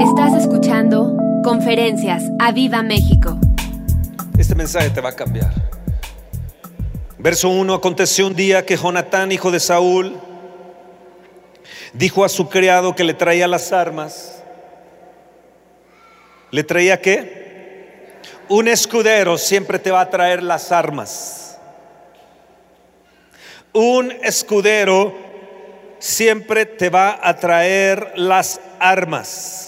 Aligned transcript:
Estás 0.00 0.34
escuchando 0.34 1.16
Conferencias 1.42 2.22
a 2.38 2.52
Viva 2.52 2.82
México. 2.82 3.38
Este 4.36 4.54
mensaje 4.54 4.90
te 4.90 5.00
va 5.00 5.08
a 5.08 5.16
cambiar. 5.16 5.50
Verso 7.16 7.48
1, 7.48 7.72
aconteció 7.72 8.26
un 8.26 8.34
día 8.34 8.66
que 8.66 8.76
Jonatán, 8.76 9.32
hijo 9.32 9.50
de 9.50 9.58
Saúl, 9.58 10.14
dijo 11.94 12.26
a 12.26 12.28
su 12.28 12.50
criado 12.50 12.94
que 12.94 13.04
le 13.04 13.14
traía 13.14 13.48
las 13.48 13.72
armas. 13.72 14.42
¿Le 16.50 16.62
traía 16.62 17.00
qué? 17.00 18.20
Un 18.50 18.68
escudero 18.68 19.38
siempre 19.38 19.78
te 19.78 19.90
va 19.90 20.02
a 20.02 20.10
traer 20.10 20.42
las 20.42 20.72
armas. 20.72 21.58
Un 23.72 24.12
escudero 24.22 25.14
siempre 25.98 26.66
te 26.66 26.90
va 26.90 27.18
a 27.22 27.36
traer 27.36 28.12
las 28.16 28.60
armas. 28.78 29.65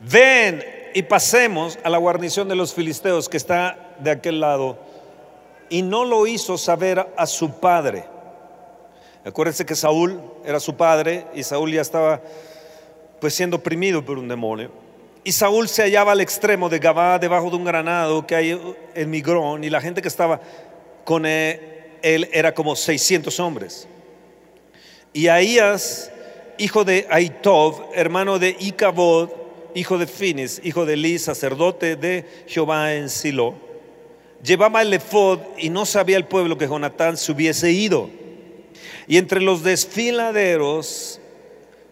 Ven 0.00 0.64
y 0.94 1.02
pasemos 1.02 1.78
a 1.82 1.90
la 1.90 1.98
guarnición 1.98 2.48
de 2.48 2.56
los 2.56 2.72
filisteos 2.74 3.28
que 3.28 3.36
está 3.36 3.94
de 3.98 4.10
aquel 4.10 4.40
lado. 4.40 4.78
Y 5.68 5.82
no 5.82 6.04
lo 6.04 6.26
hizo 6.26 6.56
saber 6.56 7.06
a 7.16 7.26
su 7.26 7.60
padre. 7.60 8.04
Acuérdense 9.24 9.66
que 9.66 9.74
Saúl 9.74 10.20
era 10.44 10.60
su 10.60 10.76
padre 10.76 11.26
y 11.34 11.42
Saúl 11.42 11.72
ya 11.72 11.82
estaba 11.82 12.22
pues 13.20 13.34
siendo 13.34 13.56
oprimido 13.56 14.04
por 14.04 14.18
un 14.18 14.28
demonio. 14.28 14.70
Y 15.24 15.32
Saúl 15.32 15.68
se 15.68 15.82
hallaba 15.82 16.12
al 16.12 16.20
extremo 16.20 16.68
de 16.68 16.78
Gabá, 16.78 17.18
debajo 17.18 17.50
de 17.50 17.56
un 17.56 17.64
granado 17.64 18.26
que 18.26 18.34
hay 18.34 18.76
en 18.94 19.10
Migrón, 19.10 19.64
y 19.64 19.68
la 19.68 19.80
gente 19.80 20.00
que 20.00 20.08
estaba 20.08 20.40
con 21.04 21.26
él 21.26 22.28
era 22.32 22.54
como 22.54 22.74
600 22.74 23.38
hombres. 23.40 23.88
Y 25.12 25.28
Ahías, 25.28 26.10
hijo 26.56 26.84
de 26.84 27.06
Aitov, 27.10 27.90
hermano 27.94 28.38
de 28.38 28.56
Icabod, 28.58 29.30
hijo 29.74 29.98
de 29.98 30.06
Fines, 30.06 30.60
hijo 30.64 30.86
de 30.86 30.94
Eli, 30.94 31.18
sacerdote 31.18 31.96
de 31.96 32.24
Jehová 32.46 32.94
en 32.94 33.08
Silo, 33.08 33.54
llevaba 34.42 34.82
el 34.82 34.94
efod 34.94 35.40
y 35.56 35.70
no 35.70 35.86
sabía 35.86 36.16
el 36.16 36.26
pueblo 36.26 36.58
que 36.58 36.66
Jonatán 36.66 37.16
se 37.16 37.32
hubiese 37.32 37.72
ido. 37.72 38.10
Y 39.06 39.16
entre 39.16 39.40
los 39.40 39.62
desfiladeros 39.62 41.20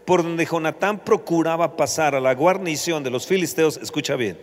por 0.04 0.22
donde 0.22 0.46
Jonatán 0.46 1.00
procuraba 1.00 1.76
pasar 1.76 2.14
a 2.14 2.20
la 2.20 2.34
guarnición 2.34 3.02
de 3.02 3.10
los 3.10 3.26
filisteos, 3.26 3.76
escucha 3.78 4.14
bien, 4.14 4.38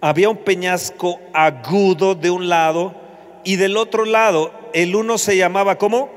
había 0.00 0.28
un 0.28 0.36
peñasco 0.36 1.18
agudo 1.32 2.14
de 2.14 2.30
un 2.30 2.48
lado 2.48 2.94
y 3.42 3.56
del 3.56 3.76
otro 3.76 4.04
lado 4.04 4.52
el 4.72 4.94
uno 4.94 5.18
se 5.18 5.36
llamaba 5.36 5.76
¿cómo? 5.76 6.10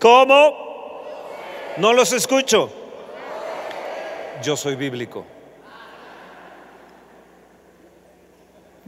¿Cómo? 0.00 0.56
No 1.78 1.92
los 1.92 2.12
escucho. 2.12 2.81
Yo 4.42 4.56
soy 4.56 4.74
bíblico. 4.74 5.24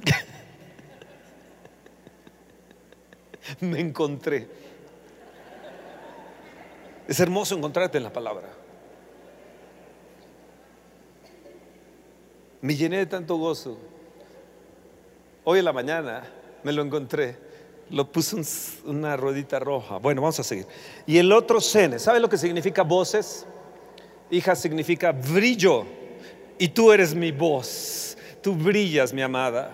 Me 3.61 3.79
encontré. 3.81 4.49
Es 7.07 7.21
hermoso 7.21 7.55
encontrarte 7.55 7.99
en 7.99 8.05
la 8.05 8.13
palabra. 8.13 8.49
Me 12.61 12.75
llené 12.75 12.99
de 12.99 13.07
tanto 13.07 13.37
gozo. 13.37 13.79
Hoy 15.45 15.61
en 15.61 15.67
la 15.67 15.73
mañana 15.73 16.25
me 16.63 16.73
lo 16.73 16.83
encontré. 16.83 17.37
Lo 17.91 18.11
puse 18.11 18.37
una 18.87 19.17
ruedita 19.17 19.59
roja. 19.59 19.99
Bueno, 19.99 20.23
vamos 20.23 20.41
a 20.41 20.43
seguir. 20.43 20.67
Y 21.07 21.19
el 21.19 21.31
otro 21.31 21.61
cene, 21.61 21.99
¿sabe 21.99 22.19
lo 22.19 22.29
que 22.29 22.39
significa 22.39 22.83
voces? 22.83 23.47
Hija 24.35 24.57
significa 24.57 25.13
brillo. 25.13 25.85
Y 26.59 26.69
tú 26.69 26.91
eres 26.91 27.15
mi 27.15 27.31
voz. 27.31 28.19
Tú 28.43 28.53
brillas, 28.55 29.13
mi 29.13 29.23
amada. 29.23 29.73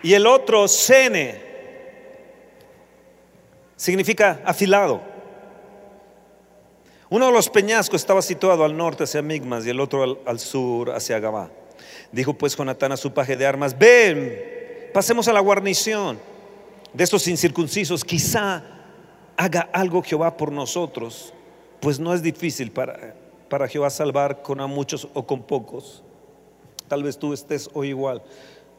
Y 0.00 0.14
el 0.14 0.28
otro, 0.28 0.68
sene, 0.68 1.42
significa 3.74 4.40
afilado. 4.44 5.02
Uno 7.10 7.26
de 7.26 7.32
los 7.32 7.48
peñascos 7.48 8.00
estaba 8.00 8.22
situado 8.22 8.64
al 8.64 8.76
norte 8.76 9.04
hacia 9.04 9.22
Migmas 9.22 9.66
y 9.66 9.70
el 9.70 9.80
otro 9.80 10.04
al, 10.04 10.18
al 10.24 10.38
sur 10.38 10.92
hacia 10.92 11.18
Gabá. 11.18 11.50
Dijo 12.12 12.32
pues 12.34 12.56
Jonatán 12.56 12.92
a 12.92 12.96
su 12.96 13.12
paje 13.12 13.36
de 13.36 13.46
armas, 13.46 13.78
ven, 13.78 14.90
pasemos 14.94 15.28
a 15.28 15.32
la 15.32 15.40
guarnición 15.40 16.18
de 16.92 17.04
estos 17.04 17.28
incircuncisos, 17.28 18.04
quizá 18.04 18.62
haga 19.36 19.68
algo 19.72 20.02
Jehová 20.02 20.36
por 20.36 20.50
nosotros, 20.50 21.32
pues 21.80 22.00
no 22.00 22.14
es 22.14 22.22
difícil 22.22 22.72
para, 22.72 23.14
para 23.48 23.68
Jehová 23.68 23.90
salvar 23.90 24.42
con 24.42 24.60
a 24.60 24.66
muchos 24.66 25.06
o 25.12 25.26
con 25.26 25.42
pocos. 25.42 26.02
Tal 26.88 27.02
vez 27.02 27.18
tú 27.18 27.34
estés 27.34 27.68
hoy 27.74 27.88
igual 27.88 28.22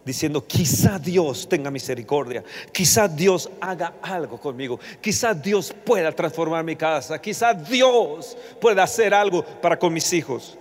diciendo, 0.03 0.45
quizá 0.45 0.97
Dios 0.97 1.47
tenga 1.47 1.69
misericordia, 1.69 2.43
quizá 2.71 3.07
Dios 3.07 3.49
haga 3.61 3.93
algo 4.01 4.39
conmigo, 4.39 4.79
quizá 5.01 5.33
Dios 5.35 5.73
pueda 5.85 6.11
transformar 6.11 6.63
mi 6.63 6.75
casa, 6.75 7.21
quizá 7.21 7.53
Dios 7.53 8.35
pueda 8.59 8.83
hacer 8.83 9.13
algo 9.13 9.43
para 9.43 9.77
con 9.77 9.93
mis 9.93 10.11
hijos. 10.13 10.57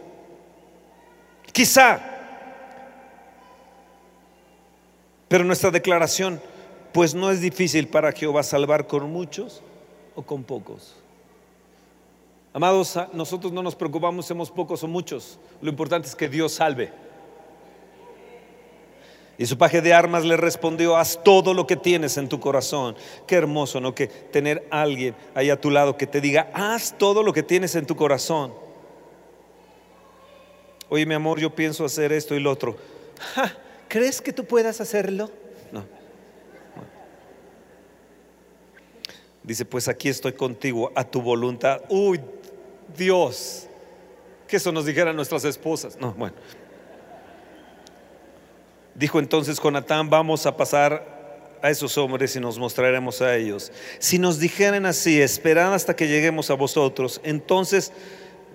Quizá. 1.52 2.17
Pero 5.28 5.44
nuestra 5.44 5.70
declaración, 5.70 6.40
pues 6.92 7.14
no 7.14 7.30
es 7.30 7.40
difícil 7.40 7.88
para 7.88 8.12
Jehová 8.12 8.42
salvar 8.42 8.86
con 8.86 9.10
muchos 9.10 9.62
o 10.14 10.22
con 10.22 10.42
pocos. 10.42 10.96
Amados, 12.52 12.98
nosotros 13.12 13.52
no 13.52 13.62
nos 13.62 13.76
preocupamos, 13.76 14.26
somos 14.26 14.50
pocos 14.50 14.82
o 14.82 14.88
muchos. 14.88 15.38
Lo 15.60 15.70
importante 15.70 16.08
es 16.08 16.16
que 16.16 16.28
Dios 16.28 16.52
salve. 16.52 16.90
Y 19.36 19.46
su 19.46 19.56
paje 19.56 19.80
de 19.80 19.94
armas 19.94 20.24
le 20.24 20.36
respondió, 20.36 20.96
haz 20.96 21.22
todo 21.22 21.54
lo 21.54 21.66
que 21.66 21.76
tienes 21.76 22.16
en 22.16 22.28
tu 22.28 22.40
corazón. 22.40 22.96
Qué 23.26 23.36
hermoso, 23.36 23.80
¿no? 23.80 23.94
Que 23.94 24.08
tener 24.08 24.66
alguien 24.70 25.14
ahí 25.34 25.50
a 25.50 25.60
tu 25.60 25.70
lado 25.70 25.96
que 25.96 26.08
te 26.08 26.20
diga, 26.20 26.50
haz 26.52 26.98
todo 26.98 27.22
lo 27.22 27.32
que 27.32 27.44
tienes 27.44 27.76
en 27.76 27.86
tu 27.86 27.94
corazón. 27.94 28.52
Oye, 30.88 31.06
mi 31.06 31.14
amor, 31.14 31.38
yo 31.38 31.54
pienso 31.54 31.84
hacer 31.84 32.12
esto 32.12 32.34
y 32.34 32.40
lo 32.40 32.50
otro. 32.50 32.76
¿Crees 33.88 34.21
que 34.21 34.32
tú 34.32 34.44
puedas 34.44 34.81
hacerlo? 34.81 35.31
No. 35.72 35.84
Dice, 39.43 39.65
pues 39.65 39.88
aquí 39.88 40.09
estoy 40.09 40.32
contigo 40.32 40.93
a 40.94 41.04
tu 41.04 41.22
voluntad. 41.22 41.81
Uy, 41.88 42.21
Dios, 42.97 43.66
que 44.47 44.56
eso 44.56 44.72
nos 44.72 44.84
dijeran 44.84 45.16
nuestras 45.16 45.44
esposas. 45.44 45.97
No, 45.99 46.12
bueno. 46.12 46.37
Dijo 48.94 49.21
entonces 49.21 49.60
Jonatán, 49.62 50.10
vamos 50.10 50.44
a 50.44 50.56
pasar 50.56 51.19
a 51.62 51.70
esos 51.70 51.97
hombres 51.99 52.34
y 52.37 52.41
nos 52.41 52.59
mostraremos 52.59 53.22
a 53.22 53.37
ellos. 53.37 53.72
Si 53.99 54.19
nos 54.19 54.38
dijeran 54.38 54.87
así, 54.87 55.20
esperad 55.20 55.72
hasta 55.72 55.94
que 55.94 56.09
lleguemos 56.09 56.50
a 56.50 56.55
vosotros, 56.55 57.20
entonces 57.25 57.93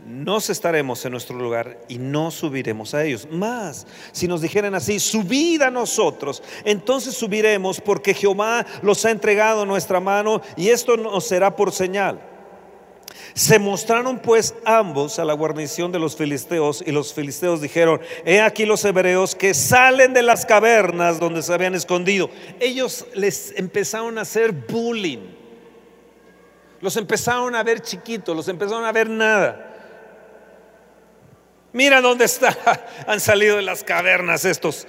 nos 0.06 0.50
estaremos 0.50 1.04
en 1.06 1.12
nuestro 1.12 1.38
lugar 1.38 1.80
y 1.88 1.98
no 1.98 2.32
subiremos 2.32 2.94
a 2.94 3.04
ellos. 3.04 3.28
Más, 3.32 3.88
si 4.12 4.28
nos 4.28 4.42
dijeran 4.42 4.76
así, 4.76 5.00
subid 5.00 5.62
a 5.62 5.72
nosotros, 5.72 6.44
entonces 6.66 7.16
subiremos 7.16 7.80
porque 7.80 8.14
Jehová 8.14 8.66
los 8.82 9.06
ha 9.06 9.12
entregado 9.12 9.64
en 9.64 9.70
nuestra 9.70 10.00
mano 10.00 10.42
y 10.58 10.70
esto 10.70 10.98
nos 10.98 11.26
será 11.26 11.56
por 11.56 11.72
señal. 11.72 12.20
Se 13.34 13.58
mostraron 13.58 14.20
pues 14.20 14.54
ambos 14.66 15.18
a 15.18 15.26
la 15.26 15.34
guarnición 15.34 15.92
de 15.92 16.00
los 16.00 16.16
filisteos 16.16 16.84
y 16.86 16.92
los 16.92 17.14
filisteos 17.14 17.62
dijeron, 17.62 18.02
he 18.26 18.42
aquí 18.42 18.66
los 18.66 18.84
hebreos 18.86 19.36
que 19.36 19.54
salen 19.54 20.14
de 20.14 20.22
las 20.22 20.46
cavernas 20.46 21.20
donde 21.20 21.42
se 21.42 21.54
habían 21.54 21.76
escondido. 21.76 22.30
Ellos 22.60 23.08
les 23.16 23.54
empezaron 23.58 24.18
a 24.18 24.22
hacer 24.22 24.52
bullying. 24.52 25.34
Los 26.82 26.98
empezaron 26.98 27.56
a 27.56 27.64
ver 27.64 27.80
chiquitos, 27.80 28.36
los 28.36 28.48
empezaron 28.48 28.84
a 28.86 28.92
ver 28.92 29.10
nada. 29.10 29.73
Mira 31.74 32.02
dónde 32.02 32.26
está. 32.26 32.58
Han 33.08 33.20
salido 33.20 33.58
de 33.58 33.64
las 33.64 33.84
cavernas 33.84 34.46
estos. 34.46 34.88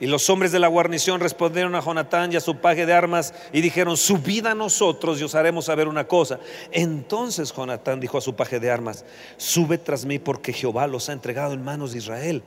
Y 0.00 0.06
los 0.06 0.30
hombres 0.30 0.52
de 0.52 0.60
la 0.60 0.68
guarnición 0.68 1.20
respondieron 1.20 1.74
a 1.74 1.80
Jonatán 1.80 2.32
y 2.32 2.36
a 2.36 2.40
su 2.40 2.58
paje 2.58 2.86
de 2.86 2.92
armas 2.92 3.34
y 3.52 3.60
dijeron, 3.60 3.96
subid 3.96 4.46
a 4.46 4.54
nosotros 4.54 5.20
y 5.20 5.24
os 5.24 5.34
haremos 5.34 5.64
saber 5.64 5.88
una 5.88 6.06
cosa. 6.06 6.38
Entonces 6.70 7.52
Jonatán 7.52 7.98
dijo 7.98 8.16
a 8.16 8.20
su 8.20 8.36
paje 8.36 8.60
de 8.60 8.70
armas, 8.70 9.04
sube 9.36 9.76
tras 9.76 10.04
mí 10.04 10.20
porque 10.20 10.52
Jehová 10.52 10.86
los 10.86 11.08
ha 11.08 11.12
entregado 11.12 11.52
en 11.52 11.64
manos 11.64 11.92
de 11.92 11.98
Israel. 11.98 12.42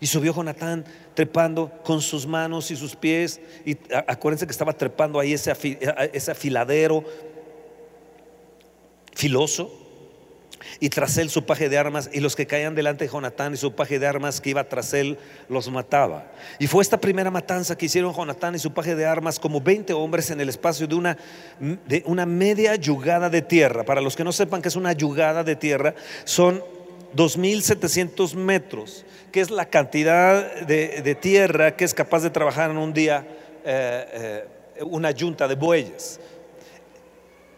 Y 0.00 0.08
subió 0.08 0.34
Jonatán 0.34 0.84
trepando 1.14 1.70
con 1.84 2.02
sus 2.02 2.26
manos 2.26 2.72
y 2.72 2.76
sus 2.76 2.96
pies. 2.96 3.40
Y 3.64 3.76
acuérdense 4.08 4.46
que 4.46 4.52
estaba 4.52 4.72
trepando 4.72 5.20
ahí 5.20 5.32
ese, 5.32 5.52
ese 6.12 6.30
afiladero 6.32 7.04
filoso. 9.14 9.83
Y 10.80 10.88
tras 10.88 11.16
él 11.18 11.30
su 11.30 11.44
paje 11.44 11.68
de 11.68 11.78
armas, 11.78 12.10
y 12.12 12.20
los 12.20 12.36
que 12.36 12.46
caían 12.46 12.74
delante 12.74 13.04
de 13.04 13.10
Jonatán 13.10 13.54
y 13.54 13.56
su 13.56 13.74
paje 13.74 13.98
de 13.98 14.06
armas 14.06 14.40
que 14.40 14.50
iba 14.50 14.64
tras 14.64 14.92
él 14.94 15.18
los 15.48 15.70
mataba. 15.70 16.30
Y 16.58 16.66
fue 16.66 16.82
esta 16.82 17.00
primera 17.00 17.30
matanza 17.30 17.76
que 17.76 17.86
hicieron 17.86 18.14
Jonatán 18.14 18.54
y 18.54 18.58
su 18.58 18.72
paje 18.72 18.94
de 18.94 19.06
armas 19.06 19.38
como 19.38 19.60
20 19.60 19.92
hombres 19.92 20.30
en 20.30 20.40
el 20.40 20.48
espacio 20.48 20.86
de 20.86 20.94
una, 20.94 21.16
de 21.60 22.02
una 22.06 22.26
media 22.26 22.74
yugada 22.76 23.30
de 23.30 23.42
tierra. 23.42 23.84
Para 23.84 24.00
los 24.00 24.16
que 24.16 24.24
no 24.24 24.32
sepan 24.32 24.62
que 24.62 24.68
es 24.68 24.76
una 24.76 24.92
yugada 24.92 25.44
de 25.44 25.56
tierra, 25.56 25.94
son 26.24 26.62
2.700 27.14 28.34
metros, 28.34 29.04
que 29.30 29.40
es 29.40 29.50
la 29.50 29.66
cantidad 29.66 30.60
de, 30.62 31.14
tierra 31.20 31.76
que 31.76 31.84
es 31.84 31.94
capaz 31.94 32.22
de 32.22 32.30
trabajar 32.30 32.70
en 32.70 32.76
un 32.76 32.92
día 32.92 33.26
eh, 33.64 34.44
eh, 34.76 34.82
una 34.82 35.10
yunta 35.12 35.46
de 35.46 35.54
bueyes. 35.54 36.20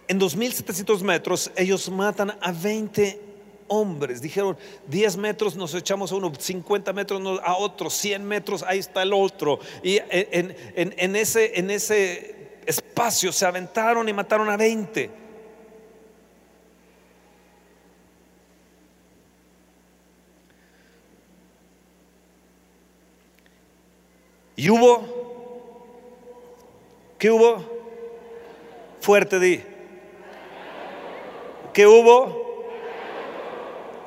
En 0.08 0.20
2.700 0.20 1.00
metros 1.02 1.50
ellos 1.56 1.88
matan 1.90 2.36
a 2.40 2.52
20 2.52 3.20
hombres. 3.68 4.22
Dijeron, 4.22 4.56
10 4.88 5.16
metros 5.16 5.56
nos 5.56 5.74
echamos 5.74 6.12
a 6.12 6.16
uno, 6.16 6.32
50 6.36 6.92
metros 6.92 7.40
a 7.42 7.56
otro, 7.56 7.90
100 7.90 8.24
metros, 8.24 8.62
ahí 8.62 8.78
está 8.78 9.02
el 9.02 9.12
otro. 9.12 9.58
Y 9.82 9.98
en, 10.10 11.16
ese, 11.16 11.58
en 11.58 11.70
ese 11.70 12.60
espacio 12.66 13.32
se 13.32 13.46
aventaron 13.46 14.08
y 14.08 14.12
mataron 14.12 14.48
a 14.48 14.56
20. 14.56 15.26
Y 24.58 24.70
hubo, 24.70 25.04
¿qué 27.18 27.30
hubo? 27.30 27.62
Fuerte 29.00 29.38
di. 29.38 29.75
¿Qué 31.76 31.86
hubo? 31.86 32.64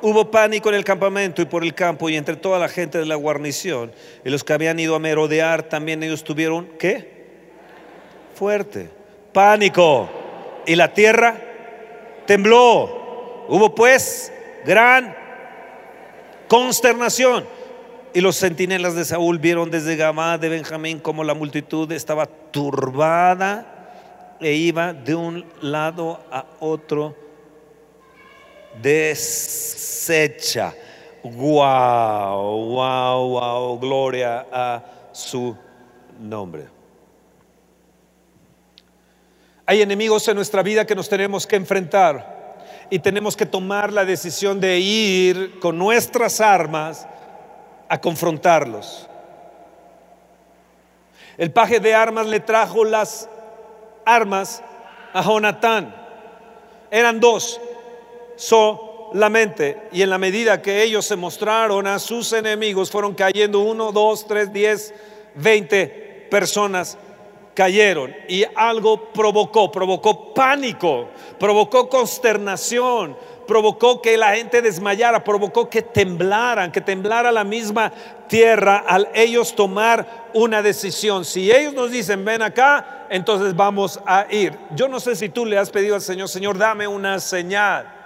Hubo 0.02 0.28
pánico 0.28 0.70
en 0.70 0.74
el 0.74 0.82
campamento 0.82 1.40
y 1.40 1.44
por 1.44 1.62
el 1.62 1.72
campo 1.72 2.10
y 2.10 2.16
entre 2.16 2.34
toda 2.34 2.58
la 2.58 2.68
gente 2.68 2.98
de 2.98 3.06
la 3.06 3.14
guarnición. 3.14 3.92
Y 4.24 4.30
los 4.30 4.42
que 4.42 4.52
habían 4.52 4.80
ido 4.80 4.96
a 4.96 4.98
merodear 4.98 5.62
también 5.62 6.02
ellos 6.02 6.24
tuvieron, 6.24 6.66
¿qué? 6.80 7.28
Fuerte. 8.34 8.90
Pánico. 9.32 10.10
Y 10.66 10.74
la 10.74 10.92
tierra 10.92 11.40
tembló. 12.26 13.44
Hubo 13.46 13.72
pues 13.72 14.32
gran 14.66 15.14
consternación. 16.48 17.46
Y 18.12 18.20
los 18.20 18.36
centinelas 18.36 18.96
de 18.96 19.04
Saúl 19.04 19.38
vieron 19.38 19.70
desde 19.70 19.94
Gamá 19.94 20.38
de 20.38 20.48
Benjamín 20.48 20.98
como 20.98 21.22
la 21.22 21.34
multitud 21.34 21.92
estaba 21.92 22.26
turbada 22.26 23.92
e 24.40 24.54
iba 24.54 24.92
de 24.92 25.14
un 25.14 25.44
lado 25.60 26.18
a 26.32 26.46
otro 26.58 27.19
deshecha. 28.80 30.74
Wow, 31.22 32.74
wow, 32.74 33.28
wow, 33.28 33.78
gloria 33.78 34.46
a 34.50 34.82
su 35.12 35.56
nombre. 36.18 36.66
Hay 39.66 39.82
enemigos 39.82 40.26
en 40.28 40.36
nuestra 40.36 40.62
vida 40.62 40.84
que 40.84 40.94
nos 40.94 41.08
tenemos 41.08 41.46
que 41.46 41.56
enfrentar 41.56 42.58
y 42.90 42.98
tenemos 42.98 43.36
que 43.36 43.46
tomar 43.46 43.92
la 43.92 44.04
decisión 44.04 44.60
de 44.60 44.80
ir 44.80 45.60
con 45.60 45.78
nuestras 45.78 46.40
armas 46.40 47.06
a 47.88 48.00
confrontarlos. 48.00 49.08
El 51.38 51.52
paje 51.52 51.80
de 51.80 51.94
armas 51.94 52.26
le 52.26 52.40
trajo 52.40 52.84
las 52.84 53.28
armas 54.04 54.62
a 55.12 55.22
Jonatán. 55.22 55.94
Eran 56.90 57.20
dos, 57.20 57.60
solamente. 58.40 59.88
Y 59.92 60.02
en 60.02 60.10
la 60.10 60.18
medida 60.18 60.62
que 60.62 60.82
ellos 60.82 61.04
se 61.04 61.16
mostraron 61.16 61.86
a 61.86 61.98
sus 61.98 62.32
enemigos, 62.32 62.90
fueron 62.90 63.14
cayendo 63.14 63.60
uno, 63.60 63.92
dos, 63.92 64.26
tres, 64.26 64.52
diez, 64.52 64.94
veinte 65.34 66.26
personas 66.30 66.96
cayeron 67.54 68.14
y 68.28 68.44
algo 68.54 69.12
provocó, 69.12 69.70
provocó 69.70 70.32
pánico, 70.32 71.08
provocó 71.38 71.88
consternación, 71.88 73.16
provocó 73.46 74.00
que 74.00 74.16
la 74.16 74.36
gente 74.36 74.62
desmayara, 74.62 75.22
provocó 75.22 75.68
que 75.68 75.82
temblaran, 75.82 76.72
que 76.72 76.80
temblara 76.80 77.30
la 77.30 77.44
misma 77.44 77.92
tierra 78.28 78.84
al 78.86 79.10
ellos 79.12 79.54
tomar 79.54 80.30
una 80.32 80.62
decisión. 80.62 81.24
Si 81.24 81.50
ellos 81.50 81.74
nos 81.74 81.90
dicen, 81.90 82.24
ven 82.24 82.40
acá, 82.40 83.06
entonces 83.10 83.54
vamos 83.54 84.00
a 84.06 84.26
ir. 84.30 84.56
Yo 84.74 84.88
no 84.88 85.00
sé 85.00 85.14
si 85.16 85.28
tú 85.28 85.44
le 85.44 85.58
has 85.58 85.68
pedido 85.68 85.96
al 85.96 86.00
Señor, 86.00 86.28
Señor, 86.28 86.56
dame 86.56 86.86
una 86.86 87.18
señal. 87.20 87.99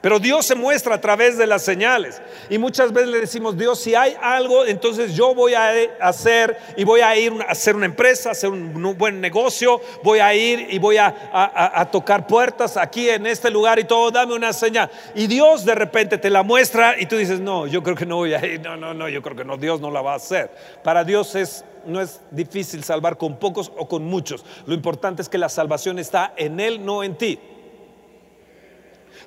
Pero 0.00 0.20
Dios 0.20 0.46
se 0.46 0.54
muestra 0.54 0.94
a 0.94 1.00
través 1.00 1.36
de 1.36 1.46
las 1.46 1.62
señales. 1.62 2.22
Y 2.48 2.58
muchas 2.58 2.92
veces 2.92 3.08
le 3.08 3.20
decimos, 3.20 3.56
Dios, 3.56 3.80
si 3.80 3.94
hay 3.96 4.14
algo, 4.20 4.64
entonces 4.64 5.14
yo 5.14 5.34
voy 5.34 5.54
a 5.54 5.72
hacer 6.00 6.56
y 6.76 6.84
voy 6.84 7.00
a 7.00 7.16
ir 7.16 7.32
a 7.46 7.50
hacer 7.50 7.74
una 7.74 7.86
empresa, 7.86 8.30
hacer 8.30 8.50
un, 8.50 8.78
buen 8.96 9.20
negocio, 9.20 9.80
voy 10.04 10.20
a 10.20 10.32
ir 10.34 10.68
y 10.70 10.78
voy 10.78 10.98
a, 10.98 11.88
tocar 11.90 12.26
puertas 12.26 12.76
aquí 12.76 13.10
en 13.10 13.26
este 13.26 13.50
lugar 13.50 13.78
y 13.78 13.84
todo, 13.84 14.10
dame 14.10 14.34
una 14.34 14.52
señal. 14.52 14.88
Y 15.14 15.26
Dios 15.26 15.64
de 15.64 15.74
repente 15.74 16.16
te 16.16 16.30
la 16.30 16.42
muestra 16.42 17.00
y 17.00 17.06
tú 17.06 17.16
dices, 17.16 17.40
no, 17.40 17.66
yo 17.66 17.82
creo 17.82 17.96
que 17.96 18.06
no 18.06 18.16
voy 18.16 18.34
a 18.34 18.46
ir, 18.46 18.60
no, 18.60 18.76
no, 18.76 18.94
no, 18.94 19.08
yo 19.08 19.20
creo 19.20 19.36
que 19.36 19.44
no, 19.44 19.56
Dios 19.56 19.80
no 19.80 19.90
la 19.90 20.00
va 20.00 20.12
a 20.12 20.16
hacer. 20.16 20.50
Para 20.84 21.02
Dios 21.02 21.34
es 21.34 21.64
no 21.86 22.00
es 22.00 22.20
difícil 22.30 22.84
salvar 22.84 23.16
con 23.16 23.36
pocos 23.38 23.72
o 23.76 23.88
con 23.88 24.04
muchos. 24.04 24.44
Lo 24.66 24.74
importante 24.74 25.22
es 25.22 25.28
que 25.28 25.38
la 25.38 25.48
salvación 25.48 25.98
está 25.98 26.34
en 26.36 26.60
Él, 26.60 26.84
no 26.84 27.02
en 27.02 27.16
ti. 27.16 27.38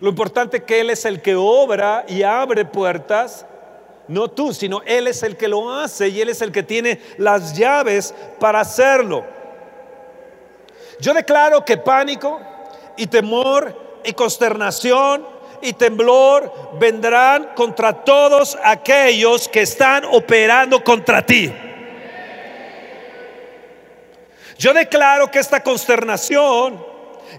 Lo 0.01 0.09
importante 0.09 0.57
es 0.57 0.63
que 0.63 0.81
Él 0.81 0.89
es 0.89 1.05
el 1.05 1.21
que 1.21 1.35
obra 1.35 2.05
y 2.07 2.23
abre 2.23 2.65
puertas, 2.65 3.45
no 4.07 4.29
tú, 4.29 4.51
sino 4.51 4.81
Él 4.85 5.07
es 5.07 5.21
el 5.21 5.37
que 5.37 5.47
lo 5.47 5.71
hace 5.71 6.09
y 6.09 6.19
Él 6.19 6.29
es 6.29 6.41
el 6.41 6.51
que 6.51 6.63
tiene 6.63 6.99
las 7.17 7.55
llaves 7.55 8.13
para 8.39 8.61
hacerlo. 8.61 9.23
Yo 10.99 11.13
declaro 11.13 11.63
que 11.63 11.77
pánico 11.77 12.41
y 12.97 13.05
temor 13.05 14.01
y 14.03 14.13
consternación 14.13 15.25
y 15.61 15.73
temblor 15.73 16.51
vendrán 16.79 17.51
contra 17.55 18.03
todos 18.03 18.57
aquellos 18.63 19.47
que 19.47 19.61
están 19.61 20.03
operando 20.05 20.83
contra 20.83 21.23
ti. 21.23 21.53
Yo 24.57 24.73
declaro 24.73 25.29
que 25.29 25.37
esta 25.37 25.61
consternación 25.61 26.83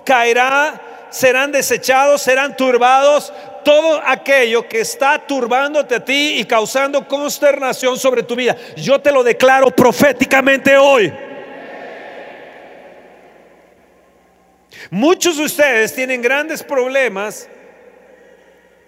caerá 0.05 0.81
serán 1.13 1.53
desechados, 1.53 2.23
serán 2.23 2.57
turbados 2.57 3.33
todo 3.65 4.03
aquello 4.05 4.67
que 4.69 4.81
está 4.81 5.19
turbándote 5.19 5.95
a 5.95 6.05
ti 6.05 6.39
y 6.39 6.45
causando 6.45 7.07
consternación 7.07 7.99
sobre 7.99 8.23
tu 8.23 8.35
vida. 8.35 8.57
Yo 8.77 9.01
te 9.01 9.13
lo 9.13 9.23
declaro 9.23 9.71
proféticamente 9.71 10.77
hoy. 10.77 11.13
Muchos 14.91 15.37
de 15.37 15.45
ustedes 15.45 15.95
tienen 15.95 16.21
grandes 16.21 16.63
problemas 16.63 17.49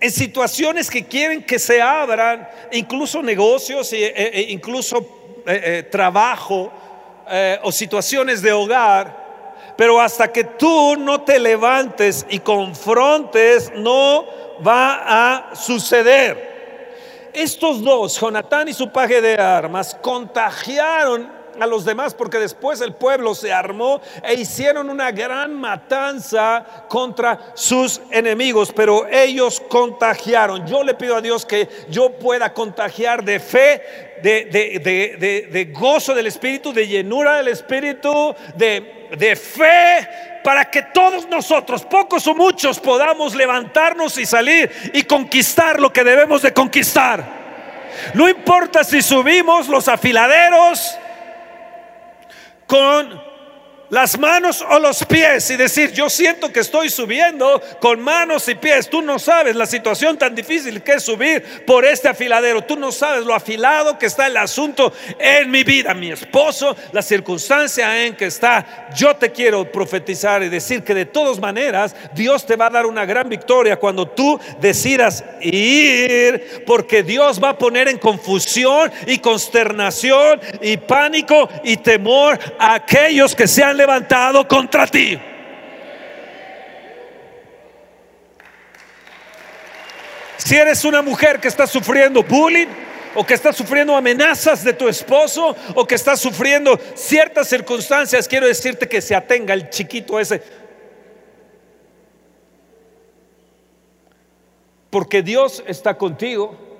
en 0.01 0.11
situaciones 0.11 0.91
que 0.91 1.05
quieren 1.07 1.43
que 1.43 1.59
se 1.59 1.81
abran, 1.81 2.49
incluso 2.73 3.23
negocios, 3.23 3.93
e, 3.93 4.07
e, 4.07 4.51
incluso 4.51 5.43
eh, 5.47 5.63
eh, 5.65 5.83
trabajo 5.85 6.73
eh, 7.31 7.59
o 7.63 7.73
situaciones 7.73 8.43
de 8.43 8.53
hogar 8.53 9.24
pero 9.77 10.01
hasta 10.01 10.33
que 10.33 10.45
tú 10.45 10.97
no 10.97 11.23
te 11.23 11.39
levantes 11.39 12.27
y 12.29 12.41
confrontes, 12.41 13.73
no 13.75 14.27
va 14.67 15.49
a 15.51 15.57
suceder. 15.57 17.31
Estos 17.33 17.83
dos, 17.83 18.19
Jonatán 18.21 18.69
y 18.69 18.73
su 18.73 18.91
paje 18.91 19.21
de 19.21 19.35
armas, 19.35 19.97
contagiaron 20.01 21.45
a 21.61 21.67
los 21.67 21.85
demás 21.85 22.15
porque 22.15 22.39
después 22.39 22.81
el 22.81 22.95
pueblo 22.95 23.35
se 23.35 23.53
armó 23.53 24.01
e 24.23 24.35
hicieron 24.35 24.91
una 24.91 25.11
gran 25.11 25.55
matanza 25.55 26.65
contra 26.89 27.53
sus 27.55 28.01
enemigos, 28.11 28.73
pero 28.75 29.07
ellos 29.09 29.61
contagiaron. 29.69 30.67
Yo 30.67 30.83
le 30.83 30.95
pido 30.95 31.17
a 31.17 31.21
Dios 31.21 31.45
que 31.47 31.69
yo 31.89 32.13
pueda 32.13 32.53
contagiar 32.53 33.25
de 33.25 33.41
fe, 33.41 34.14
de, 34.33 35.49
de 35.51 35.65
gozo 35.73 36.15
del 36.15 36.27
Espíritu, 36.27 36.73
de 36.73 36.87
llenura 36.87 37.37
del 37.37 37.49
Espíritu, 37.49 38.35
de 38.57 39.05
de 39.17 39.37
fe 39.37 40.09
para 40.43 40.65
que 40.71 40.83
todos 40.83 41.29
nosotros, 41.29 41.85
pocos 41.85 42.27
o 42.27 42.35
muchos, 42.35 42.79
podamos 42.79 43.35
levantarnos 43.35 44.19
y 44.19 44.27
salir 44.27 44.71
y 44.93 45.05
conquistar 45.05 45.81
lo 45.81 45.93
que 45.93 46.05
debemos 46.05 46.43
de 46.43 46.53
conquistar. 46.53 47.45
No 48.13 48.29
importa 48.29 48.85
si 48.85 49.01
subimos 49.01 49.69
los 49.69 49.89
afiladeros 49.89 50.99
con 52.67 53.34
las 53.91 54.19
manos 54.19 54.65
o 54.69 54.79
los 54.79 55.05
pies 55.05 55.51
y 55.51 55.57
decir, 55.57 55.93
yo 55.93 56.09
siento 56.09 56.53
que 56.53 56.61
estoy 56.61 56.91
subiendo 56.91 57.61
con 57.81 58.01
manos 58.01 58.49
y 58.49 58.55
pies. 58.55 58.89
Tú 58.89 59.03
no 59.03 59.19
sabes 59.19 59.57
la 59.57 59.67
situación 59.67 60.17
tan 60.17 60.35
difícil 60.35 60.83
que 60.83 60.95
es 60.95 61.03
subir 61.03 61.65
por 61.67 61.85
este 61.85 62.09
afiladero. 62.09 62.63
Tú 62.63 62.77
no 62.77 62.91
sabes 62.93 63.25
lo 63.25 63.35
afilado 63.35 63.99
que 63.99 64.07
está 64.07 64.27
el 64.27 64.37
asunto 64.37 64.93
en 65.19 65.51
mi 65.51 65.65
vida, 65.65 65.95
mi 65.95 66.11
esposo, 66.11 66.77
la 66.93 67.03
circunstancia 67.03 68.05
en 68.05 68.17
que 68.17 68.27
está. 68.27 68.89
Yo 68.97 69.17
te 69.17 69.33
quiero 69.33 69.71
profetizar 69.71 70.43
y 70.43 70.49
decir 70.49 70.83
que 70.83 70.95
de 70.95 71.07
todas 71.07 71.39
maneras 71.39 71.95
Dios 72.15 72.47
te 72.47 72.57
va 72.57 72.67
a 72.67 72.71
dar 72.71 72.87
una 72.87 73.05
gran 73.05 73.29
victoria 73.29 73.79
cuando 73.79 74.09
tú 74.09 74.41
decidas 74.61 75.25
ir, 75.41 76.65
porque 76.67 77.03
Dios 77.03 77.43
va 77.43 77.51
a 77.51 77.59
poner 77.59 77.89
en 77.89 77.99
confusión 77.99 78.91
y 79.07 79.19
consternación 79.19 80.41
y 80.63 80.77
pánico 80.77 81.49
y 81.63 81.77
temor 81.77 82.39
a 82.59 82.75
aquellos 82.75 83.35
que 83.35 83.47
sean 83.47 83.74
levantado 83.75 84.47
contra 84.47 84.87
ti. 84.87 85.19
Si 90.37 90.57
eres 90.57 90.85
una 90.85 91.03
mujer 91.03 91.41
que 91.41 91.49
está 91.49 91.67
sufriendo 91.67 92.23
bullying, 92.23 92.69
o 93.15 93.25
que 93.25 93.35
está 93.35 93.53
sufriendo 93.53 93.95
amenazas 93.97 94.65
de 94.65 94.73
tu 94.73 94.89
esposo, 94.89 95.57
o 95.75 95.87
que 95.87 95.95
está 95.95 96.17
sufriendo 96.17 96.79
ciertas 96.95 97.49
circunstancias, 97.49 98.27
quiero 98.29 98.47
decirte 98.47 98.89
que 98.89 99.01
se 99.01 99.15
atenga 99.15 99.55
el 99.55 99.71
chiquito 99.71 100.19
ese. 100.19 100.43
Porque 104.91 105.23
Dios 105.23 105.63
está 105.67 105.95
contigo 105.95 106.74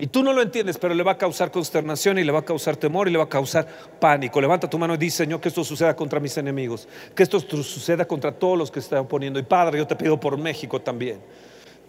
y 0.00 0.06
tú 0.06 0.22
no 0.22 0.32
lo 0.32 0.40
entiendes, 0.40 0.78
pero 0.78 0.94
le 0.94 1.02
va 1.02 1.12
a 1.12 1.18
causar 1.18 1.50
consternación 1.50 2.18
y 2.18 2.24
le 2.24 2.32
va 2.32 2.38
a 2.38 2.44
causar 2.44 2.74
temor 2.74 3.06
y 3.06 3.10
le 3.12 3.18
va 3.18 3.24
a 3.24 3.28
causar 3.28 3.68
pánico. 4.00 4.40
Levanta 4.40 4.68
tu 4.68 4.78
mano 4.78 4.94
y 4.94 4.96
dice, 4.96 5.18
Señor, 5.24 5.42
que 5.42 5.48
esto 5.48 5.62
suceda 5.62 5.94
contra 5.94 6.18
mis 6.20 6.38
enemigos, 6.38 6.88
que 7.14 7.22
esto 7.22 7.38
suceda 7.38 8.06
contra 8.06 8.32
todos 8.32 8.56
los 8.56 8.70
que 8.70 8.78
están 8.78 9.06
poniendo. 9.06 9.38
Y 9.38 9.42
Padre, 9.42 9.76
yo 9.76 9.86
te 9.86 9.96
pido 9.96 10.18
por 10.18 10.38
México 10.38 10.80
también. 10.80 11.20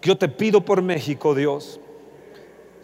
Yo 0.01 0.17
te 0.17 0.27
pido 0.27 0.59
por 0.59 0.81
México, 0.81 1.33
Dios. 1.33 1.79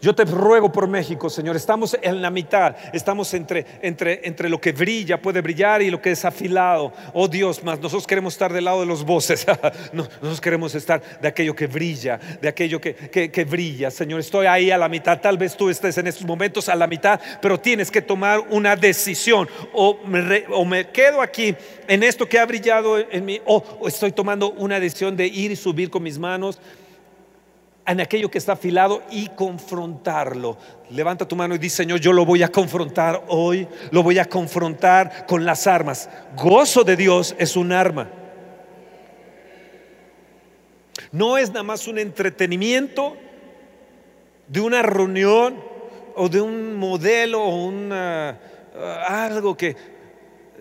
Yo 0.01 0.13
te 0.13 0.25
ruego 0.25 0.71
por 0.71 0.87
México, 0.87 1.29
Señor. 1.29 1.55
Estamos 1.55 1.97
en 2.01 2.21
la 2.21 2.29
mitad, 2.29 2.75
estamos 2.93 3.33
entre, 3.33 3.65
entre, 3.81 4.27
entre 4.27 4.47
lo 4.47 4.61
que 4.61 4.71
brilla, 4.71 5.19
puede 5.19 5.41
brillar 5.41 5.81
y 5.81 5.89
lo 5.89 6.01
que 6.01 6.11
es 6.11 6.23
afilado. 6.23 6.93
Oh 7.13 7.27
Dios, 7.27 7.63
más 7.63 7.79
nosotros 7.79 8.05
queremos 8.05 8.33
estar 8.33 8.53
del 8.53 8.65
lado 8.65 8.81
de 8.81 8.85
los 8.85 9.03
voces. 9.03 9.45
nosotros 9.93 10.39
queremos 10.39 10.75
estar 10.75 11.01
de 11.19 11.27
aquello 11.27 11.55
que 11.55 11.65
brilla, 11.65 12.19
de 12.41 12.47
aquello 12.47 12.79
que, 12.79 12.93
que, 12.95 13.45
brilla. 13.45 13.89
Señor, 13.89 14.19
estoy 14.19 14.45
ahí 14.45 14.69
a 14.69 14.77
la 14.77 14.87
mitad. 14.87 15.19
Tal 15.19 15.37
vez 15.37 15.57
tú 15.57 15.69
estés 15.69 15.97
en 15.97 16.07
estos 16.07 16.25
momentos 16.25 16.69
a 16.69 16.75
la 16.75 16.85
mitad, 16.85 17.19
pero 17.41 17.59
tienes 17.59 17.89
que 17.89 18.01
tomar 18.01 18.39
una 18.51 18.75
decisión. 18.75 19.49
O 19.73 19.99
me, 20.05 20.45
o 20.51 20.63
me 20.63 20.89
quedo 20.89 21.21
aquí 21.21 21.55
en 21.87 22.03
esto 22.03 22.29
que 22.29 22.37
ha 22.37 22.45
brillado 22.45 22.99
en 22.99 23.25
mí, 23.25 23.41
o 23.45 23.63
estoy 23.87 24.11
tomando 24.11 24.51
una 24.51 24.79
decisión 24.79 25.17
de 25.17 25.25
ir 25.25 25.51
y 25.51 25.55
subir 25.55 25.89
con 25.89 26.03
mis 26.03 26.19
manos 26.19 26.59
en 27.87 28.01
aquello 28.01 28.29
que 28.29 28.37
está 28.37 28.53
afilado 28.53 29.01
y 29.09 29.29
confrontarlo. 29.29 30.57
Levanta 30.89 31.25
tu 31.25 31.37
mano 31.37 31.55
y 31.55 31.57
dice, 31.57 31.77
Señor, 31.77 31.99
yo 31.99 32.11
lo 32.11 32.25
voy 32.25 32.43
a 32.43 32.49
confrontar 32.49 33.23
hoy, 33.29 33.65
lo 33.91 34.03
voy 34.03 34.19
a 34.19 34.25
confrontar 34.25 35.25
con 35.25 35.45
las 35.45 35.67
armas. 35.67 36.09
Gozo 36.35 36.83
de 36.83 36.97
Dios 36.97 37.33
es 37.39 37.55
un 37.55 37.71
arma. 37.71 38.09
No 41.13 41.37
es 41.37 41.49
nada 41.49 41.63
más 41.63 41.87
un 41.87 41.97
entretenimiento 41.97 43.15
de 44.49 44.59
una 44.59 44.81
reunión 44.81 45.63
o 46.15 46.27
de 46.27 46.41
un 46.41 46.75
modelo 46.75 47.41
o 47.41 47.67
una, 47.67 48.37
ah, 48.75 49.25
algo 49.25 49.55
que... 49.55 49.75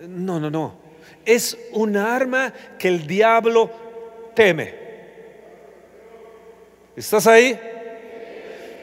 No, 0.07 0.39
no, 0.39 0.49
no. 0.49 0.75
Es 1.25 1.57
un 1.73 1.97
arma 1.97 2.53
que 2.79 2.87
el 2.87 3.05
diablo 3.05 3.69
teme. 4.33 4.86
¿Estás 6.97 7.27
ahí? 7.27 7.59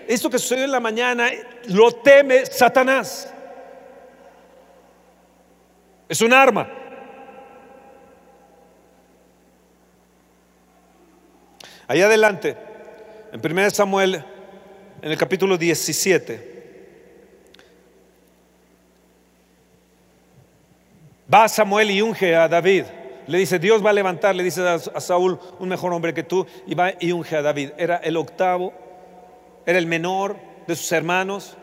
Esto 0.06 0.30
que 0.30 0.38
sucedió 0.38 0.64
en 0.64 0.71
la 0.71 0.78
mañana 0.78 1.30
lo 1.66 1.90
teme 1.90 2.47
Satanás. 2.47 3.28
Es 6.09 6.21
un 6.21 6.33
arma. 6.33 6.71
Ahí 11.88 12.02
adelante, 12.02 12.56
en 13.33 13.40
1 13.44 13.71
Samuel, 13.71 14.25
en 15.02 15.11
el 15.11 15.18
capítulo 15.18 15.59
17. 15.59 16.52
Va 21.35 21.49
Samuel 21.49 21.90
y 21.90 22.00
unge 22.00 22.37
a 22.37 22.47
David. 22.47 22.85
Le 23.26 23.38
dice, 23.38 23.59
Dios 23.59 23.85
va 23.85 23.90
a 23.90 23.93
levantar, 23.93 24.35
le 24.35 24.43
dice 24.43 24.61
a, 24.62 24.78
Saúl, 24.78 25.38
un 25.59 25.69
mejor 25.69 25.93
hombre 25.93 26.12
que 26.12 26.23
tú, 26.23 26.47
y 26.66 26.75
va 26.75 26.93
y 27.00 27.12
unge 27.12 27.37
a 27.37 27.43
David. 27.43 27.71
Era 27.78 27.97
el 27.97 28.16
octavo, 28.16 28.73
era 29.64 29.78
el 29.78 29.87
menor 29.87 30.37
de 30.66 30.76
sus 30.76 30.90
hermanos. 30.93 31.57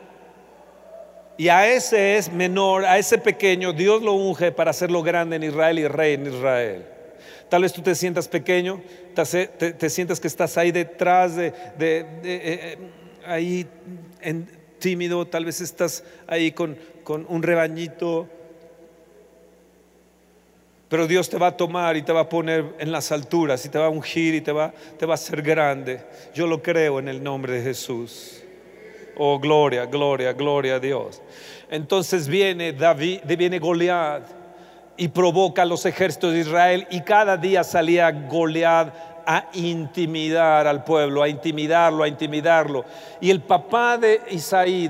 Y 1.37 1.49
a 1.49 1.67
ese 1.67 2.17
es 2.17 2.31
menor, 2.31 2.85
a 2.85 2.97
ese 2.97 3.17
pequeño, 3.17 3.73
Dios 3.73 4.01
lo 4.01 4.13
unge 4.13 4.51
para 4.51 4.71
hacerlo 4.71 5.01
grande 5.01 5.35
en 5.35 5.43
Israel 5.43 5.79
y 5.79 5.87
rey 5.87 6.13
en 6.15 6.27
Israel. 6.27 6.85
Tal 7.49 7.63
vez 7.63 7.73
tú 7.73 7.81
te 7.81 7.95
sientas 7.95 8.27
pequeño, 8.27 8.81
te, 9.13 9.89
sientas 9.89 10.19
que 10.19 10.27
estás 10.27 10.57
ahí 10.57 10.71
detrás 10.71 11.35
de, 11.35 11.47
eh, 11.47 12.05
eh, 12.23 12.77
ahí 13.25 13.67
en, 14.21 14.47
tímido, 14.79 15.27
tal 15.27 15.45
vez 15.45 15.61
estás 15.61 16.03
ahí 16.27 16.51
con 16.51 16.77
un 17.27 17.43
rebañito 17.43 18.29
pero 20.91 21.07
Dios 21.07 21.29
te 21.29 21.37
va 21.37 21.47
a 21.47 21.55
tomar 21.55 21.95
y 21.95 22.01
te 22.01 22.11
va 22.11 22.19
a 22.19 22.27
poner 22.27 22.65
en 22.77 22.91
las 22.91 23.13
alturas 23.13 23.65
y 23.65 23.69
te 23.69 23.79
va 23.79 23.85
a 23.85 23.89
ungir 23.89 24.35
y 24.35 24.41
te 24.41 24.51
va, 24.51 24.73
te 24.99 25.05
va 25.05 25.13
a 25.13 25.15
hacer 25.15 25.41
grande. 25.41 26.01
Yo 26.33 26.47
lo 26.47 26.61
creo 26.61 26.99
en 26.99 27.07
el 27.07 27.23
nombre 27.23 27.53
de 27.53 27.63
Jesús. 27.63 28.43
Oh, 29.15 29.39
gloria, 29.39 29.85
gloria, 29.85 30.33
gloria 30.33 30.75
a 30.75 30.79
Dios. 30.79 31.21
Entonces 31.69 32.27
viene 32.27 32.73
David, 32.73 33.21
viene 33.23 33.57
Goliat 33.57 34.23
y 34.97 35.07
provoca 35.07 35.61
a 35.61 35.65
los 35.65 35.85
ejércitos 35.85 36.33
de 36.33 36.39
Israel 36.41 36.85
y 36.89 36.99
cada 37.03 37.37
día 37.37 37.63
salía 37.63 38.11
Goliat 38.11 38.93
a 39.25 39.45
intimidar 39.53 40.67
al 40.67 40.83
pueblo, 40.83 41.23
a 41.23 41.29
intimidarlo, 41.29 42.03
a 42.03 42.09
intimidarlo. 42.09 42.83
Y 43.21 43.29
el 43.29 43.39
papá 43.39 43.97
de 43.97 44.19
Isaí, 44.29 44.89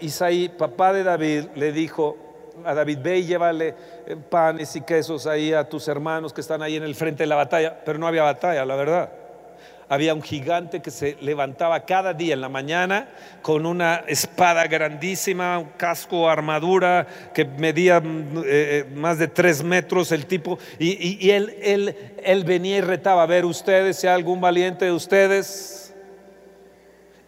Isaí, 0.00 0.48
papá 0.48 0.94
de 0.94 1.02
David, 1.02 1.48
le 1.54 1.70
dijo, 1.70 2.31
a 2.66 2.74
David, 2.74 2.98
ve 3.02 3.18
y 3.18 3.26
llévale 3.26 3.74
eh, 4.06 4.16
panes 4.30 4.74
y 4.76 4.80
quesos 4.82 5.26
ahí 5.26 5.52
a 5.52 5.68
tus 5.68 5.88
hermanos 5.88 6.32
que 6.32 6.40
están 6.40 6.62
ahí 6.62 6.76
en 6.76 6.82
el 6.82 6.94
frente 6.94 7.22
de 7.22 7.26
la 7.26 7.36
batalla. 7.36 7.82
Pero 7.84 7.98
no 7.98 8.06
había 8.06 8.22
batalla, 8.22 8.64
la 8.64 8.76
verdad. 8.76 9.10
Había 9.88 10.14
un 10.14 10.22
gigante 10.22 10.80
que 10.80 10.90
se 10.90 11.18
levantaba 11.20 11.84
cada 11.84 12.14
día 12.14 12.32
en 12.32 12.40
la 12.40 12.48
mañana 12.48 13.08
con 13.42 13.66
una 13.66 14.04
espada 14.06 14.66
grandísima, 14.66 15.58
un 15.58 15.68
casco, 15.76 16.30
armadura 16.30 17.06
que 17.34 17.44
medía 17.44 18.00
mm, 18.00 18.38
eh, 18.38 18.42
eh, 18.46 18.86
más 18.94 19.18
de 19.18 19.28
tres 19.28 19.62
metros 19.62 20.10
el 20.12 20.24
tipo. 20.24 20.58
Y, 20.78 21.28
él, 21.30 21.56
él, 21.60 21.96
él 22.22 22.44
venía 22.44 22.78
y 22.78 22.80
retaba, 22.80 23.24
a 23.24 23.26
ver 23.26 23.44
ustedes, 23.44 23.98
si 23.98 24.06
hay 24.06 24.14
algún 24.14 24.40
valiente 24.40 24.86
de 24.86 24.92
ustedes, 24.92 25.81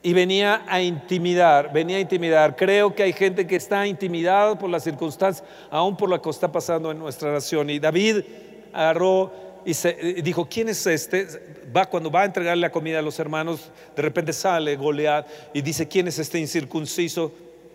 y 0.04 0.12
venía 0.12 0.62
a 0.68 0.82
intimidar, 0.82 1.72
venía 1.72 1.96
a 1.96 2.00
intimidar. 2.00 2.54
Creo 2.54 2.94
que 2.94 3.02
hay 3.02 3.14
gente 3.14 3.46
que 3.46 3.56
está 3.56 3.86
intimidada 3.86 4.56
por 4.58 4.68
las 4.68 4.84
circunstancias, 4.84 5.48
aún 5.70 5.96
por 5.96 6.10
lo 6.10 6.20
que 6.20 6.28
está 6.28 6.52
pasando 6.52 6.90
en 6.90 6.98
nuestra 6.98 7.32
nación. 7.32 7.70
Y 7.70 7.78
David 7.78 8.22
agarró 8.70 9.32
y 9.64 10.20
dijo, 10.20 10.46
¿quién 10.46 10.68
es 10.68 10.86
este? 10.86 11.26
Va 11.74 11.86
cuando 11.86 12.10
va 12.10 12.20
a 12.20 12.24
entregarle 12.26 12.60
la 12.60 12.70
comida 12.70 12.98
a 12.98 13.02
los 13.02 13.18
hermanos, 13.18 13.70
de 13.96 14.02
repente 14.02 14.34
sale 14.34 14.76
Goliat 14.76 15.26
y 15.54 15.62
dice, 15.62 15.88
¿quién 15.88 16.06
es 16.06 16.18
este 16.18 16.38
incircunciso? 16.38 17.32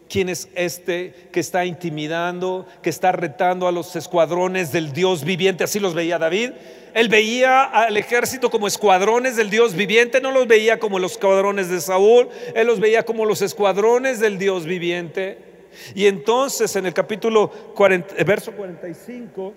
¿Quién 0.10 0.28
es 0.28 0.50
este 0.56 1.14
que 1.32 1.40
está 1.40 1.66
intimidando, 1.66 2.66
que 2.82 2.90
está 2.90 3.12
retando 3.12 3.68
a 3.68 3.72
los 3.72 3.96
escuadrones 3.96 4.72
del 4.72 4.92
Dios 4.92 5.24
viviente? 5.24 5.64
Así 5.64 5.80
los 5.80 5.94
veía 5.94 6.18
David. 6.18 6.54
Él 6.96 7.10
veía 7.10 7.64
al 7.64 7.96
ejército 7.96 8.50
como 8.50 8.68
escuadrones 8.68 9.36
del 9.36 9.52
Dios 9.52 9.76
viviente, 9.76 10.20
no 10.20 10.32
los 10.32 10.48
veía 10.48 10.80
como 10.80 10.98
los 10.98 11.12
escuadrones 11.12 11.70
de 11.70 11.80
Saúl, 11.80 12.30
él 12.56 12.66
los 12.66 12.80
veía 12.80 13.06
como 13.06 13.26
los 13.26 13.44
escuadrones 13.44 14.20
del 14.20 14.40
Dios 14.40 14.66
viviente. 14.66 15.38
Y 15.94 16.08
entonces 16.08 16.76
en 16.76 16.88
el 16.88 16.94
capítulo 16.96 17.50
40, 17.76 18.24
verso 18.24 18.52
45, 18.54 19.54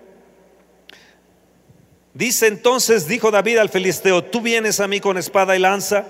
dice 2.13 2.45
entonces, 2.45 3.07
dijo 3.07 3.31
David 3.31 3.57
al 3.57 3.69
filisteo, 3.69 4.23
tú 4.23 4.41
vienes 4.41 4.79
a 4.79 4.87
mí 4.87 4.99
con 4.99 5.17
espada 5.17 5.55
y 5.55 5.59
lanza 5.59 6.05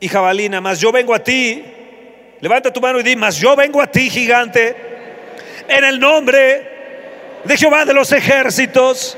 y 0.00 0.08
jabalina, 0.08 0.62
mas 0.62 0.80
yo 0.80 0.90
vengo 0.90 1.14
a 1.14 1.22
ti, 1.22 1.62
levanta 2.40 2.72
tu 2.72 2.80
mano 2.80 3.00
y 3.00 3.02
di, 3.02 3.16
mas 3.16 3.36
yo 3.36 3.54
vengo 3.56 3.80
a 3.80 3.86
ti, 3.86 4.10
gigante, 4.10 4.76
en 5.68 5.84
el 5.84 5.98
nombre 5.98 7.40
de 7.44 7.56
Jehová 7.56 7.84
de 7.84 7.94
los 7.94 8.12
ejércitos 8.12 9.16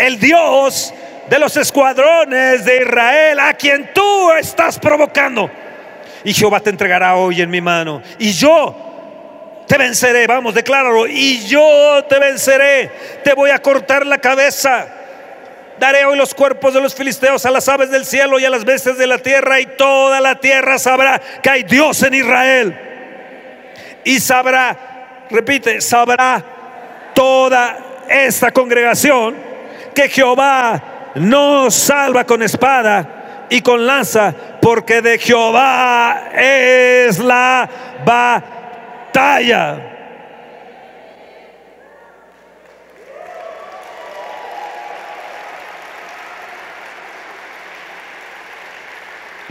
el 0.00 0.18
Dios 0.18 0.94
de 1.28 1.38
los 1.38 1.56
escuadrones 1.56 2.64
de 2.64 2.78
Israel, 2.78 3.38
a 3.38 3.54
quien 3.54 3.92
tú 3.94 4.32
estás 4.32 4.78
provocando. 4.78 5.50
Y 6.24 6.34
Jehová 6.34 6.60
te 6.60 6.70
entregará 6.70 7.16
hoy 7.16 7.40
en 7.40 7.50
mi 7.50 7.60
mano. 7.60 8.02
Y 8.18 8.32
yo 8.32 9.64
te 9.66 9.78
venceré. 9.78 10.26
Vamos, 10.26 10.54
decláralo. 10.54 11.06
Y 11.06 11.46
yo 11.46 12.04
te 12.08 12.18
venceré. 12.18 12.90
Te 13.22 13.32
voy 13.34 13.50
a 13.50 13.60
cortar 13.60 14.04
la 14.04 14.18
cabeza. 14.18 14.88
Daré 15.80 16.04
hoy 16.04 16.14
los 16.14 16.34
cuerpos 16.34 16.74
de 16.74 16.80
los 16.82 16.94
filisteos 16.94 17.46
a 17.46 17.50
las 17.50 17.66
aves 17.66 17.90
del 17.90 18.04
cielo 18.04 18.38
y 18.38 18.44
a 18.44 18.50
las 18.50 18.66
bestias 18.66 18.98
de 18.98 19.06
la 19.06 19.16
tierra 19.16 19.60
y 19.60 19.66
toda 19.78 20.20
la 20.20 20.34
tierra 20.34 20.78
sabrá 20.78 21.18
que 21.42 21.48
hay 21.48 21.62
Dios 21.62 22.02
en 22.02 22.12
Israel. 22.12 22.78
Y 24.04 24.20
sabrá, 24.20 25.24
repite, 25.30 25.80
sabrá 25.80 26.44
toda 27.14 27.78
esta 28.10 28.50
congregación 28.52 29.34
que 29.94 30.10
Jehová 30.10 30.82
no 31.14 31.70
salva 31.70 32.24
con 32.24 32.42
espada 32.42 33.46
y 33.48 33.62
con 33.62 33.86
lanza, 33.86 34.34
porque 34.60 35.00
de 35.00 35.18
Jehová 35.18 36.28
es 36.34 37.18
la 37.18 37.66
batalla. 38.04 39.99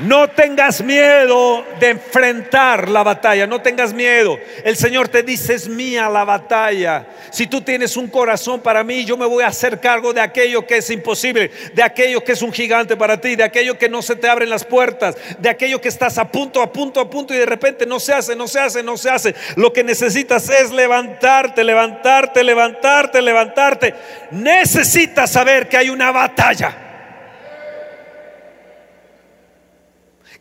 No 0.04 0.30
tengas 0.30 0.82
miedo 0.82 1.66
de 1.80 1.90
enfrentar 1.90 2.88
la 2.88 3.04
batalla, 3.04 3.46
no 3.46 3.62
tengas 3.62 3.94
miedo. 3.94 4.40
El 4.64 4.78
Señor 4.78 5.10
te 5.10 5.24
dice, 5.24 5.56
es 5.56 5.68
mía 5.68 6.08
la 6.10 6.24
batalla. 6.24 7.06
Si 7.32 7.48
tú 7.48 7.62
tienes 7.62 7.98
un 7.98 8.08
corazón 8.08 8.62
para 8.62 8.84
mí, 8.84 9.04
yo 9.04 9.18
me 9.18 9.26
voy 9.26 9.44
a 9.44 9.48
hacer 9.48 9.80
cargo 9.82 10.14
de 10.14 10.22
aquello 10.22 10.66
que 10.66 10.78
es 10.78 10.90
imposible, 10.90 11.52
de 11.74 11.84
aquello 11.84 12.24
que 12.24 12.32
es 12.32 12.42
un 12.42 12.54
gigante 12.54 12.96
para 12.96 13.20
ti, 13.20 13.36
de 13.36 13.44
aquello 13.44 13.78
que 13.78 13.90
no 13.90 14.02
se 14.02 14.16
te 14.16 14.30
abren 14.30 14.50
las 14.50 14.64
puertas, 14.64 15.18
de 15.38 15.50
aquello 15.50 15.82
que 15.82 15.90
estás 15.90 16.18
a 16.18 16.32
punto, 16.32 16.62
a 16.62 16.72
punto, 16.72 17.02
a 17.02 17.10
punto 17.10 17.34
y 17.34 17.38
de 17.38 17.46
repente 17.46 17.86
no 17.86 18.00
se 18.00 18.14
hace, 18.14 18.38
no 18.38 18.48
se 18.48 18.60
hace, 18.60 18.82
no 18.82 18.96
se 18.96 19.10
hace. 19.10 19.36
Lo 19.58 19.74
que 19.74 19.84
necesitas 19.84 20.50
es 20.50 20.72
levantarte, 20.72 21.64
levantarte, 21.64 22.44
levantarte, 22.44 23.22
levantarte. 23.22 23.96
Necesitas 24.32 25.30
saber 25.30 25.68
que 25.68 25.76
hay 25.76 25.90
una 25.90 26.12
batalla. 26.12 26.89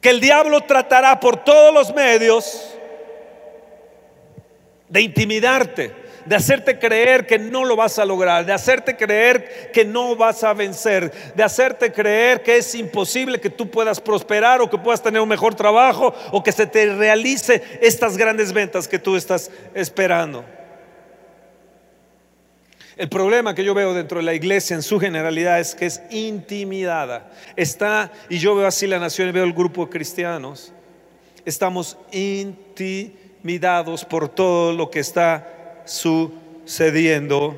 Que 0.00 0.10
el 0.10 0.20
diablo 0.20 0.60
tratará 0.62 1.18
por 1.18 1.44
todos 1.44 1.72
los 1.74 1.94
medios 1.94 2.74
de 4.88 5.00
intimidarte, 5.02 5.92
de 6.24 6.36
hacerte 6.36 6.78
creer 6.78 7.26
que 7.26 7.38
no 7.38 7.64
lo 7.64 7.74
vas 7.74 7.98
a 7.98 8.04
lograr, 8.04 8.44
de 8.44 8.52
hacerte 8.52 8.96
creer 8.96 9.70
que 9.72 9.84
no 9.84 10.14
vas 10.14 10.44
a 10.44 10.52
vencer, 10.52 11.12
de 11.34 11.42
hacerte 11.42 11.92
creer 11.92 12.42
que 12.42 12.58
es 12.58 12.74
imposible 12.74 13.40
que 13.40 13.50
tú 13.50 13.70
puedas 13.70 14.00
prosperar 14.00 14.60
o 14.60 14.70
que 14.70 14.78
puedas 14.78 15.02
tener 15.02 15.20
un 15.20 15.28
mejor 15.28 15.54
trabajo 15.54 16.14
o 16.30 16.42
que 16.42 16.52
se 16.52 16.66
te 16.66 16.94
realice 16.94 17.62
estas 17.80 18.16
grandes 18.16 18.52
ventas 18.52 18.86
que 18.86 18.98
tú 18.98 19.16
estás 19.16 19.50
esperando. 19.74 20.44
El 22.98 23.08
problema 23.08 23.54
que 23.54 23.62
yo 23.62 23.74
veo 23.74 23.94
dentro 23.94 24.18
de 24.18 24.24
la 24.24 24.34
iglesia 24.34 24.74
en 24.74 24.82
su 24.82 24.98
generalidad 24.98 25.60
es 25.60 25.76
que 25.76 25.86
es 25.86 26.02
intimidada. 26.10 27.30
Está, 27.54 28.10
y 28.28 28.38
yo 28.38 28.56
veo 28.56 28.66
así 28.66 28.88
la 28.88 28.98
nación 28.98 29.28
y 29.28 29.32
veo 29.32 29.44
el 29.44 29.52
grupo 29.52 29.84
de 29.84 29.90
cristianos, 29.92 30.72
estamos 31.44 31.96
intimidados 32.10 34.04
por 34.04 34.28
todo 34.28 34.72
lo 34.72 34.90
que 34.90 34.98
está 34.98 35.84
sucediendo 35.84 37.56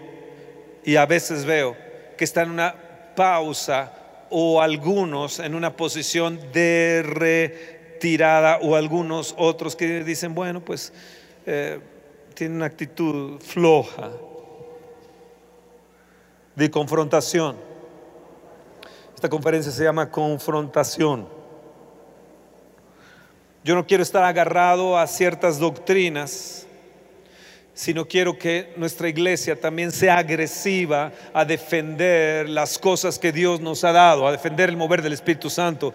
y 0.84 0.96
a 0.96 1.06
veces 1.06 1.46
veo 1.46 1.74
que 2.18 2.24
está 2.24 2.42
en 2.42 2.50
una 2.50 2.74
pausa 3.16 3.94
o 4.28 4.60
algunos 4.60 5.38
en 5.38 5.54
una 5.54 5.74
posición 5.74 6.38
de 6.52 7.02
retirada 7.02 8.58
o 8.58 8.76
algunos 8.76 9.34
otros 9.38 9.74
que 9.74 10.04
dicen, 10.04 10.34
bueno, 10.34 10.62
pues 10.62 10.92
eh, 11.46 11.80
tiene 12.34 12.56
una 12.56 12.66
actitud 12.66 13.40
floja 13.40 14.10
de 16.60 16.70
confrontación. 16.70 17.56
Esta 19.14 19.30
conferencia 19.30 19.72
se 19.72 19.82
llama 19.82 20.10
confrontación. 20.10 21.26
Yo 23.64 23.74
no 23.74 23.86
quiero 23.86 24.02
estar 24.02 24.22
agarrado 24.24 24.98
a 24.98 25.06
ciertas 25.06 25.58
doctrinas 25.58 26.66
sino 27.80 28.06
quiero 28.06 28.36
que 28.36 28.74
nuestra 28.76 29.08
iglesia 29.08 29.58
también 29.58 29.90
sea 29.90 30.18
agresiva 30.18 31.12
a 31.32 31.46
defender 31.46 32.46
las 32.46 32.78
cosas 32.78 33.18
que 33.18 33.32
Dios 33.32 33.58
nos 33.62 33.84
ha 33.84 33.92
dado, 33.92 34.28
a 34.28 34.32
defender 34.32 34.68
el 34.68 34.76
mover 34.76 35.00
del 35.00 35.14
Espíritu 35.14 35.48
Santo. 35.48 35.94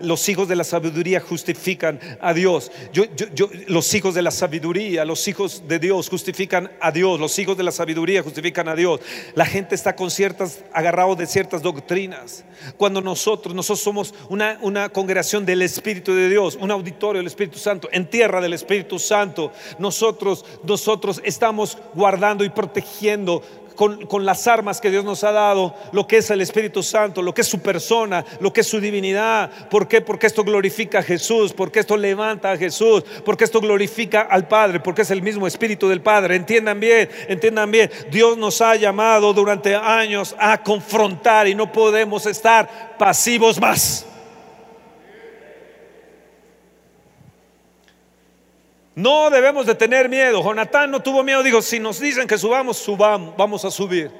los 0.00 0.28
hijos 0.28 0.48
de 0.48 0.54
la 0.54 0.64
sabiduría 0.64 1.18
justifican 1.18 1.98
a 2.20 2.34
Dios. 2.34 2.70
los 3.68 3.94
hijos 3.94 4.14
de 4.14 4.20
la 4.20 4.30
sabiduría, 4.30 5.06
los 5.06 5.26
hijos 5.28 5.62
de 5.66 5.78
Dios 5.78 6.10
justifican 6.10 6.70
a 6.78 6.90
Dios. 6.90 7.18
Los 7.18 7.38
hijos 7.38 7.56
de 7.56 7.62
la 7.62 7.72
sabiduría 7.72 8.22
justifican 8.22 8.68
a 8.68 8.74
Dios. 8.74 9.00
La 9.34 9.46
gente 9.46 9.74
está 9.74 9.96
con 9.96 10.10
ciertas, 10.10 10.62
agarrado 10.74 11.16
de 11.16 11.24
ciertas 11.24 11.62
doctrinas. 11.62 12.44
Cuando 12.76 13.00
nosotros, 13.00 13.54
nosotros 13.54 13.80
somos 13.80 14.14
una, 14.28 14.58
una 14.60 14.90
congregación 14.90 15.46
del 15.46 15.62
Espíritu 15.62 16.12
de 16.12 16.28
Dios, 16.28 16.58
un 16.60 16.70
auditorio 16.70 17.20
del 17.20 17.28
Espíritu 17.28 17.58
Santo, 17.58 17.88
en 17.92 18.10
tierra 18.10 18.42
del 18.42 18.52
Espíritu 18.52 18.98
Santo, 18.98 19.52
nosotros 19.78 20.44
nos 20.62 20.81
nosotros 20.82 21.22
estamos 21.24 21.78
guardando 21.94 22.44
y 22.44 22.48
protegiendo 22.48 23.40
con, 23.76 24.26
las 24.26 24.48
armas 24.48 24.80
que 24.80 24.90
Dios 24.90 25.04
nos 25.04 25.22
ha 25.22 25.30
dado, 25.30 25.76
lo 25.92 26.08
que 26.08 26.16
es 26.16 26.28
el 26.30 26.40
Espíritu 26.40 26.82
Santo, 26.82 27.22
lo 27.22 27.32
que 27.32 27.42
es 27.42 27.46
su 27.46 27.60
persona, 27.60 28.24
lo 28.40 28.52
que 28.52 28.62
es 28.62 28.66
su 28.66 28.80
divinidad. 28.80 29.68
¿Por 29.68 29.86
qué? 29.86 30.00
Porque 30.00 30.26
esto 30.26 30.42
glorifica 30.42 30.98
a 30.98 31.02
Jesús, 31.04 31.52
porque 31.52 31.78
esto 31.78 31.96
levanta 31.96 32.50
a 32.50 32.56
Jesús, 32.56 33.04
porque 33.24 33.44
esto 33.44 33.60
glorifica 33.60 34.22
al 34.22 34.48
Padre, 34.48 34.80
porque 34.80 35.02
es 35.02 35.10
el 35.12 35.22
mismo 35.22 35.46
Espíritu 35.46 35.88
del 35.88 36.00
Padre. 36.00 36.34
Entiendan 36.34 36.80
bien, 36.80 37.08
entiendan 37.28 37.70
bien. 37.70 37.92
Dios 38.10 38.36
nos 38.36 38.60
ha 38.60 38.74
llamado 38.74 39.32
durante 39.32 39.76
años 39.76 40.34
a 40.36 40.60
confrontar 40.64 41.46
y 41.46 41.54
no 41.54 41.70
podemos 41.70 42.26
estar 42.26 42.96
pasivos 42.98 43.60
más. 43.60 44.06
No 48.94 49.30
debemos 49.30 49.66
de 49.66 49.74
tener 49.74 50.08
miedo. 50.08 50.42
Jonatán 50.42 50.90
no 50.90 51.00
tuvo 51.00 51.22
miedo, 51.22 51.42
dijo, 51.42 51.62
si 51.62 51.80
nos 51.80 51.98
dicen 51.98 52.26
que 52.26 52.36
subamos, 52.36 52.76
subamos, 52.76 53.34
vamos 53.36 53.64
a 53.64 53.70
subir. 53.70 54.10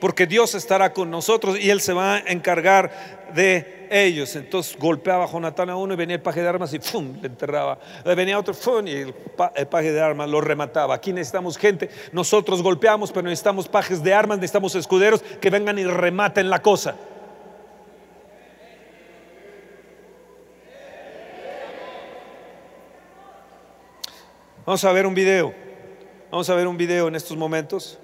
Porque 0.00 0.26
Dios 0.26 0.54
estará 0.54 0.92
con 0.92 1.10
nosotros 1.10 1.58
y 1.60 1.70
Él 1.70 1.80
se 1.80 1.92
va 1.92 2.16
a 2.16 2.18
encargar 2.20 3.28
de 3.34 3.86
ellos. 3.90 4.34
Entonces 4.34 4.76
golpeaba 4.78 5.24
a 5.24 5.28
Jonatán 5.30 5.70
a 5.70 5.76
uno 5.76 5.94
y 5.94 5.96
venía 5.96 6.16
el 6.16 6.22
paje 6.22 6.40
de 6.42 6.48
armas 6.48 6.72
y 6.72 6.78
¡fum! 6.80 7.18
le 7.20 7.28
enterraba. 7.28 7.78
Venía 8.04 8.38
otro 8.38 8.54
¡fum! 8.54 8.86
y 8.86 8.92
el, 8.92 9.12
paje 9.12 9.92
de 9.92 10.00
armas 10.00 10.28
lo 10.28 10.40
remataba. 10.40 10.94
Aquí 10.94 11.12
necesitamos 11.12 11.56
gente. 11.58 11.90
Nosotros 12.12 12.62
golpeamos, 12.62 13.12
pero 13.12 13.24
necesitamos 13.24 13.68
pajes 13.68 14.02
de 14.02 14.14
armas, 14.14 14.38
necesitamos 14.38 14.74
escuderos 14.74 15.22
que 15.22 15.50
vengan 15.50 15.78
y 15.78 15.84
rematen 15.84 16.48
la 16.50 16.62
cosa. 16.62 16.96
Vamos 24.70 24.84
a 24.84 24.92
ver 24.92 25.04
un 25.04 25.16
video. 25.16 25.52
Vamos 26.30 26.48
a 26.48 26.54
ver 26.54 26.68
un 26.68 26.76
video 26.76 27.08
en 27.08 27.16
estos 27.16 27.36
momentos. 27.36 27.98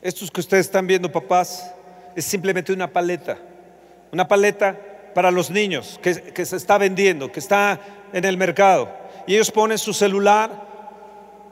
Estos 0.00 0.30
que 0.30 0.38
ustedes 0.38 0.66
están 0.66 0.86
viendo, 0.86 1.10
papás, 1.10 1.74
es 2.14 2.24
simplemente 2.24 2.72
una 2.72 2.86
paleta. 2.86 3.36
Una 4.12 4.28
paleta 4.28 4.78
para 5.12 5.32
los 5.32 5.50
niños 5.50 5.98
que, 6.00 6.14
se 6.14 6.54
está 6.54 6.78
vendiendo, 6.78 7.32
que 7.32 7.40
está 7.40 7.80
en 8.12 8.24
el 8.24 8.36
mercado. 8.36 8.88
Y 9.26 9.34
ellos 9.34 9.50
ponen 9.50 9.76
su 9.76 9.92
celular 9.92 10.52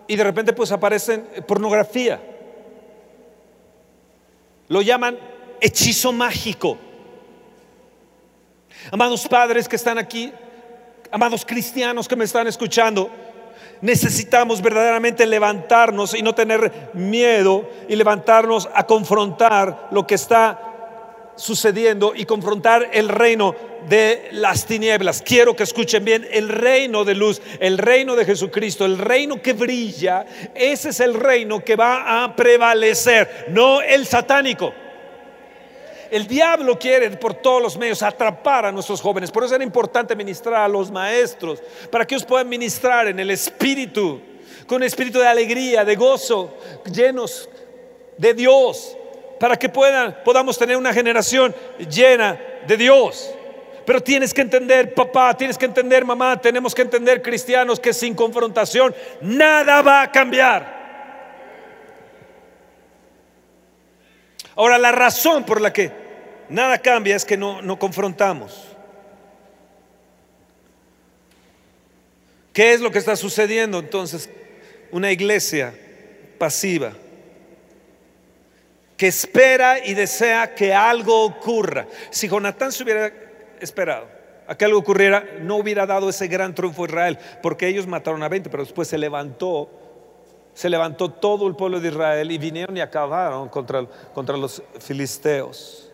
y 0.07 0.15
de 0.15 0.23
repente 0.23 0.53
pues 0.53 0.71
aparecen 0.71 1.27
pornografía. 1.49 2.23
Lo 4.69 4.81
llaman 4.81 5.19
hechizo 5.61 6.13
mágico. 6.13 6.79
Amados 8.91 9.27
padres 9.27 9.69
que 9.69 9.77
están 9.77 9.99
aquí, 9.99 10.33
amados 11.11 11.45
cristianos 11.45 12.07
que 12.07 12.15
me 12.15 12.25
están 12.25 12.47
escuchando, 12.47 13.11
necesitamos 13.81 14.63
verdaderamente 14.63 15.27
levantarnos 15.27 16.15
y 16.15 16.23
no 16.23 16.35
tener 16.35 16.91
miedo 16.95 17.69
y 17.89 17.97
levantarnos 17.97 18.69
a 18.73 18.87
confrontar 18.87 19.89
lo 19.91 20.07
que 20.07 20.15
está 20.15 20.67
sucediendo 21.35 22.15
y 22.15 22.25
confrontar 22.25 22.91
el 22.93 23.09
reino 23.09 23.55
de 23.89 24.29
las 24.33 24.67
tinieblas. 24.67 25.21
Quiero 25.21 25.55
que 25.55 25.65
escuchen 25.65 26.05
bien, 26.05 26.27
el 26.31 26.49
reino 26.49 27.05
de 27.05 27.15
luz, 27.15 27.43
el 27.61 27.79
reino 27.79 28.15
de 28.15 28.25
Jesucristo, 28.25 28.85
el 28.85 28.99
reino 28.99 29.43
que 29.43 29.53
brilla, 29.53 30.25
ese 30.55 30.91
es 30.91 31.01
el 31.01 31.15
reino 31.15 31.63
que 31.63 31.77
va 31.77 32.25
a 32.25 32.37
prevalecer, 32.37 33.47
no 33.51 33.83
el 33.83 34.07
satánico. 34.07 34.73
El 36.11 36.27
diablo 36.27 36.79
quiere 36.79 37.11
por 37.11 37.35
todos 37.35 37.63
los 37.63 37.77
medios 37.77 38.03
atrapar 38.03 38.67
a 38.67 38.73
nuestros 38.73 39.01
jóvenes. 39.01 39.31
Por 39.31 39.45
eso 39.45 39.55
era 39.55 39.65
importante 39.65 40.15
ministrar 40.15 40.63
a 40.63 40.69
los 40.69 40.91
maestros, 40.91 41.63
para 41.91 42.07
que 42.07 42.15
ellos 42.15 42.27
puedan 42.27 42.49
ministrar 42.49 43.09
en 43.09 43.19
el 43.19 43.31
espíritu, 43.31 44.21
con 44.67 44.77
un 44.77 44.83
espíritu 44.83 45.19
de 45.19 45.27
alegría, 45.27 45.85
de 45.85 45.97
gozo, 45.97 46.55
llenos 46.93 47.49
de 48.17 48.35
Dios, 48.35 48.97
para 49.39 49.57
que 49.57 49.69
puedan, 49.69 50.19
podamos 50.25 50.59
tener 50.59 50.77
una 50.77 50.93
generación 50.93 51.55
llena 51.91 52.41
de 52.67 52.77
Dios. 52.77 53.31
Pero 53.85 54.03
tienes 54.03 54.35
que 54.35 54.41
entender, 54.41 54.95
papá, 54.95 55.37
tienes 55.37 55.57
que 55.57 55.65
entender, 55.65 56.05
mamá, 56.05 56.41
tenemos 56.41 56.75
que 56.75 56.83
entender, 56.83 57.23
cristianos, 57.23 57.79
que 57.79 57.93
sin 57.93 58.15
confrontación 58.15 58.95
nada 59.21 59.81
va 59.81 60.03
a 60.03 60.11
cambiar. 60.11 60.76
Ahora, 64.57 64.79
la 64.79 64.91
razón 64.91 65.45
por 65.45 65.61
la 65.61 65.73
que 65.73 65.93
nada 66.49 66.79
cambia 66.79 67.15
es 67.15 67.25
que 67.25 67.37
no, 67.37 67.63
no 67.63 67.79
confrontamos. 67.79 68.77
¿Qué 72.53 72.73
es 72.73 72.81
lo 72.81 72.91
que 72.91 72.99
está 72.99 73.17
sucediendo 73.17 73.79
entonces? 73.79 74.31
Una 74.91 75.13
iglesia 75.13 75.75
pasiva 76.39 76.93
que 78.97 79.09
espera 79.09 79.85
y 79.85 79.93
desea 79.93 80.55
que 80.55 80.73
algo 80.73 81.25
ocurra. 81.25 81.87
Si 82.11 82.29
Jonatán 82.29 82.73
se 82.73 82.83
hubiera 82.83 83.13
esperado 83.61 84.09
a 84.49 84.57
que 84.57 84.65
algo 84.65 84.79
ocurriera, 84.79 85.23
no 85.41 85.57
hubiera 85.57 85.87
dado 85.87 86.09
ese 86.09 86.29
gran 86.29 86.55
triunfo 86.55 86.85
a 86.85 86.87
Israel, 86.87 87.19
porque 87.43 87.69
ellos 87.69 87.87
mataron 87.87 88.23
a 88.23 88.29
20, 88.29 88.49
pero 88.49 88.63
después 88.63 88.89
se 88.89 88.97
levantó, 88.97 89.69
se 90.57 90.71
levantó 90.71 91.11
todo 91.11 91.47
el 91.47 91.55
pueblo 91.55 91.81
de 91.81 91.89
Israel 91.89 92.31
y 92.31 92.39
vinieron 92.39 92.75
y 92.79 92.81
acabaron 92.81 93.51
contra, 93.51 93.85
contra 94.15 94.39
los 94.39 94.63
filisteos. 94.81 95.91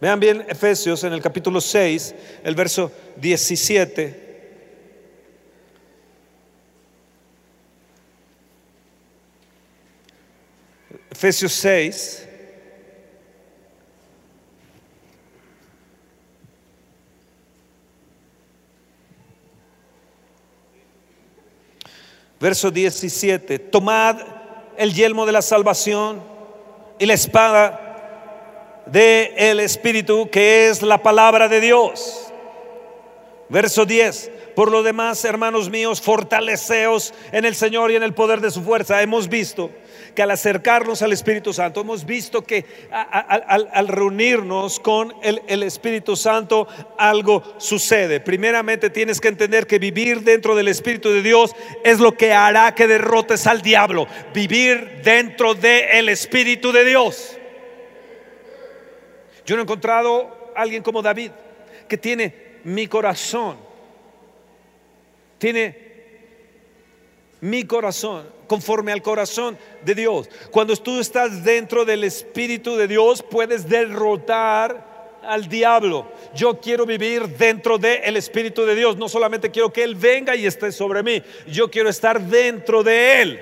Vean 0.00 0.20
bien 0.20 0.44
Efesios 0.48 1.02
en 1.02 1.12
el 1.12 1.20
capítulo 1.20 1.60
6, 1.60 2.14
el 2.44 2.54
verso 2.54 2.92
17. 3.16 4.26
Efesios 11.10 11.52
6. 11.54 12.25
Verso 22.38 22.70
17. 22.70 23.58
Tomad 23.58 24.18
el 24.76 24.92
yelmo 24.92 25.24
de 25.26 25.32
la 25.32 25.42
salvación 25.42 26.22
y 26.98 27.06
la 27.06 27.14
espada 27.14 28.84
del 28.86 29.32
el 29.36 29.60
Espíritu, 29.60 30.28
que 30.30 30.68
es 30.68 30.82
la 30.82 31.02
palabra 31.02 31.48
de 31.48 31.60
Dios. 31.60 32.32
Verso 33.48 33.84
10. 33.84 34.30
Por 34.54 34.70
lo 34.70 34.82
demás, 34.82 35.24
hermanos 35.24 35.68
míos, 35.68 36.00
fortaleceos 36.00 37.12
en 37.32 37.44
el 37.44 37.54
Señor 37.54 37.90
y 37.90 37.96
en 37.96 38.02
el 38.02 38.14
poder 38.14 38.40
de 38.40 38.50
su 38.50 38.62
fuerza. 38.62 39.02
Hemos 39.02 39.28
visto 39.28 39.70
que 40.16 40.22
al 40.22 40.32
acercarnos 40.32 41.02
al 41.02 41.12
Espíritu 41.12 41.52
Santo, 41.52 41.82
hemos 41.82 42.04
visto 42.04 42.42
que 42.42 42.64
al, 42.90 43.86
reunirnos 43.86 44.80
con 44.80 45.14
el, 45.22 45.62
Espíritu 45.62 46.16
Santo 46.16 46.66
algo 46.98 47.44
sucede. 47.58 48.18
Primeramente 48.18 48.90
tienes 48.90 49.20
que 49.20 49.28
entender 49.28 49.66
que 49.66 49.78
vivir 49.78 50.22
dentro 50.22 50.56
del 50.56 50.68
Espíritu 50.68 51.10
de 51.10 51.22
Dios 51.22 51.54
es 51.84 52.00
lo 52.00 52.16
que 52.16 52.32
hará 52.32 52.74
que 52.74 52.88
derrotes 52.88 53.46
al 53.46 53.62
diablo. 53.62 54.08
Vivir 54.34 55.02
dentro 55.04 55.54
del 55.54 56.08
Espíritu 56.08 56.72
de 56.72 56.84
Dios. 56.84 57.36
Yo 59.44 59.54
no 59.54 59.62
he 59.62 59.64
encontrado 59.64 60.52
a 60.56 60.62
alguien 60.62 60.82
como 60.82 61.02
David 61.02 61.30
que 61.86 61.98
tiene 61.98 62.34
mi 62.64 62.86
corazón. 62.88 63.58
Tiene 65.38 65.85
mi 67.40 67.64
corazón 67.64 68.36
conforme 68.46 68.92
al 68.92 69.02
corazón 69.02 69.58
de 69.84 69.94
Dios. 69.94 70.28
Cuando 70.50 70.76
tú 70.76 71.00
estás 71.00 71.44
dentro 71.44 71.84
del 71.84 72.04
Espíritu 72.04 72.76
de 72.76 72.88
Dios, 72.88 73.22
puedes 73.22 73.68
derrotar 73.68 75.20
al 75.22 75.48
diablo. 75.48 76.10
Yo 76.34 76.60
quiero 76.60 76.86
vivir 76.86 77.26
dentro 77.28 77.78
del 77.78 78.16
Espíritu 78.16 78.64
de 78.64 78.74
Dios. 78.74 78.96
No 78.96 79.08
solamente 79.08 79.50
quiero 79.50 79.72
que 79.72 79.82
Él 79.82 79.94
venga 79.94 80.36
y 80.36 80.46
esté 80.46 80.70
sobre 80.72 81.02
mí, 81.02 81.22
yo 81.48 81.70
quiero 81.70 81.88
estar 81.88 82.20
dentro 82.20 82.82
de 82.82 83.22
Él. 83.22 83.40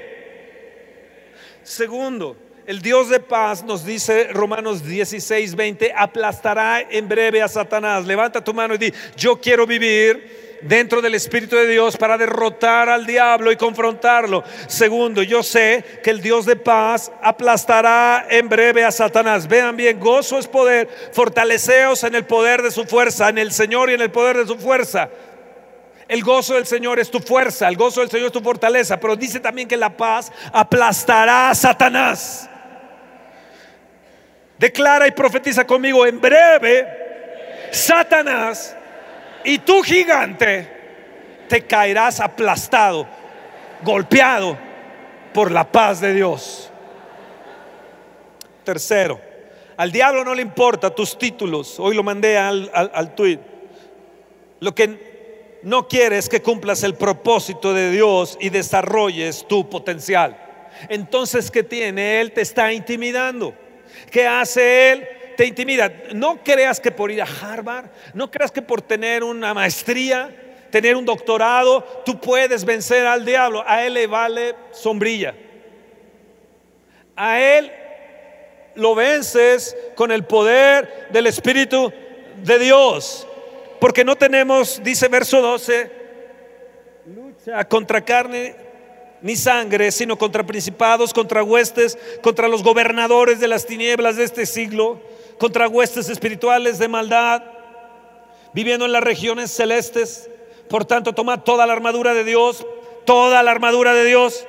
Segundo, 1.62 2.36
el 2.66 2.80
Dios 2.80 3.10
de 3.10 3.20
paz 3.20 3.62
nos 3.62 3.84
dice 3.84 4.28
Romanos 4.32 4.84
16, 4.84 5.54
20, 5.54 5.92
aplastará 5.94 6.80
en 6.80 7.08
breve 7.08 7.42
a 7.42 7.48
Satanás. 7.48 8.06
Levanta 8.06 8.42
tu 8.42 8.54
mano 8.54 8.74
y 8.74 8.78
di, 8.78 8.92
yo 9.16 9.40
quiero 9.40 9.66
vivir 9.66 10.43
dentro 10.64 11.02
del 11.02 11.14
Espíritu 11.14 11.56
de 11.56 11.66
Dios 11.66 11.96
para 11.96 12.16
derrotar 12.16 12.88
al 12.88 13.06
diablo 13.06 13.52
y 13.52 13.56
confrontarlo. 13.56 14.42
Segundo, 14.66 15.22
yo 15.22 15.42
sé 15.42 15.84
que 16.02 16.10
el 16.10 16.20
Dios 16.20 16.46
de 16.46 16.56
paz 16.56 17.12
aplastará 17.22 18.26
en 18.30 18.48
breve 18.48 18.84
a 18.84 18.90
Satanás. 18.90 19.46
Vean 19.46 19.76
bien, 19.76 20.00
gozo 20.00 20.38
es 20.38 20.46
poder, 20.46 20.88
fortaleceos 21.12 22.02
en 22.04 22.14
el 22.14 22.24
poder 22.24 22.62
de 22.62 22.70
su 22.70 22.84
fuerza, 22.84 23.28
en 23.28 23.38
el 23.38 23.52
Señor 23.52 23.90
y 23.90 23.94
en 23.94 24.00
el 24.00 24.10
poder 24.10 24.38
de 24.38 24.46
su 24.46 24.58
fuerza. 24.58 25.10
El 26.08 26.22
gozo 26.22 26.54
del 26.54 26.66
Señor 26.66 26.98
es 26.98 27.10
tu 27.10 27.20
fuerza, 27.20 27.68
el 27.68 27.76
gozo 27.76 28.00
del 28.00 28.10
Señor 28.10 28.26
es 28.26 28.32
tu 28.32 28.42
fortaleza, 28.42 29.00
pero 29.00 29.16
dice 29.16 29.40
también 29.40 29.68
que 29.68 29.76
la 29.76 29.96
paz 29.96 30.30
aplastará 30.52 31.50
a 31.50 31.54
Satanás. 31.54 32.48
Declara 34.58 35.08
y 35.08 35.10
profetiza 35.10 35.66
conmigo, 35.66 36.06
en 36.06 36.20
breve, 36.20 36.86
Satanás 37.70 38.76
y 39.44 39.58
tu 39.58 39.82
gigante 39.82 40.68
te 41.48 41.62
caerás 41.62 42.20
aplastado, 42.20 43.06
golpeado 43.82 44.56
por 45.32 45.50
la 45.50 45.70
paz 45.70 46.00
de 46.00 46.14
Dios. 46.14 46.70
Tercero, 48.64 49.20
al 49.76 49.92
diablo 49.92 50.24
no 50.24 50.34
le 50.34 50.42
importa 50.42 50.94
tus 50.94 51.18
títulos. 51.18 51.78
Hoy 51.78 51.94
lo 51.94 52.02
mandé 52.02 52.38
al, 52.38 52.70
al, 52.72 53.14
tuit. 53.14 53.40
Lo 54.60 54.74
que 54.74 55.58
no 55.62 55.86
quiere 55.88 56.16
es 56.16 56.28
que 56.28 56.40
cumplas 56.40 56.82
el 56.82 56.94
propósito 56.94 57.74
de 57.74 57.90
Dios 57.90 58.38
y 58.40 58.48
desarrolles 58.48 59.46
tu 59.46 59.68
potencial. 59.68 60.38
Entonces, 60.88 61.50
¿qué 61.50 61.62
tiene? 61.62 62.20
Él 62.20 62.32
te 62.32 62.40
está 62.40 62.72
intimidando. 62.72 63.54
¿Qué 64.10 64.26
hace 64.26 64.92
Él? 64.92 65.08
Te 65.36 65.46
intimida. 65.46 65.92
No 66.12 66.42
creas 66.42 66.80
que 66.80 66.90
por 66.90 67.10
ir 67.10 67.22
a 67.22 67.26
Harvard, 67.26 67.86
no 68.14 68.30
creas 68.30 68.50
que 68.50 68.62
por 68.62 68.82
tener 68.82 69.22
una 69.24 69.54
maestría, 69.54 70.34
tener 70.70 70.96
un 70.96 71.04
doctorado, 71.04 71.82
tú 72.04 72.20
puedes 72.20 72.64
vencer 72.64 73.06
al 73.06 73.24
diablo. 73.24 73.62
A 73.66 73.84
él 73.84 73.94
le 73.94 74.06
vale 74.06 74.54
sombrilla. 74.72 75.34
A 77.16 77.40
él 77.40 77.70
lo 78.74 78.94
vences 78.94 79.76
con 79.94 80.10
el 80.10 80.24
poder 80.24 81.08
del 81.10 81.26
Espíritu 81.26 81.92
de 82.42 82.58
Dios. 82.58 83.26
Porque 83.80 84.04
no 84.04 84.16
tenemos, 84.16 84.82
dice 84.82 85.08
verso 85.08 85.40
12, 85.40 85.90
lucha 87.14 87.64
contra 87.68 88.04
carne 88.04 88.56
ni 89.20 89.36
sangre, 89.36 89.90
sino 89.90 90.18
contra 90.18 90.44
principados, 90.44 91.14
contra 91.14 91.42
huestes, 91.42 91.96
contra 92.22 92.48
los 92.48 92.62
gobernadores 92.62 93.40
de 93.40 93.48
las 93.48 93.64
tinieblas 93.64 94.16
de 94.16 94.24
este 94.24 94.44
siglo 94.44 95.00
contra 95.38 95.68
huestes 95.68 96.08
espirituales 96.08 96.78
de 96.78 96.88
maldad, 96.88 97.42
viviendo 98.52 98.84
en 98.84 98.92
las 98.92 99.02
regiones 99.02 99.50
celestes. 99.50 100.30
Por 100.68 100.84
tanto, 100.84 101.12
toma 101.12 101.44
toda 101.44 101.66
la 101.66 101.72
armadura 101.72 102.14
de 102.14 102.24
Dios, 102.24 102.66
toda 103.04 103.42
la 103.42 103.50
armadura 103.50 103.94
de 103.94 104.04
Dios, 104.04 104.46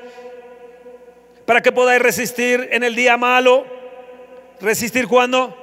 para 1.46 1.62
que 1.62 1.72
podáis 1.72 2.02
resistir 2.02 2.70
en 2.72 2.84
el 2.84 2.96
día 2.96 3.18
malo. 3.18 3.66
¿Resistir 4.62 5.08
cuando 5.08 5.56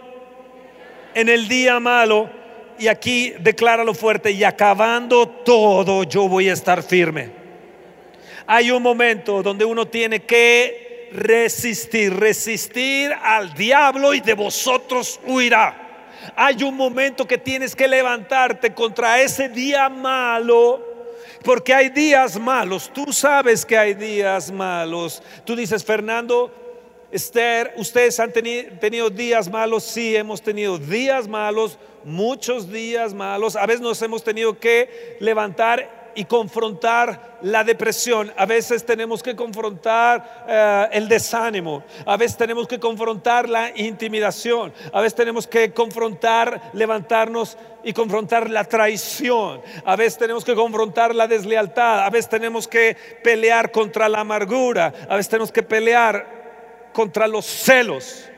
En 1.15 1.29
el 1.29 1.49
día 1.49 1.81
malo. 1.81 2.31
Y 2.79 2.89
aquí 2.89 3.35
declara 3.39 3.85
lo 3.85 3.95
fuerte, 3.95 4.33
y 4.33 4.45
acabando 4.45 5.29
todo, 5.29 6.05
yo 6.05 6.29
voy 6.29 6.49
a 6.49 6.53
estar 6.53 6.83
firme. 6.83 7.31
Hay 8.47 8.71
un 8.71 8.83
momento 8.83 9.43
donde 9.43 9.65
uno 9.65 9.87
tiene 9.87 10.21
que 10.21 10.92
resistir, 11.13 12.15
resistir 12.15 13.13
al 13.13 13.55
diablo 13.55 14.15
y 14.15 14.21
de 14.21 14.35
vosotros 14.35 15.21
huirá. 15.27 15.83
Hay 16.37 16.63
un 16.63 16.77
momento 16.77 17.27
que 17.27 17.39
tienes 17.39 17.75
que 17.75 17.89
levantarte 17.89 18.73
contra 18.73 19.21
ese 19.21 19.49
día 19.49 19.89
malo. 19.89 20.91
Porque 21.43 21.75
hay 21.75 21.89
días 21.89 22.39
malos, 22.39 22.89
tú 22.93 23.13
sabes 23.13 23.67
que 23.67 23.77
hay 23.77 23.95
días 23.95 24.53
malos. 24.53 25.21
Tú 25.45 25.57
dices, 25.57 25.85
Fernando, 25.85 26.53
Esther, 27.11 27.75
ustedes 27.77 28.21
han 28.21 28.33
tenido 28.33 29.11
días 29.11 29.51
malos, 29.51 29.83
sí, 29.83 30.15
hemos 30.15 30.41
tenido 30.41 30.79
días 30.79 31.27
malos, 31.27 31.79
muchos 32.05 32.71
días 32.71 33.13
malos. 33.13 33.57
A 33.57 33.67
veces 33.67 33.81
nos 33.81 34.01
hemos 34.03 34.23
tenido 34.23 34.57
que 34.59 35.17
levantar 35.19 36.02
y 36.15 36.25
confrontar 36.25 37.39
la 37.43 37.65
depresión. 37.65 38.33
A 38.37 38.47
veces 38.47 38.85
tenemos 38.85 39.23
que 39.23 39.35
confrontar 39.35 40.45
eh, 40.49 40.89
el 40.93 41.09
desánimo. 41.09 41.83
A 42.07 42.17
veces 42.17 42.37
tenemos 42.37 42.69
que 42.69 42.79
confrontar 42.79 43.49
la 43.49 43.77
intimidación. 43.77 44.73
A 44.93 45.01
veces 45.01 45.15
tenemos 45.15 45.47
que 45.47 45.73
confrontar, 45.73 46.71
levantarnos 46.73 47.57
y 47.85 47.93
confrontar 47.93 48.51
la 48.51 48.65
traición. 48.65 49.61
A 49.85 49.97
veces 49.97 50.19
tenemos 50.19 50.45
que 50.45 50.55
confrontar 50.55 51.15
la 51.15 51.27
deslealtad. 51.27 52.05
A 52.05 52.11
veces 52.11 52.29
tenemos 52.29 52.69
que 52.69 52.97
pelear 53.23 53.71
contra 53.73 54.09
la 54.09 54.21
amargura. 54.21 54.93
A 55.09 55.17
veces 55.17 55.29
tenemos 55.29 55.53
que 55.53 55.63
pelear 55.63 56.91
contra 56.93 57.27
los 57.27 57.47
celos. 57.47 58.29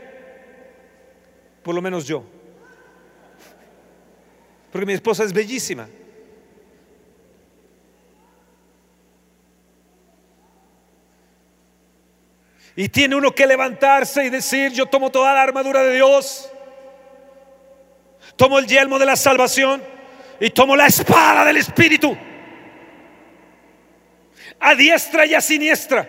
Por 1.62 1.74
lo 1.74 1.82
menos 1.82 2.06
yo. 2.06 2.22
porque 4.70 4.86
mi 4.86 4.92
esposa 4.92 5.24
es 5.24 5.32
bellísima. 5.32 5.88
Y 12.76 12.88
tiene 12.88 13.14
uno 13.14 13.32
que 13.32 13.46
levantarse 13.46 14.24
y 14.24 14.30
decir, 14.30 14.72
yo 14.72 14.86
tomo 14.86 15.10
toda 15.10 15.32
la 15.32 15.42
armadura 15.42 15.82
de 15.82 15.94
Dios, 15.94 16.50
tomo 18.36 18.58
el 18.58 18.66
yelmo 18.66 18.98
de 18.98 19.06
la 19.06 19.16
salvación 19.16 19.82
y 20.40 20.50
tomo 20.50 20.74
la 20.74 20.86
espada 20.86 21.44
del 21.44 21.56
Espíritu, 21.56 22.16
a 24.58 24.74
diestra 24.74 25.24
y 25.26 25.34
a 25.34 25.40
siniestra. 25.40 26.08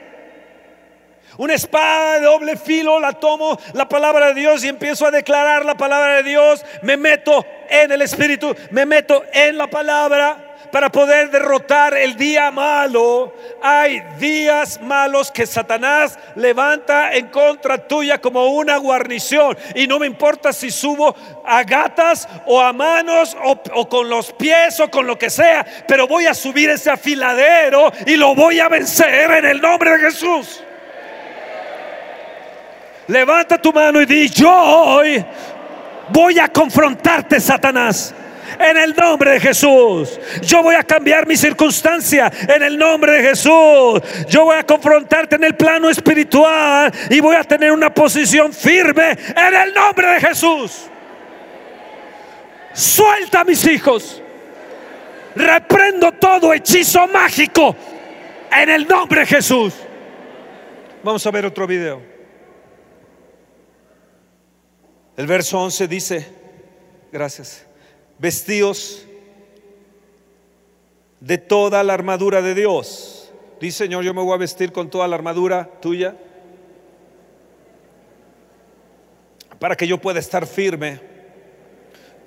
Una 1.38 1.54
espada 1.54 2.14
de 2.14 2.22
doble 2.22 2.56
filo, 2.56 3.00
la 3.00 3.12
tomo 3.14 3.60
la 3.74 3.90
palabra 3.90 4.28
de 4.28 4.36
Dios 4.36 4.64
y 4.64 4.70
empiezo 4.70 5.06
a 5.06 5.12
declarar 5.12 5.66
la 5.66 5.76
palabra 5.76 6.16
de 6.16 6.24
Dios. 6.24 6.66
Me 6.82 6.96
meto 6.96 7.46
en 7.70 7.92
el 7.92 8.02
Espíritu, 8.02 8.56
me 8.72 8.86
meto 8.86 9.24
en 9.34 9.58
la 9.58 9.68
palabra 9.68 10.45
para 10.76 10.90
poder 10.90 11.32
derrotar 11.32 11.96
el 11.96 12.18
día 12.18 12.52
malo. 12.52 13.34
Hay 13.64 14.02
días 14.20 14.82
malos 14.82 15.32
que 15.32 15.48
Satanás 15.48 16.20
levanta 16.36 17.14
en 17.14 17.28
contra 17.28 17.78
tuya 17.78 18.20
como 18.20 18.48
una 18.48 18.76
guarnición. 18.76 19.58
Y 19.74 19.88
no 19.88 20.00
me 20.00 20.06
importa 20.06 20.52
si 20.52 20.72
subo 20.72 21.16
a 21.46 21.64
gatas 21.64 22.28
o 22.46 22.60
a 22.60 22.74
manos 22.74 23.38
o, 23.74 23.88
con 23.88 24.10
los 24.10 24.34
pies 24.34 24.78
o 24.82 24.92
con 24.92 25.08
lo 25.08 25.18
que 25.18 25.30
sea, 25.30 25.66
pero 25.88 26.10
voy 26.10 26.26
a 26.26 26.34
subir 26.34 26.70
ese 26.70 26.90
afiladero 26.90 27.94
y 28.06 28.18
lo 28.18 28.36
voy 28.36 28.60
a 28.60 28.68
vencer 28.68 29.32
en 29.32 29.46
el 29.46 29.62
nombre 29.62 29.92
de 29.92 30.00
Jesús. 30.00 30.62
Levanta 33.08 33.58
tu 33.58 33.72
mano 33.72 34.02
y 34.02 34.06
di, 34.06 34.28
yo 34.28 34.52
hoy 34.54 35.26
voy 36.10 36.38
a 36.38 36.50
confrontarte, 36.50 37.40
Satanás. 37.40 38.14
En 38.60 38.78
el 38.78 38.96
nombre 38.96 39.32
de 39.32 39.40
Jesús. 39.40 40.20
Yo 40.42 40.64
voy 40.64 40.76
a 40.76 40.84
cambiar 40.84 41.28
mi 41.28 41.36
circunstancia. 41.36 42.32
En 42.48 42.64
el 42.64 42.78
nombre 42.78 43.14
de 43.14 43.30
Jesús. 43.30 44.02
Yo 44.28 44.46
voy 44.46 44.58
a 44.58 44.64
confrontarte 44.64 45.36
en 45.36 45.44
el 45.44 45.56
plano 45.56 45.90
espiritual. 45.90 46.92
Y 47.10 47.20
voy 47.20 47.36
a 47.36 47.44
tener 47.44 47.72
una 47.72 47.94
posición 47.94 48.54
firme. 48.54 49.12
En 49.36 49.54
el 49.54 49.74
nombre 49.74 50.08
de 50.14 50.20
Jesús. 50.20 50.88
Suelta 52.74 53.42
a 53.42 53.44
mis 53.44 53.66
hijos. 53.66 54.22
Reprendo 55.36 56.12
todo 56.14 56.54
hechizo 56.54 57.08
mágico. 57.08 57.76
En 58.52 58.70
el 58.70 58.88
nombre 58.88 59.22
de 59.22 59.26
Jesús. 59.26 59.74
Vamos 61.04 61.26
a 61.26 61.32
ver 61.32 61.46
otro 61.46 61.68
video. 61.68 62.16
El 65.18 65.28
verso 65.28 65.62
11 65.62 65.88
dice, 65.88 66.28
gracias, 67.12 67.65
vestidos 68.18 69.06
de 71.20 71.38
toda 71.38 71.84
la 71.84 71.94
armadura 71.94 72.42
de 72.42 72.56
Dios. 72.56 73.32
Dice, 73.60 73.86
Señor, 73.86 74.04
yo 74.04 74.14
me 74.14 74.22
voy 74.22 74.34
a 74.34 74.38
vestir 74.38 74.72
con 74.72 74.90
toda 74.90 75.08
la 75.08 75.16
armadura 75.16 75.70
tuya 75.82 76.16
para 79.60 79.76
que 79.76 79.88
yo 79.88 80.00
pueda 80.00 80.20
estar 80.20 80.46
firme 80.46 81.00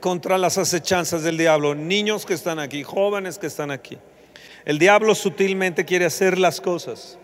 contra 0.00 0.38
las 0.38 0.58
acechanzas 0.58 1.22
del 1.22 1.36
diablo. 1.36 1.74
Niños 1.74 2.24
que 2.24 2.34
están 2.34 2.58
aquí, 2.58 2.82
jóvenes 2.82 3.38
que 3.38 3.46
están 3.46 3.70
aquí. 3.70 3.98
El 4.64 4.78
diablo 4.78 5.14
sutilmente 5.14 5.84
quiere 5.84 6.04
hacer 6.04 6.38
las 6.38 6.60
cosas. 6.60 7.18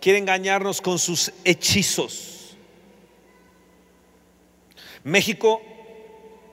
Quiere 0.00 0.18
engañarnos 0.18 0.80
con 0.80 0.98
sus 0.98 1.32
hechizos 1.44 2.38
México 5.04 5.62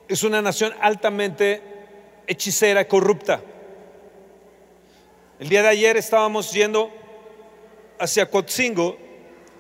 es 0.08 0.24
una 0.24 0.42
nación 0.42 0.74
altamente 0.82 1.62
hechicera 2.28 2.82
y 2.82 2.86
corrupta. 2.86 3.42
El 5.40 5.50
día 5.50 5.62
de 5.62 5.70
ayer 5.70 5.98
estábamos 5.98 6.52
yendo 6.52 6.92
hacia 8.00 8.30
Coatzingo, 8.30 8.98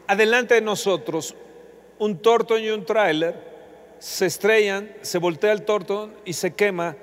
adelante 0.07 0.55
de 0.55 0.61
nosotros, 0.61 1.35
un 1.99 2.17
tortón 2.19 2.61
y 2.61 2.69
un 2.69 2.85
tráiler 2.85 3.55
se 3.99 4.25
estrellan, 4.25 4.93
se 5.01 5.17
voltea 5.17 5.51
el 5.51 5.63
tortón 5.63 6.13
y 6.25 6.33
se 6.33 6.53
quema 6.53 6.95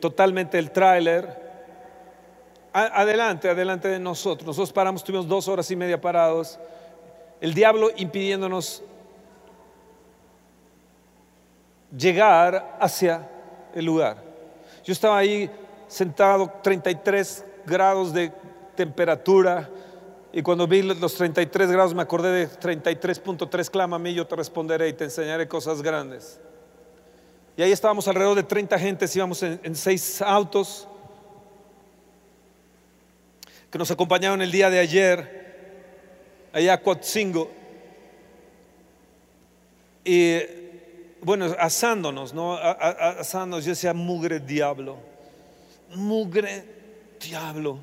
totalmente 0.00 0.58
el 0.58 0.70
tráiler. 0.70 1.48
Adelante, 2.72 3.48
adelante 3.48 3.88
de 3.88 3.98
nosotros. 3.98 4.46
Nosotros 4.46 4.72
paramos, 4.72 5.02
tuvimos 5.02 5.26
dos 5.26 5.48
horas 5.48 5.70
y 5.70 5.76
media 5.76 6.00
parados. 6.00 6.58
El 7.40 7.54
diablo 7.54 7.90
impidiéndonos 7.96 8.82
llegar 11.96 12.76
hacia 12.80 13.28
el 13.74 13.84
lugar. 13.84 14.22
Yo 14.84 14.92
estaba 14.92 15.18
ahí 15.18 15.50
sentado, 15.86 16.52
33 16.62 17.44
grados 17.66 18.12
de 18.12 18.32
temperatura, 18.74 19.68
y 20.32 20.42
cuando 20.42 20.66
vi 20.66 20.82
los 20.82 21.14
33 21.14 21.70
grados 21.70 21.94
me 21.94 22.02
acordé 22.02 22.30
de 22.30 22.48
33.3, 22.48 23.70
clama 23.70 23.96
a 23.96 23.98
mí, 23.98 24.12
yo 24.12 24.26
te 24.26 24.36
responderé 24.36 24.88
y 24.88 24.92
te 24.92 25.04
enseñaré 25.04 25.48
cosas 25.48 25.82
grandes. 25.82 26.38
Y 27.56 27.62
ahí 27.62 27.72
estábamos 27.72 28.06
alrededor 28.06 28.36
de 28.36 28.42
30 28.42 28.78
gentes, 28.78 29.16
íbamos 29.16 29.42
en, 29.42 29.74
seis 29.74 30.22
autos 30.22 30.86
que 33.70 33.78
nos 33.78 33.90
acompañaron 33.90 34.40
el 34.42 34.52
día 34.52 34.70
de 34.70 34.78
ayer 34.78 36.48
allá 36.52 36.74
a 36.74 36.82
Coatzingo. 36.82 37.50
Y 40.04 40.38
bueno, 41.20 41.46
asándonos, 41.58 42.32
¿no? 42.32 42.54
Asándonos, 42.54 43.64
yo 43.64 43.70
decía, 43.70 43.92
mugre 43.92 44.40
diablo, 44.40 44.96
mugre 45.94 46.64
diablo. 47.20 47.78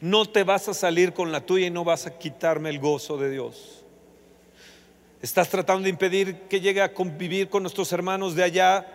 No 0.00 0.26
te 0.26 0.44
vas 0.44 0.68
a 0.68 0.74
salir 0.74 1.14
con 1.14 1.32
la 1.32 1.40
tuya 1.40 1.66
y 1.66 1.70
no 1.70 1.84
vas 1.84 2.06
a 2.06 2.18
quitarme 2.18 2.68
el 2.68 2.78
gozo 2.78 3.16
de 3.16 3.30
Dios. 3.30 3.84
Estás 5.22 5.48
tratando 5.48 5.84
de 5.84 5.90
impedir 5.90 6.42
que 6.42 6.60
llegue 6.60 6.82
a 6.82 6.92
convivir 6.92 7.48
con 7.48 7.62
nuestros 7.62 7.90
hermanos 7.92 8.34
de 8.34 8.42
allá, 8.42 8.86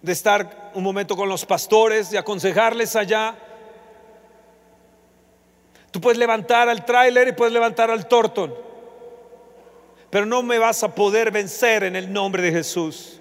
de 0.00 0.12
estar 0.12 0.72
un 0.74 0.82
momento 0.82 1.14
con 1.14 1.28
los 1.28 1.46
pastores, 1.46 2.10
de 2.10 2.18
aconsejarles 2.18 2.96
allá. 2.96 3.36
Tú 5.92 6.00
puedes 6.00 6.18
levantar 6.18 6.68
al 6.68 6.84
tráiler 6.84 7.28
y 7.28 7.32
puedes 7.32 7.52
levantar 7.52 7.90
al 7.90 8.08
tortón 8.08 8.71
pero 10.12 10.26
no 10.26 10.42
me 10.42 10.58
vas 10.58 10.82
a 10.82 10.94
poder 10.94 11.30
vencer 11.30 11.84
en 11.84 11.96
el 11.96 12.12
nombre 12.12 12.42
de 12.42 12.52
Jesús. 12.52 13.18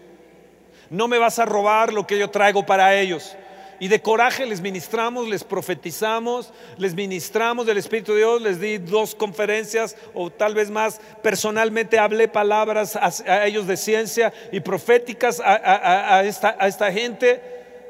No 0.90 1.08
me 1.08 1.18
vas 1.18 1.40
a 1.40 1.46
robar 1.46 1.94
lo 1.94 2.06
que 2.06 2.20
yo 2.20 2.30
traigo 2.30 2.66
para 2.66 2.94
ellos. 3.00 3.34
Y 3.80 3.88
de 3.88 4.02
coraje 4.02 4.46
les 4.46 4.60
ministramos, 4.60 5.26
les 5.30 5.42
profetizamos, 5.42 6.52
les 6.78 6.94
ministramos 6.94 7.66
del 7.66 7.78
Espíritu 7.78 8.12
de 8.12 8.18
Dios, 8.18 8.42
les 8.42 8.60
di 8.60 8.78
dos 8.78 9.16
conferencias 9.16 9.96
o 10.14 10.30
tal 10.30 10.54
vez 10.54 10.70
más. 10.70 11.00
Personalmente 11.24 11.98
hablé 11.98 12.28
palabras 12.28 12.98
a, 12.98 13.48
ellos 13.48 13.68
de 13.68 13.78
ciencia 13.78 14.34
y 14.52 14.60
proféticas 14.60 15.42
a, 15.42 16.26
esta, 16.26 16.58
esta 16.60 16.92
gente. 16.92 17.42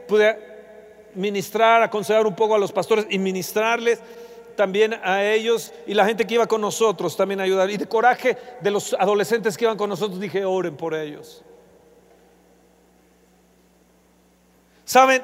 Pude 0.07 0.37
ministrar, 1.15 1.81
aconsejar 1.81 2.27
un 2.27 2.35
poco 2.35 2.53
a 2.53 2.59
los 2.59 2.71
pastores 2.71 3.07
y 3.09 3.17
ministrarles 3.17 3.99
también 4.55 4.99
a 5.03 5.23
ellos 5.23 5.73
y 5.87 5.93
la 5.93 6.05
gente 6.05 6.25
que 6.25 6.35
iba 6.35 6.47
con 6.47 6.61
nosotros 6.61 7.15
también 7.15 7.39
ayudar. 7.39 7.69
Y 7.69 7.77
de 7.77 7.87
coraje 7.87 8.37
de 8.61 8.71
los 8.71 8.93
adolescentes 8.93 9.57
que 9.57 9.65
iban 9.65 9.77
con 9.77 9.89
nosotros 9.89 10.19
dije, 10.19 10.45
oren 10.45 10.75
por 10.75 10.93
ellos. 10.93 11.43
Saben, 14.85 15.23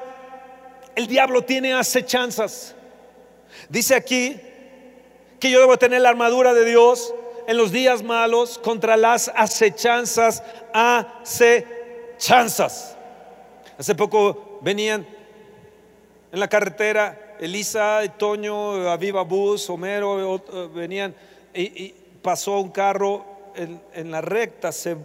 el 0.94 1.06
diablo 1.06 1.42
tiene 1.42 1.74
acechanzas. 1.74 2.74
Dice 3.68 3.94
aquí 3.94 4.40
que 5.38 5.50
yo 5.50 5.60
debo 5.60 5.76
tener 5.76 6.00
la 6.00 6.08
armadura 6.08 6.54
de 6.54 6.64
Dios 6.64 7.14
en 7.46 7.56
los 7.56 7.70
días 7.72 8.02
malos 8.02 8.58
contra 8.58 8.96
las 8.96 9.30
acechanzas, 9.34 10.42
acechanzas. 10.72 11.76
Hace 13.78 13.94
poco 13.94 14.58
venían 14.62 15.06
en 16.32 16.40
la 16.40 16.48
carretera 16.48 17.27
Elisa, 17.40 18.02
Toño, 18.16 18.88
Aviva 18.88 19.22
Bus, 19.22 19.68
Homero, 19.70 20.36
eh, 20.36 20.68
venían 20.74 21.14
y, 21.54 21.94
pasó 22.22 22.58
un 22.60 22.70
carro 22.70 23.24
en, 23.54 24.10
la 24.10 24.20
recta, 24.20 24.70
se, 24.72 24.96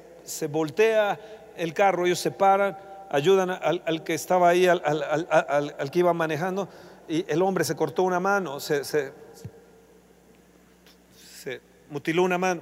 voltea 0.48 1.20
el 1.56 1.74
carro, 1.74 2.06
ellos 2.06 2.20
se 2.20 2.32
paran, 2.32 2.78
ayudan 3.10 3.50
al, 3.50 4.04
que 4.04 4.14
estaba 4.14 4.50
ahí, 4.50 4.68
al, 4.68 5.92
que 5.92 6.00
iba 6.00 6.14
manejando, 6.14 6.68
y 7.08 7.26
el 7.32 7.42
hombre 7.42 7.64
se 7.64 7.76
cortó 7.76 8.04
una 8.04 8.20
mano, 8.20 8.60
se, 8.60 8.84
se 8.84 9.14
mutiló 11.90 12.24
una 12.24 12.38
mano. 12.38 12.62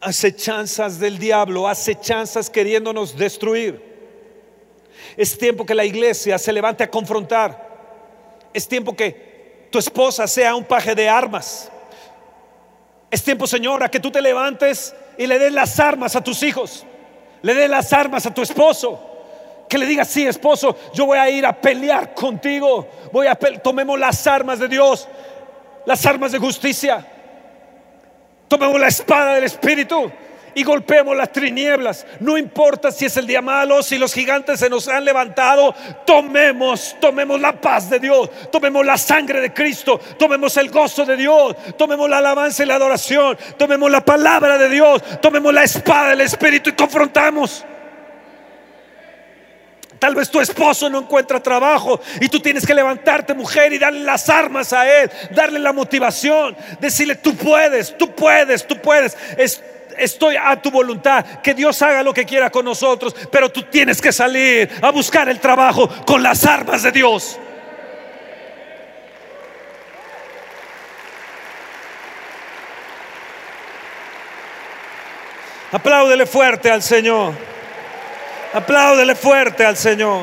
Acechanzas 0.00 0.98
del 0.98 1.18
diablo, 1.18 1.68
acechanzas 1.68 2.48
queriéndonos 2.48 3.16
destruir. 3.16 3.92
Es 5.16 5.36
tiempo 5.36 5.66
que 5.66 5.74
la 5.74 5.84
iglesia 5.84 6.38
se 6.38 6.52
levante 6.52 6.84
a 6.84 6.90
confrontar 6.90 7.71
es 8.52 8.68
tiempo 8.68 8.94
que 8.94 9.68
tu 9.70 9.78
esposa 9.78 10.26
sea 10.26 10.54
un 10.54 10.64
paje 10.64 10.94
de 10.94 11.08
armas. 11.08 11.70
Es 13.10 13.22
tiempo, 13.22 13.46
señora, 13.46 13.90
que 13.90 14.00
tú 14.00 14.10
te 14.10 14.20
levantes 14.20 14.94
y 15.18 15.26
le 15.26 15.38
des 15.38 15.52
las 15.52 15.78
armas 15.80 16.16
a 16.16 16.22
tus 16.22 16.42
hijos. 16.42 16.86
le 17.42 17.54
dé 17.54 17.66
las 17.66 17.92
armas 17.92 18.24
a 18.26 18.32
tu 18.32 18.42
esposo. 18.42 19.08
Que 19.68 19.78
le 19.78 19.86
diga, 19.86 20.04
sí, 20.04 20.26
esposo, 20.26 20.76
yo 20.92 21.06
voy 21.06 21.18
a 21.18 21.28
ir 21.30 21.44
a 21.46 21.52
pelear 21.52 22.14
contigo. 22.14 22.88
Voy 23.12 23.26
a 23.26 23.34
tomemos 23.34 23.98
las 23.98 24.26
armas 24.26 24.58
de 24.58 24.68
Dios, 24.68 25.08
las 25.86 26.04
armas 26.06 26.32
de 26.32 26.38
justicia. 26.38 27.06
Tomemos 28.48 28.78
la 28.78 28.88
espada 28.88 29.34
del 29.34 29.44
Espíritu 29.44 30.12
y 30.54 30.64
golpeemos 30.64 31.16
las 31.16 31.32
tinieblas. 31.32 32.06
No 32.20 32.36
importa 32.36 32.90
si 32.90 33.06
es 33.06 33.16
el 33.16 33.26
día 33.26 33.42
malo, 33.42 33.82
si 33.82 33.98
los 33.98 34.12
gigantes 34.12 34.60
se 34.60 34.68
nos 34.68 34.88
han 34.88 35.04
levantado, 35.04 35.74
tomemos, 36.06 36.96
tomemos 37.00 37.40
la 37.40 37.60
paz 37.60 37.90
de 37.90 37.98
Dios, 37.98 38.30
tomemos 38.50 38.84
la 38.84 38.98
sangre 38.98 39.40
de 39.40 39.52
Cristo, 39.52 39.98
tomemos 40.18 40.56
el 40.56 40.70
gozo 40.70 41.04
de 41.04 41.16
Dios, 41.16 41.56
tomemos 41.76 42.08
la 42.08 42.18
alabanza 42.18 42.62
y 42.62 42.66
la 42.66 42.76
adoración, 42.76 43.36
tomemos 43.56 43.90
la 43.90 44.04
palabra 44.04 44.58
de 44.58 44.68
Dios, 44.68 45.02
tomemos 45.20 45.52
la 45.52 45.64
espada 45.64 46.10
del 46.10 46.22
Espíritu 46.22 46.70
y 46.70 46.74
confrontamos. 46.74 47.64
Tal 50.02 50.16
vez 50.16 50.28
tu 50.28 50.40
esposo 50.40 50.90
no 50.90 50.98
encuentra 50.98 51.40
trabajo 51.40 52.00
y 52.20 52.28
tú 52.28 52.40
tienes 52.40 52.66
que 52.66 52.74
levantarte, 52.74 53.34
mujer, 53.34 53.72
y 53.72 53.78
darle 53.78 54.00
las 54.00 54.28
armas 54.28 54.72
a 54.72 54.84
él, 55.00 55.08
darle 55.30 55.60
la 55.60 55.72
motivación, 55.72 56.56
decirle, 56.80 57.14
tú 57.14 57.36
puedes, 57.36 57.96
tú 57.96 58.12
puedes, 58.12 58.66
tú 58.66 58.76
puedes. 58.78 59.16
Estoy 59.98 60.36
a 60.36 60.60
tu 60.60 60.70
voluntad, 60.70 61.24
que 61.42 61.54
Dios 61.54 61.80
haga 61.82 62.02
lo 62.02 62.12
que 62.12 62.24
quiera 62.24 62.50
con 62.50 62.64
nosotros, 62.64 63.14
pero 63.30 63.50
tú 63.50 63.62
tienes 63.64 64.00
que 64.00 64.12
salir 64.12 64.70
a 64.80 64.90
buscar 64.90 65.28
el 65.28 65.40
trabajo 65.40 65.88
con 66.06 66.22
las 66.22 66.44
armas 66.44 66.82
de 66.82 66.92
Dios. 66.92 67.38
Apláudele 75.72 76.26
fuerte 76.26 76.70
al 76.70 76.82
Señor. 76.82 77.32
Apláudele 78.52 79.14
fuerte 79.14 79.64
al 79.64 79.78
Señor. 79.78 80.22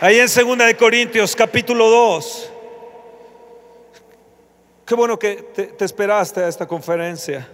Ahí 0.00 0.20
en 0.20 0.28
Segunda 0.28 0.66
de 0.66 0.76
Corintios 0.76 1.34
capítulo 1.34 1.90
2. 1.90 2.49
Qué 4.90 4.96
bueno 4.96 5.16
que 5.16 5.36
te, 5.54 5.66
te 5.66 5.84
esperaste 5.84 6.40
a 6.40 6.48
esta 6.48 6.66
conferencia. 6.66 7.48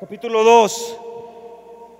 Capítulo 0.00 0.42
2. 0.42 1.00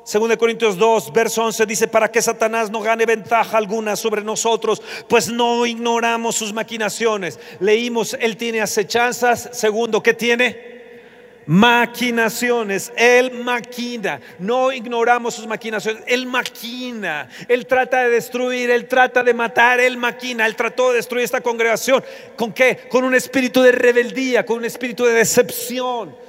Según 0.03 0.35
Corintios 0.37 0.79
2, 0.79 1.13
verso 1.13 1.45
11 1.45 1.67
dice, 1.67 1.89
para 1.89 2.11
que 2.11 2.23
Satanás 2.23 2.71
no 2.71 2.81
gane 2.81 3.05
ventaja 3.05 3.59
alguna 3.59 3.97
sobre 3.97 4.23
nosotros, 4.25 4.81
pues 5.11 5.29
no 5.29 5.67
ignoramos 5.67 6.37
sus 6.37 6.55
maquinaciones. 6.55 7.39
Leímos, 7.61 8.17
él 8.19 8.39
tiene 8.39 8.63
acechanzas. 8.63 9.51
Segundo, 9.53 10.03
¿qué 10.03 10.15
tiene? 10.15 10.84
Maquinaciones. 11.47 12.93
Él 12.97 13.33
maquina. 13.43 14.21
No 14.39 14.73
ignoramos 14.73 15.35
sus 15.35 15.47
maquinaciones. 15.47 16.03
Él 16.07 16.27
maquina. 16.27 17.29
Él 17.49 17.67
trata 17.67 18.03
de 18.05 18.11
destruir. 18.11 18.71
Él 18.71 18.87
trata 18.87 19.23
de 19.23 19.35
matar. 19.35 19.81
Él 19.81 19.97
maquina. 19.97 20.47
Él 20.47 20.57
trató 20.57 20.91
de 20.91 20.97
destruir 20.97 21.25
esta 21.25 21.41
congregación. 21.41 22.03
¿Con 22.37 22.53
qué? 22.53 22.89
Con 22.91 23.05
un 23.05 23.15
espíritu 23.15 23.63
de 23.63 23.73
rebeldía, 23.73 24.45
con 24.45 24.59
un 24.59 24.65
espíritu 24.65 25.05
de 25.05 25.13
decepción 25.13 26.25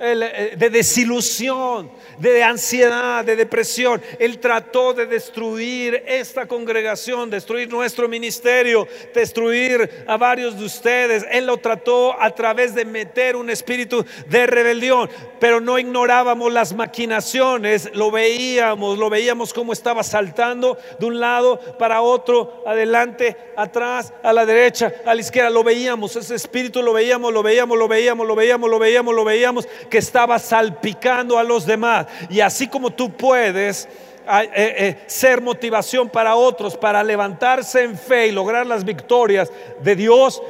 de 0.00 0.70
desilusión, 0.70 1.90
de 2.18 2.42
ansiedad, 2.42 3.22
de 3.22 3.36
depresión. 3.36 4.00
Él 4.18 4.38
trató 4.38 4.94
de 4.94 5.06
destruir 5.06 6.02
esta 6.06 6.46
congregación, 6.46 7.28
destruir 7.28 7.68
nuestro 7.68 8.08
ministerio, 8.08 8.88
destruir 9.14 10.04
a 10.06 10.16
varios 10.16 10.58
de 10.58 10.64
ustedes. 10.64 11.26
Él 11.30 11.46
lo 11.46 11.58
trató 11.58 12.20
a 12.20 12.30
través 12.34 12.74
de 12.74 12.86
meter 12.86 13.36
un 13.36 13.50
espíritu 13.50 14.04
de 14.26 14.46
rebelión, 14.46 15.10
pero 15.38 15.60
no 15.60 15.78
ignorábamos 15.78 16.50
las 16.50 16.72
maquinaciones, 16.72 17.90
lo 17.94 18.10
veíamos, 18.10 18.98
lo 18.98 19.10
veíamos 19.10 19.52
como 19.52 19.74
estaba 19.74 20.02
saltando 20.02 20.78
de 20.98 21.06
un 21.06 21.20
lado 21.20 21.60
para 21.78 22.00
otro, 22.00 22.62
adelante, 22.66 23.36
atrás, 23.56 24.14
a 24.22 24.32
la 24.32 24.46
derecha, 24.46 24.92
a 25.04 25.14
la 25.14 25.20
izquierda, 25.20 25.50
lo 25.50 25.62
veíamos, 25.62 26.16
ese 26.16 26.34
espíritu 26.34 26.82
lo 26.82 26.94
veíamos, 26.94 27.32
lo 27.32 27.42
veíamos, 27.42 27.76
lo 27.76 27.86
veíamos, 27.86 28.26
lo 28.26 28.34
veíamos, 28.34 28.70
lo 28.70 28.78
veíamos, 28.78 29.14
lo 29.14 29.24
veíamos 29.24 29.68
que 29.90 29.98
estaba 29.98 30.38
salpicando 30.38 31.38
a 31.38 31.44
los 31.44 31.66
demás. 31.66 32.06
Y 32.30 32.40
así 32.40 32.68
como 32.68 32.90
tú 32.90 33.10
puedes 33.12 33.88
eh, 34.32 34.48
eh, 34.54 34.98
ser 35.06 35.40
motivación 35.40 36.08
para 36.08 36.36
otros, 36.36 36.76
para 36.76 37.02
levantarse 37.02 37.82
en 37.82 37.98
fe 37.98 38.28
y 38.28 38.32
lograr 38.32 38.66
las 38.66 38.84
victorias 38.84 39.50
de 39.82 39.96
Dios, 39.96 40.40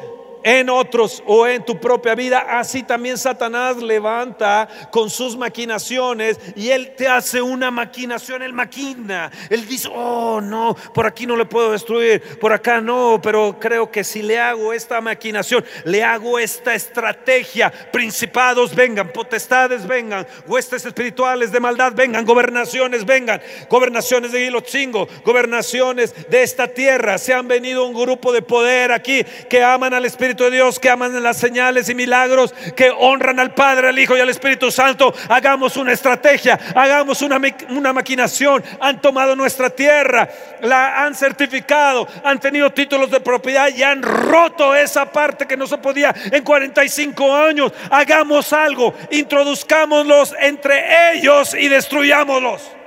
en 0.42 0.70
otros 0.70 1.22
o 1.26 1.46
en 1.46 1.64
tu 1.64 1.78
propia 1.78 2.14
vida, 2.14 2.46
así 2.48 2.82
también 2.82 3.18
Satanás 3.18 3.76
levanta 3.76 4.68
con 4.90 5.10
sus 5.10 5.36
maquinaciones 5.36 6.38
y 6.56 6.70
él 6.70 6.94
te 6.96 7.08
hace 7.08 7.42
una 7.42 7.70
maquinación, 7.70 8.42
él 8.42 8.52
maquina, 8.52 9.30
él 9.48 9.66
dice, 9.66 9.88
oh 9.92 10.40
no, 10.40 10.76
por 10.94 11.06
aquí 11.06 11.26
no 11.26 11.36
le 11.36 11.44
puedo 11.44 11.72
destruir, 11.72 12.38
por 12.38 12.52
acá 12.52 12.80
no, 12.80 13.20
pero 13.22 13.58
creo 13.58 13.90
que 13.90 14.04
si 14.04 14.22
le 14.22 14.38
hago 14.38 14.72
esta 14.72 15.00
maquinación, 15.00 15.64
le 15.84 16.02
hago 16.02 16.38
esta 16.38 16.74
estrategia, 16.74 17.72
principados 17.92 18.74
vengan, 18.74 19.12
potestades 19.12 19.86
vengan, 19.86 20.26
huestes 20.46 20.84
espirituales 20.84 21.52
de 21.52 21.60
maldad 21.60 21.92
vengan, 21.94 22.24
gobernaciones 22.24 23.04
vengan, 23.04 23.40
gobernaciones 23.68 24.32
de 24.32 24.46
Hilotzingo, 24.46 25.08
gobernaciones 25.24 26.14
de 26.28 26.42
esta 26.42 26.68
tierra, 26.68 27.18
se 27.18 27.34
han 27.34 27.48
venido 27.48 27.84
un 27.84 27.94
grupo 27.94 28.32
de 28.32 28.42
poder 28.42 28.92
aquí 28.92 29.24
que 29.48 29.62
aman 29.62 29.94
al 29.94 30.04
Espíritu 30.04 30.29
de 30.36 30.50
Dios, 30.50 30.78
que 30.78 30.90
aman 30.90 31.22
las 31.22 31.36
señales 31.36 31.88
y 31.88 31.94
milagros, 31.94 32.54
que 32.76 32.90
honran 32.90 33.40
al 33.40 33.54
Padre, 33.54 33.88
al 33.88 33.98
Hijo 33.98 34.16
y 34.16 34.20
al 34.20 34.28
Espíritu 34.28 34.70
Santo, 34.70 35.12
hagamos 35.28 35.76
una 35.76 35.92
estrategia, 35.92 36.58
hagamos 36.74 37.22
una, 37.22 37.40
una 37.68 37.92
maquinación. 37.92 38.62
Han 38.80 39.00
tomado 39.00 39.34
nuestra 39.34 39.70
tierra, 39.70 40.28
la 40.62 41.04
han 41.04 41.14
certificado, 41.14 42.06
han 42.24 42.38
tenido 42.38 42.70
títulos 42.70 43.10
de 43.10 43.20
propiedad 43.20 43.68
y 43.68 43.82
han 43.82 44.02
roto 44.02 44.74
esa 44.74 45.10
parte 45.10 45.46
que 45.46 45.56
no 45.56 45.66
se 45.66 45.78
podía 45.78 46.14
en 46.30 46.42
45 46.42 47.36
años. 47.36 47.72
Hagamos 47.90 48.52
algo, 48.52 48.94
introduzcámoslos 49.10 50.34
entre 50.40 51.14
ellos 51.14 51.54
y 51.54 51.68
destruyámoslos. 51.68 52.79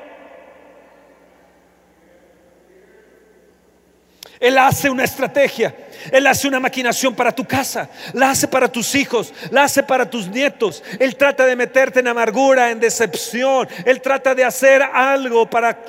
Él 4.44 4.58
hace 4.58 4.90
una 4.90 5.06
estrategia. 5.06 5.74
Él 6.12 6.28
hace 6.28 6.50
una 6.50 6.60
maquinación 6.60 7.16
para 7.16 7.32
tu 7.32 7.46
casa, 7.46 7.90
la 8.12 8.32
hace 8.32 8.46
para 8.46 8.70
tus 8.70 8.94
hijos, 8.94 9.34
la 9.52 9.64
hace 9.64 9.82
para 9.84 10.10
tus 10.10 10.28
nietos. 10.28 10.84
Él 11.00 11.16
trata 11.16 11.46
de 11.46 11.56
meterte 11.56 12.02
en 12.02 12.10
amargura, 12.10 12.70
en 12.70 12.78
decepción. 12.78 13.70
Él 13.86 14.02
trata 14.02 14.36
de 14.36 14.44
hacer 14.44 14.84
algo 14.84 15.50
para 15.50 15.80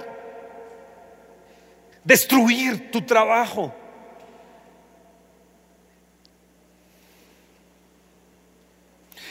destruir 2.05 2.93
tu 2.93 3.03
trabajo. 3.03 3.75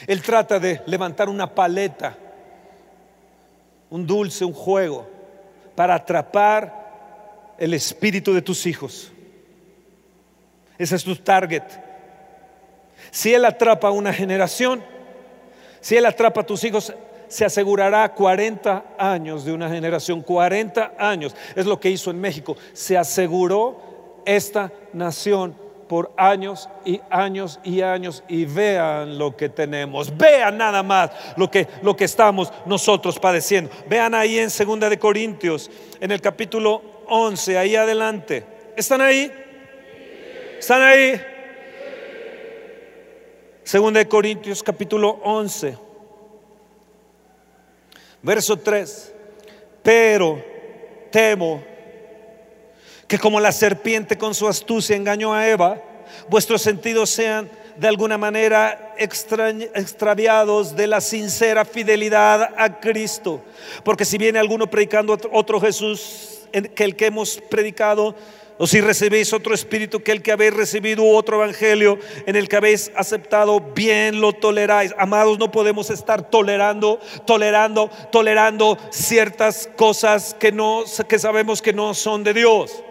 Él 0.06 0.22
trata 0.22 0.60
de 0.60 0.82
levantar 0.86 1.30
una 1.30 1.56
paleta, 1.56 2.18
un 3.90 4.06
dulce, 4.06 4.44
un 4.44 4.52
juego, 4.52 5.10
para 5.78 5.96
atrapar 5.96 7.56
el 7.58 7.74
espíritu 7.74 8.34
de 8.34 8.42
tus 8.42 8.66
hijos. 8.66 9.13
Ese 10.78 10.96
es 10.96 11.04
tu 11.04 11.16
target. 11.16 11.64
Si 13.12 13.34
Él 13.34 13.46
atrapa 13.46 13.90
a 13.90 13.92
una 13.92 14.14
generación, 14.14 14.84
si 15.82 15.96
Él 15.96 16.06
atrapa 16.06 16.42
a 16.42 16.46
tus 16.46 16.64
hijos, 16.64 16.94
se 17.28 17.46
asegurará 17.46 18.14
40 18.14 18.96
años 18.98 19.44
de 19.44 19.54
una 19.54 19.70
generación. 19.70 20.22
40 20.22 20.94
años 20.98 21.36
es 21.56 21.66
lo 21.66 21.80
que 21.80 21.90
hizo 21.90 22.12
en 22.12 22.22
México. 22.22 22.56
Se 22.74 22.98
aseguró 22.98 24.22
esta 24.26 24.72
nación 24.94 25.56
por 25.88 26.12
años 26.18 26.70
y 26.86 27.02
años 27.10 27.60
y 27.64 27.82
años 27.82 28.24
y 28.28 28.46
vean 28.46 29.18
lo 29.18 29.36
que 29.36 29.50
tenemos. 29.50 30.16
Vean 30.16 30.58
nada 30.58 30.84
más 30.84 31.12
lo 31.36 31.50
que, 31.50 31.68
lo 31.82 31.96
que 31.96 32.06
estamos 32.06 32.52
nosotros 32.66 33.20
padeciendo. 33.20 33.70
Vean 33.88 34.16
ahí 34.16 34.40
en 34.40 34.50
Segunda 34.50 34.90
de 34.90 35.00
Corintios, 35.00 35.70
en 36.00 36.12
el 36.12 36.22
capítulo 36.22 36.82
11, 37.08 37.58
ahí 37.58 37.76
adelante. 37.76 38.46
¿Están 38.76 39.02
ahí? 39.02 39.32
¿Están 40.64 40.82
ahí? 40.82 41.22
Segunda 43.66 44.00
de 44.00 44.08
Corintios 44.08 44.64
capítulo 44.64 45.20
11, 45.22 45.78
verso 48.22 48.56
3. 48.56 49.14
Pero 49.84 50.42
temo 51.12 51.62
que 53.10 53.20
como 53.20 53.42
la 53.42 53.52
serpiente 53.52 54.18
con 54.18 54.34
su 54.34 54.48
astucia 54.48 54.96
engañó 54.96 55.34
a 55.34 55.50
Eva, 55.50 55.82
vuestros 56.30 56.62
sentidos 56.62 57.10
sean 57.10 57.52
de 57.76 57.90
alguna 57.90 58.18
manera 58.18 58.96
extraviados 58.98 60.78
de 60.78 60.88
la 60.88 61.02
sincera 61.02 61.66
fidelidad 61.66 62.54
a 62.56 62.80
Cristo. 62.80 63.44
Porque 63.84 64.06
si 64.06 64.18
viene 64.18 64.40
alguno 64.40 64.70
predicando 64.70 65.20
otro 65.34 65.60
Jesús 65.60 66.48
que 66.74 66.86
el 66.86 66.96
que 66.96 67.08
hemos 67.08 67.42
predicado, 67.50 68.16
O 68.58 68.68
si 68.68 68.82
recibéis 68.82 69.34
otro 69.34 69.54
espíritu 69.54 70.04
que 70.04 70.12
el 70.12 70.22
que 70.22 70.32
habéis 70.32 70.54
recibido 70.54 71.08
otro 71.08 71.38
evangelio 71.38 71.98
en 72.28 72.36
el 72.36 72.48
que 72.48 72.56
habéis 72.56 72.92
aceptado, 72.96 73.60
bien 73.60 74.22
lo 74.22 74.34
toleráis. 74.34 74.94
Amados, 74.98 75.40
no 75.40 75.52
podemos 75.52 75.90
estar 75.90 76.30
tolerando, 76.30 77.00
tolerando, 77.26 77.90
tolerando 78.12 78.78
ciertas 78.92 79.70
cosas 79.76 80.36
que 80.40 80.52
no 80.52 80.84
que 81.08 81.18
sabemos 81.18 81.62
que 81.62 81.74
no 81.74 81.94
son 81.96 82.24
de 82.24 82.34
Dios. 82.34 82.84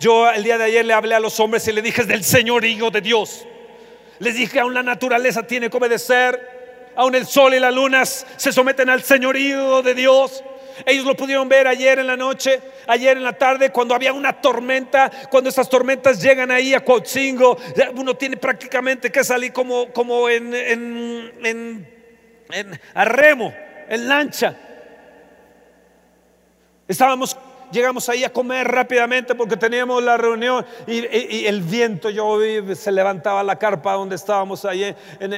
Yo 0.00 0.30
el 0.30 0.42
día 0.42 0.56
de 0.56 0.64
ayer 0.64 0.84
le 0.84 0.94
hablé 0.94 1.14
a 1.14 1.20
los 1.20 1.38
hombres 1.38 1.66
y 1.68 1.72
le 1.72 1.82
dije 1.82 2.00
es 2.00 2.08
del 2.08 2.24
señorío 2.24 2.90
de 2.90 3.02
Dios. 3.02 3.46
Les 4.20 4.34
dije 4.34 4.60
aún 4.60 4.72
la 4.72 4.82
naturaleza 4.82 5.46
tiene 5.46 5.68
que 5.68 5.76
obedecer, 5.76 6.92
aún 6.96 7.14
el 7.14 7.26
sol 7.26 7.52
y 7.54 7.60
las 7.60 7.74
lunas 7.74 8.26
se 8.36 8.52
someten 8.52 8.88
al 8.88 9.02
señorío 9.02 9.82
de 9.82 9.94
Dios. 9.94 10.42
Ellos 10.86 11.04
lo 11.04 11.14
pudieron 11.16 11.48
ver 11.48 11.66
ayer 11.66 11.98
en 11.98 12.06
la 12.06 12.16
noche, 12.16 12.60
ayer 12.86 13.16
en 13.16 13.24
la 13.24 13.32
tarde, 13.32 13.70
cuando 13.70 13.94
había 13.94 14.12
una 14.12 14.40
tormenta, 14.40 15.10
cuando 15.30 15.50
esas 15.50 15.68
tormentas 15.68 16.22
llegan 16.22 16.50
ahí 16.50 16.74
a 16.74 16.84
Coatzingo, 16.84 17.56
uno 17.94 18.16
tiene 18.16 18.36
prácticamente 18.36 19.10
que 19.10 19.24
salir 19.24 19.52
como, 19.52 19.92
como 19.92 20.28
en, 20.28 20.54
en, 20.54 21.88
en, 22.50 22.80
a 22.94 23.04
remo, 23.04 23.54
en 23.88 24.08
lancha. 24.08 24.56
Estábamos 26.86 27.36
llegamos 27.74 28.08
ahí 28.08 28.24
a 28.24 28.32
comer 28.32 28.66
rápidamente 28.68 29.34
porque 29.34 29.56
teníamos 29.56 30.02
la 30.02 30.16
reunión 30.16 30.64
y, 30.86 31.44
el 31.44 31.60
viento, 31.60 32.08
yo 32.08 32.38
se 32.74 32.92
levantaba 32.92 33.42
la 33.42 33.56
carpa 33.56 33.94
donde 33.94 34.14
estábamos 34.14 34.64
ahí 34.64 34.94
en, 35.20 35.32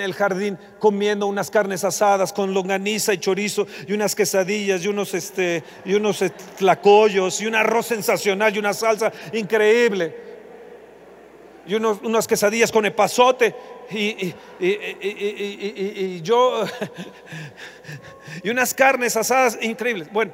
el 0.00 0.14
jardín 0.14 0.56
comiendo 0.78 1.26
unas 1.26 1.50
carnes 1.50 1.84
asadas 1.84 2.32
con 2.32 2.54
longaniza 2.54 3.12
y 3.12 3.18
chorizo 3.18 3.66
y 3.86 3.92
unas 3.92 4.14
quesadillas 4.14 4.84
y 4.84 4.88
unos, 4.88 5.12
este, 5.12 5.64
y 5.84 5.94
unos 5.94 6.24
tlacoyos 6.56 7.40
y 7.40 7.46
un 7.46 7.56
arroz 7.56 7.86
sensacional 7.86 8.54
y 8.54 8.58
una 8.60 8.72
salsa 8.72 9.12
increíble 9.32 10.30
y 11.66 11.74
unos, 11.74 11.98
unas 12.02 12.26
quesadillas 12.26 12.72
con 12.72 12.86
epazote 12.86 13.54
y, 13.90 14.34
y, 14.60 16.22
yo 16.22 16.64
y 18.42 18.50
unas 18.50 18.72
carnes 18.72 19.16
asadas 19.16 19.58
increíbles. 19.60 20.10
Bueno, 20.12 20.32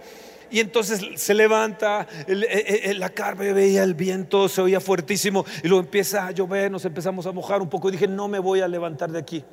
y 0.50 0.60
entonces 0.60 1.00
se 1.16 1.34
levanta 1.34 2.06
eh, 2.26 2.82
eh, 2.84 2.94
la 2.94 3.10
carne, 3.10 3.52
veía 3.52 3.82
el 3.82 3.94
viento, 3.94 4.48
se 4.48 4.60
oía 4.60 4.80
fuertísimo 4.80 5.44
y 5.62 5.68
luego 5.68 5.82
empieza 5.82 6.26
a 6.26 6.30
llover, 6.30 6.70
nos 6.70 6.84
empezamos 6.84 7.26
a 7.26 7.32
mojar 7.32 7.60
un 7.62 7.68
poco. 7.68 7.88
Y 7.88 7.92
dije, 7.92 8.08
no 8.08 8.28
me 8.28 8.38
voy 8.38 8.60
a 8.60 8.68
levantar 8.68 9.10
de 9.10 9.18
aquí. 9.18 9.44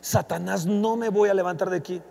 Satanás, 0.00 0.66
no 0.66 0.96
me 0.96 1.08
voy 1.08 1.28
a 1.28 1.34
levantar 1.34 1.70
de 1.70 1.76
aquí. 1.76 2.02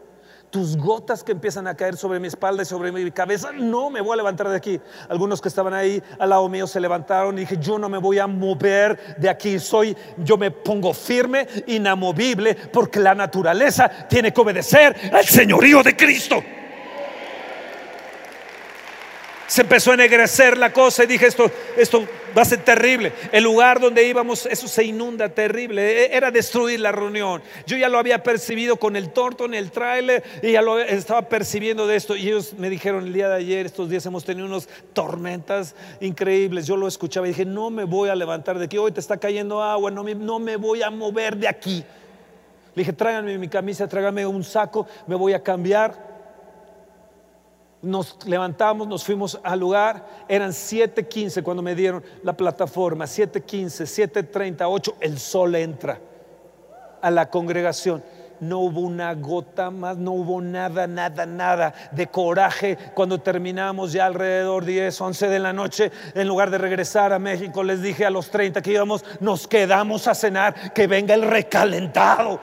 Tus 0.49 0.77
gotas 0.77 1.23
que 1.23 1.31
empiezan 1.31 1.67
a 1.67 1.75
caer 1.75 1.97
sobre 1.97 2.19
mi 2.19 2.27
espalda 2.27 2.61
y 2.61 2.65
sobre 2.65 2.91
mi 2.91 3.09
cabeza, 3.09 3.51
no 3.51 3.89
me 3.89 4.01
voy 4.01 4.13
a 4.13 4.17
levantar 4.17 4.47
de 4.49 4.55
aquí. 4.55 4.79
Algunos 5.09 5.41
que 5.41 5.47
estaban 5.47 5.73
ahí 5.73 6.01
al 6.19 6.29
lado 6.29 6.47
mío 6.47 6.67
se 6.67 6.79
levantaron 6.79 7.35
y 7.37 7.41
dije, 7.41 7.57
yo 7.59 7.79
no 7.79 7.89
me 7.89 7.97
voy 7.97 8.19
a 8.19 8.27
mover 8.27 9.17
de 9.17 9.29
aquí. 9.29 9.57
Soy, 9.57 9.97
yo 10.17 10.37
me 10.37 10.51
pongo 10.51 10.93
firme, 10.93 11.47
inamovible, 11.65 12.55
porque 12.71 12.99
la 12.99 13.15
naturaleza 13.15 13.89
tiene 14.07 14.31
que 14.31 14.41
obedecer 14.41 14.95
al 15.11 15.25
señorío 15.25 15.81
de 15.81 15.95
Cristo 15.97 16.43
se 19.47 19.61
empezó 19.61 19.91
a 19.91 19.93
ennegrecer 19.95 20.57
la 20.57 20.71
cosa 20.71 21.03
y 21.03 21.07
dije, 21.07 21.27
esto, 21.27 21.49
esto 21.77 22.07
va 22.35 22.41
a 22.41 22.45
ser 22.45 22.63
terrible. 22.63 23.11
El 23.31 23.43
lugar 23.43 23.79
donde 23.79 24.07
íbamos, 24.07 24.45
eso 24.45 24.67
se 24.67 24.83
inunda 24.83 25.29
terrible. 25.29 26.05
E, 26.05 26.15
era 26.15 26.31
destruir 26.31 26.79
la 26.79 26.91
reunión. 26.91 27.41
Yo 27.65 27.77
ya 27.77 27.89
lo 27.89 27.99
había 27.99 28.23
percibido 28.23 28.77
con 28.77 28.95
el 28.95 29.11
torto 29.11 29.45
en 29.45 29.53
el 29.53 29.71
tráiler 29.71 30.23
y 30.41 30.53
ya 30.53 30.61
lo 30.61 30.79
estaba 30.79 31.27
percibiendo 31.29 31.87
de 31.87 31.95
esto. 31.95 32.15
Y 32.15 32.27
ellos 32.27 32.53
me 32.57 32.69
dijeron 32.69 33.05
el 33.05 33.13
día 33.13 33.29
de 33.29 33.35
ayer, 33.35 33.65
estos 33.65 33.89
días 33.89 34.05
hemos 34.05 34.25
tenido 34.25 34.47
unas 34.47 34.67
tormentas 34.93 35.75
increíbles. 35.99 36.65
Yo 36.65 36.77
lo 36.77 36.87
escuchaba 36.87 37.27
y 37.27 37.31
dije, 37.31 37.45
no 37.45 37.69
me 37.69 37.83
voy 37.83 38.09
a 38.09 38.15
levantar 38.15 38.57
de 38.57 38.65
aquí. 38.65 38.77
Hoy 38.77 38.91
te 38.91 38.99
está 38.99 39.17
cayendo 39.17 39.61
agua, 39.61 39.91
no 39.91 40.03
me, 40.03 40.15
no 40.15 40.39
me 40.39 40.55
voy 40.55 40.81
a 40.81 40.89
mover 40.89 41.37
de 41.37 41.47
aquí. 41.47 41.83
Le 42.75 42.81
dije, 42.81 42.93
tráiganme 42.93 43.37
mi 43.37 43.47
camisa, 43.47 43.87
tráiganme 43.87 44.25
un 44.25 44.43
saco, 44.43 44.87
me 45.05 45.15
voy 45.15 45.33
a 45.33 45.43
cambiar 45.43 46.12
nos 47.83 48.17
levantamos, 48.25 48.87
nos 48.87 49.03
fuimos 49.03 49.39
al 49.43 49.59
lugar, 49.59 50.07
eran 50.27 50.51
7.15 50.51 51.43
cuando 51.43 51.61
me 51.61 51.75
dieron 51.75 52.03
la 52.23 52.33
plataforma, 52.33 53.05
7.15, 53.05 54.31
7.38, 54.31 54.95
el 55.01 55.19
sol 55.19 55.55
entra 55.55 55.99
a 57.01 57.11
la 57.11 57.29
congregación. 57.29 58.01
No 58.39 58.59
hubo 58.59 58.81
una 58.81 59.13
gota 59.13 59.69
más, 59.69 59.97
no 59.97 60.11
hubo 60.11 60.41
nada, 60.41 60.87
nada, 60.87 61.25
nada 61.25 61.73
de 61.91 62.07
coraje. 62.07 62.77
Cuando 62.93 63.19
terminamos 63.19 63.93
ya 63.93 64.05
alrededor 64.05 64.65
10, 64.65 64.99
11 64.99 65.27
de 65.29 65.39
la 65.39 65.53
noche, 65.53 65.91
en 66.13 66.27
lugar 66.27 66.49
de 66.49 66.57
regresar 66.57 67.13
a 67.13 67.19
México, 67.19 67.63
les 67.63 67.81
dije 67.81 68.05
a 68.05 68.09
los 68.09 68.29
30 68.29 68.61
que 68.61 68.71
íbamos, 68.71 69.05
nos 69.19 69.47
quedamos 69.47 70.07
a 70.07 70.15
cenar, 70.15 70.73
que 70.73 70.87
venga 70.87 71.13
el 71.13 71.21
recalentado. 71.21 72.39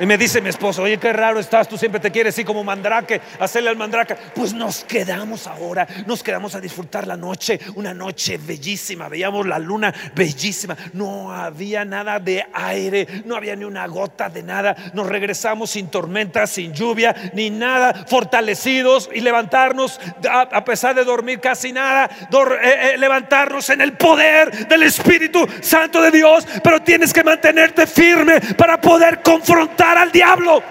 Y 0.00 0.06
me 0.06 0.16
dice 0.16 0.40
mi 0.40 0.48
esposo, 0.48 0.82
oye, 0.82 0.96
qué 0.98 1.12
raro 1.12 1.40
estás, 1.40 1.68
tú 1.68 1.76
siempre 1.76 2.00
te 2.00 2.12
quieres 2.12 2.38
ir 2.38 2.44
como 2.44 2.62
mandrake, 2.62 3.20
hacerle 3.40 3.70
al 3.70 3.76
mandrake. 3.76 4.14
Pues 4.34 4.54
nos 4.54 4.84
quedamos 4.84 5.48
ahora, 5.48 5.88
nos 6.06 6.22
quedamos 6.22 6.54
a 6.54 6.60
disfrutar 6.60 7.06
la 7.06 7.16
noche, 7.16 7.58
una 7.74 7.92
noche 7.92 8.38
bellísima, 8.38 9.08
veíamos 9.08 9.46
la 9.46 9.58
luna 9.58 9.92
bellísima, 10.14 10.76
no 10.92 11.32
había 11.32 11.84
nada 11.84 12.20
de 12.20 12.46
aire, 12.52 13.22
no 13.24 13.34
había 13.34 13.56
ni 13.56 13.64
una 13.64 13.86
gota 13.88 14.28
de 14.28 14.42
nada. 14.44 14.76
Nos 14.94 15.08
regresamos 15.08 15.70
sin 15.70 15.88
tormenta, 15.88 16.46
sin 16.46 16.72
lluvia, 16.72 17.32
ni 17.34 17.50
nada, 17.50 18.06
fortalecidos 18.06 19.10
y 19.12 19.20
levantarnos, 19.20 20.00
a, 20.30 20.64
pesar 20.64 20.94
de 20.94 21.04
dormir 21.04 21.40
casi 21.40 21.72
nada, 21.72 22.04
eh, 22.04 22.92
eh, 22.92 22.98
levantarnos 22.98 23.68
en 23.70 23.80
el 23.80 23.94
poder 23.94 24.68
del 24.68 24.84
Espíritu 24.84 25.44
Santo 25.60 26.00
de 26.00 26.12
Dios, 26.12 26.46
pero 26.62 26.82
tienes 26.82 27.12
que 27.12 27.24
mantenerte 27.24 27.86
firme 27.86 28.40
para 28.56 28.80
poder 28.80 29.22
confrontar 29.22 29.87
al 29.96 30.12
diablo. 30.12 30.62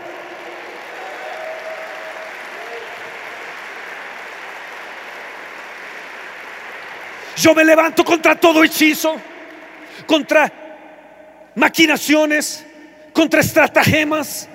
Yo 7.37 7.55
me 7.55 7.63
levanto 7.63 8.03
contra 8.03 8.35
todo 8.35 8.63
hechizo, 8.63 9.15
contra 10.05 10.51
maquinaciones, 11.55 12.65
contra 13.13 13.41
estratagemas, 13.41 14.49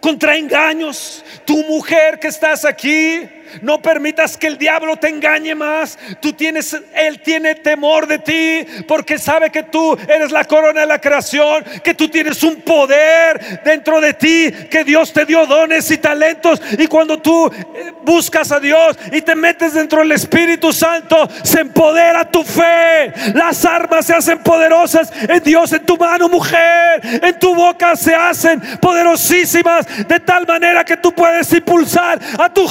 contra 0.00 0.36
engaños. 0.36 1.24
Tu 1.44 1.56
mujer 1.64 2.18
que 2.18 2.28
estás 2.28 2.64
aquí, 2.64 3.28
no 3.62 3.80
permitas 3.80 4.36
que 4.36 4.46
el 4.46 4.58
diablo 4.58 4.96
te 4.96 5.08
engañe 5.08 5.54
más. 5.54 5.98
Tú 6.20 6.32
tienes, 6.32 6.76
él 6.94 7.20
tiene 7.20 7.54
temor 7.54 8.06
de 8.06 8.18
ti 8.18 8.84
porque 8.86 9.18
sabe 9.18 9.50
que 9.50 9.62
tú 9.62 9.96
eres 10.08 10.32
la 10.32 10.44
corona 10.44 10.80
de 10.80 10.86
la 10.86 11.00
creación, 11.00 11.64
que 11.82 11.94
tú 11.94 12.08
tienes 12.08 12.42
un 12.42 12.56
poder 12.56 13.62
dentro 13.64 14.00
de 14.00 14.14
ti, 14.14 14.52
que 14.70 14.84
Dios 14.84 15.12
te 15.12 15.24
dio 15.24 15.46
dones 15.46 15.90
y 15.90 15.98
talentos. 15.98 16.60
Y 16.78 16.86
cuando 16.86 17.18
tú 17.18 17.46
eh, 17.46 17.92
buscas 18.02 18.52
a 18.52 18.60
Dios 18.60 18.98
y 19.12 19.22
te 19.22 19.34
metes 19.34 19.74
dentro 19.74 20.00
del 20.00 20.12
Espíritu 20.12 20.72
Santo, 20.72 21.28
se 21.42 21.60
empodera 21.60 22.30
tu 22.30 22.42
fe. 22.42 23.12
Las 23.34 23.64
armas 23.64 24.06
se 24.06 24.14
hacen 24.14 24.38
poderosas 24.38 25.12
en 25.28 25.42
Dios, 25.42 25.72
en 25.72 25.84
tu 25.84 25.96
mano, 25.96 26.28
mujer, 26.28 27.00
en 27.02 27.38
tu 27.38 27.54
boca 27.54 27.96
se 27.96 28.14
hacen 28.14 28.60
poderosísimas 28.80 29.86
de 30.06 30.20
tal 30.20 30.46
manera 30.46 30.84
que 30.84 30.96
tú 30.96 31.12
puedes 31.12 31.52
impulsar 31.52 32.18
a 32.38 32.52
tu 32.52 32.66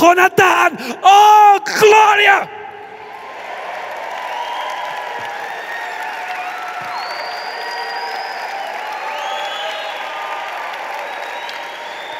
¡Oh, 1.01 1.57
gloria! 1.63 2.49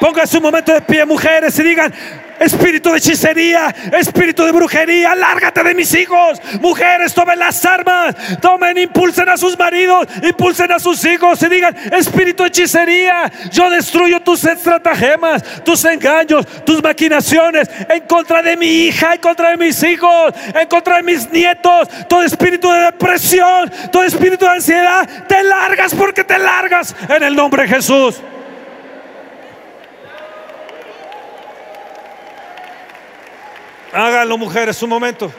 Pónganse 0.00 0.36
un 0.36 0.42
momento 0.42 0.72
de 0.72 0.80
pie, 0.82 1.04
mujeres, 1.04 1.58
y 1.58 1.62
digan, 1.62 1.92
espíritu 2.40 2.90
de 2.90 2.98
hechicería, 2.98 3.74
espíritu 3.92 4.44
de 4.44 4.52
brujería, 4.52 5.14
lárgate 5.14 5.62
de 5.62 5.74
mis 5.74 5.94
hijos. 5.94 6.40
Mujeres, 6.60 7.14
tomen 7.14 7.38
las 7.38 7.64
armas, 7.64 8.14
tomen, 8.40 8.78
impulsen 8.78 9.28
a 9.28 9.36
sus 9.36 9.58
maridos, 9.58 10.06
impulsen 10.22 10.72
a 10.72 10.78
sus 10.78 11.04
hijos 11.04 11.42
y 11.42 11.48
digan, 11.48 11.76
espíritu 11.92 12.42
de 12.42 12.48
hechicería, 12.48 13.30
yo 13.50 13.70
destruyo 13.70 14.20
tus 14.20 14.44
estratagemas, 14.44 15.42
tus 15.64 15.84
engaños, 15.84 16.46
tus 16.64 16.82
maquinaciones 16.82 17.68
en 17.88 18.00
contra 18.06 18.42
de 18.42 18.56
mi 18.56 18.86
hija, 18.86 19.14
en 19.14 19.20
contra 19.20 19.50
de 19.50 19.56
mis 19.56 19.82
hijos, 19.82 20.32
en 20.54 20.66
contra 20.68 20.96
de 20.96 21.02
mis 21.02 21.30
nietos, 21.30 21.88
todo 22.08 22.22
espíritu 22.22 22.70
de 22.70 22.80
depresión, 22.80 23.70
todo 23.90 24.04
espíritu 24.04 24.44
de 24.44 24.52
ansiedad, 24.52 25.08
te 25.26 25.42
largas 25.42 25.94
porque 25.94 26.24
te 26.24 26.38
largas 26.38 26.94
en 27.08 27.22
el 27.22 27.34
nombre 27.34 27.62
de 27.62 27.68
Jesús. 27.68 28.20
Háganlo, 33.96 34.36
mujeres, 34.36 34.82
un 34.82 34.90
momento. 34.90 35.32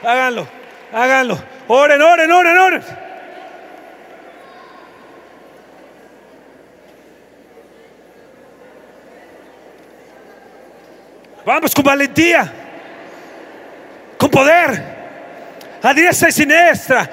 Háganlo, 0.00 0.46
háganlo. 0.92 1.36
Oren, 1.66 2.00
oren, 2.00 2.30
oren, 2.30 2.58
oren. 2.58 2.82
Vamos 11.44 11.74
con 11.74 11.82
valentía, 11.82 12.52
con 14.16 14.30
poder. 14.30 14.94
a 15.82 15.92
diestra 15.92 16.28
y 16.28 16.32
siniestra. 16.32 17.10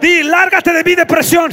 Di, 0.00 0.22
lárgate 0.22 0.72
de 0.72 0.84
mi 0.84 0.94
depresión. 0.94 1.52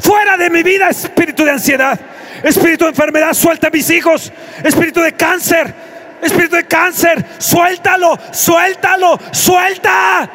Fuera 0.00 0.36
de 0.36 0.50
mi 0.50 0.62
vida, 0.62 0.90
espíritu 0.90 1.46
de 1.46 1.52
ansiedad, 1.52 1.98
espíritu 2.42 2.84
de 2.84 2.90
enfermedad, 2.90 3.32
suelta 3.32 3.68
a 3.68 3.70
mis 3.70 3.88
hijos, 3.88 4.30
espíritu 4.62 5.00
de 5.00 5.14
cáncer, 5.14 5.87
espíritu 6.22 6.56
de 6.56 6.66
cáncer, 6.66 7.24
suéltalo, 7.38 8.18
suéltalo, 8.32 9.18
suelta. 9.32 10.28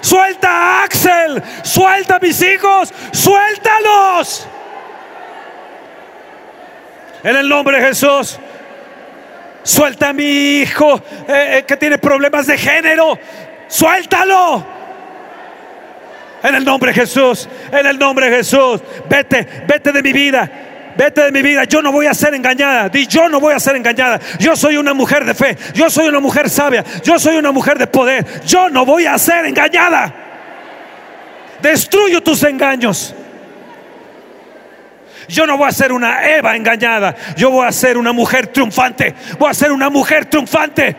Suelta 0.00 0.48
a 0.48 0.82
Axel, 0.82 1.40
suelta 1.62 2.16
a 2.16 2.18
mis 2.18 2.42
hijos, 2.42 2.92
suéltalos. 3.12 4.48
En 7.22 7.36
el 7.36 7.48
nombre 7.48 7.78
de 7.78 7.86
Jesús. 7.86 8.38
Suelta 9.62 10.08
a 10.08 10.12
mi 10.12 10.24
hijo 10.24 11.00
eh, 11.28 11.58
eh, 11.58 11.64
que 11.66 11.76
tiene 11.76 11.98
problemas 11.98 12.46
de 12.46 12.58
género. 12.58 13.16
Suéltalo. 13.68 14.66
En 16.42 16.54
el 16.56 16.64
nombre 16.64 16.92
de 16.92 17.00
Jesús. 17.00 17.48
En 17.70 17.86
el 17.86 17.96
nombre 17.96 18.28
de 18.28 18.38
Jesús. 18.38 18.80
Vete, 19.08 19.46
vete 19.66 19.92
de 19.92 20.02
mi 20.02 20.12
vida. 20.12 20.50
Vete 20.96 21.22
de 21.22 21.32
mi 21.32 21.42
vida, 21.42 21.64
yo 21.64 21.82
no 21.82 21.92
voy 21.92 22.06
a 22.06 22.14
ser 22.14 22.34
engañada. 22.34 22.88
Di, 22.88 23.06
yo 23.06 23.28
no 23.28 23.40
voy 23.40 23.54
a 23.54 23.60
ser 23.60 23.76
engañada. 23.76 24.20
Yo 24.38 24.56
soy 24.56 24.76
una 24.76 24.94
mujer 24.94 25.24
de 25.24 25.34
fe. 25.34 25.56
Yo 25.74 25.88
soy 25.90 26.08
una 26.08 26.20
mujer 26.20 26.50
sabia. 26.50 26.84
Yo 27.02 27.18
soy 27.18 27.36
una 27.36 27.52
mujer 27.52 27.78
de 27.78 27.86
poder. 27.86 28.42
Yo 28.44 28.68
no 28.68 28.84
voy 28.84 29.06
a 29.06 29.16
ser 29.18 29.46
engañada. 29.46 30.14
Destruyo 31.60 32.22
tus 32.22 32.42
engaños. 32.42 33.14
Yo 35.28 35.46
no 35.46 35.56
voy 35.56 35.68
a 35.68 35.72
ser 35.72 35.92
una 35.92 36.28
Eva 36.28 36.56
engañada. 36.56 37.14
Yo 37.36 37.50
voy 37.50 37.66
a 37.66 37.72
ser 37.72 37.96
una 37.96 38.12
mujer 38.12 38.48
triunfante. 38.48 39.14
Voy 39.38 39.50
a 39.50 39.54
ser 39.54 39.72
una 39.72 39.88
mujer 39.88 40.26
triunfante. 40.26 40.96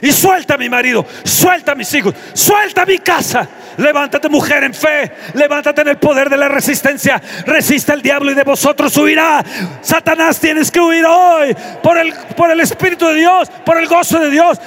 Y 0.00 0.12
suelta 0.12 0.54
a 0.54 0.58
mi 0.58 0.68
marido, 0.68 1.04
suelta 1.24 1.72
a 1.72 1.74
mis 1.74 1.92
hijos, 1.94 2.14
suelta 2.32 2.82
a 2.82 2.86
mi 2.86 2.98
casa. 2.98 3.48
Levántate 3.78 4.28
mujer 4.28 4.64
en 4.64 4.74
fe, 4.74 5.12
levántate 5.34 5.82
en 5.82 5.88
el 5.88 5.98
poder 5.98 6.28
de 6.28 6.36
la 6.36 6.48
resistencia. 6.48 7.22
Resiste 7.46 7.92
al 7.92 8.02
diablo 8.02 8.32
y 8.32 8.34
de 8.34 8.42
vosotros 8.42 8.96
huirá. 8.96 9.44
Satanás 9.80 10.40
tienes 10.40 10.70
que 10.70 10.80
huir 10.80 11.06
hoy 11.06 11.56
por 11.80 11.96
el, 11.96 12.12
por 12.36 12.50
el 12.50 12.60
Espíritu 12.60 13.06
de 13.06 13.14
Dios, 13.14 13.48
por 13.64 13.78
el 13.78 13.86
gozo 13.86 14.18
de 14.18 14.30
Dios. 14.30 14.58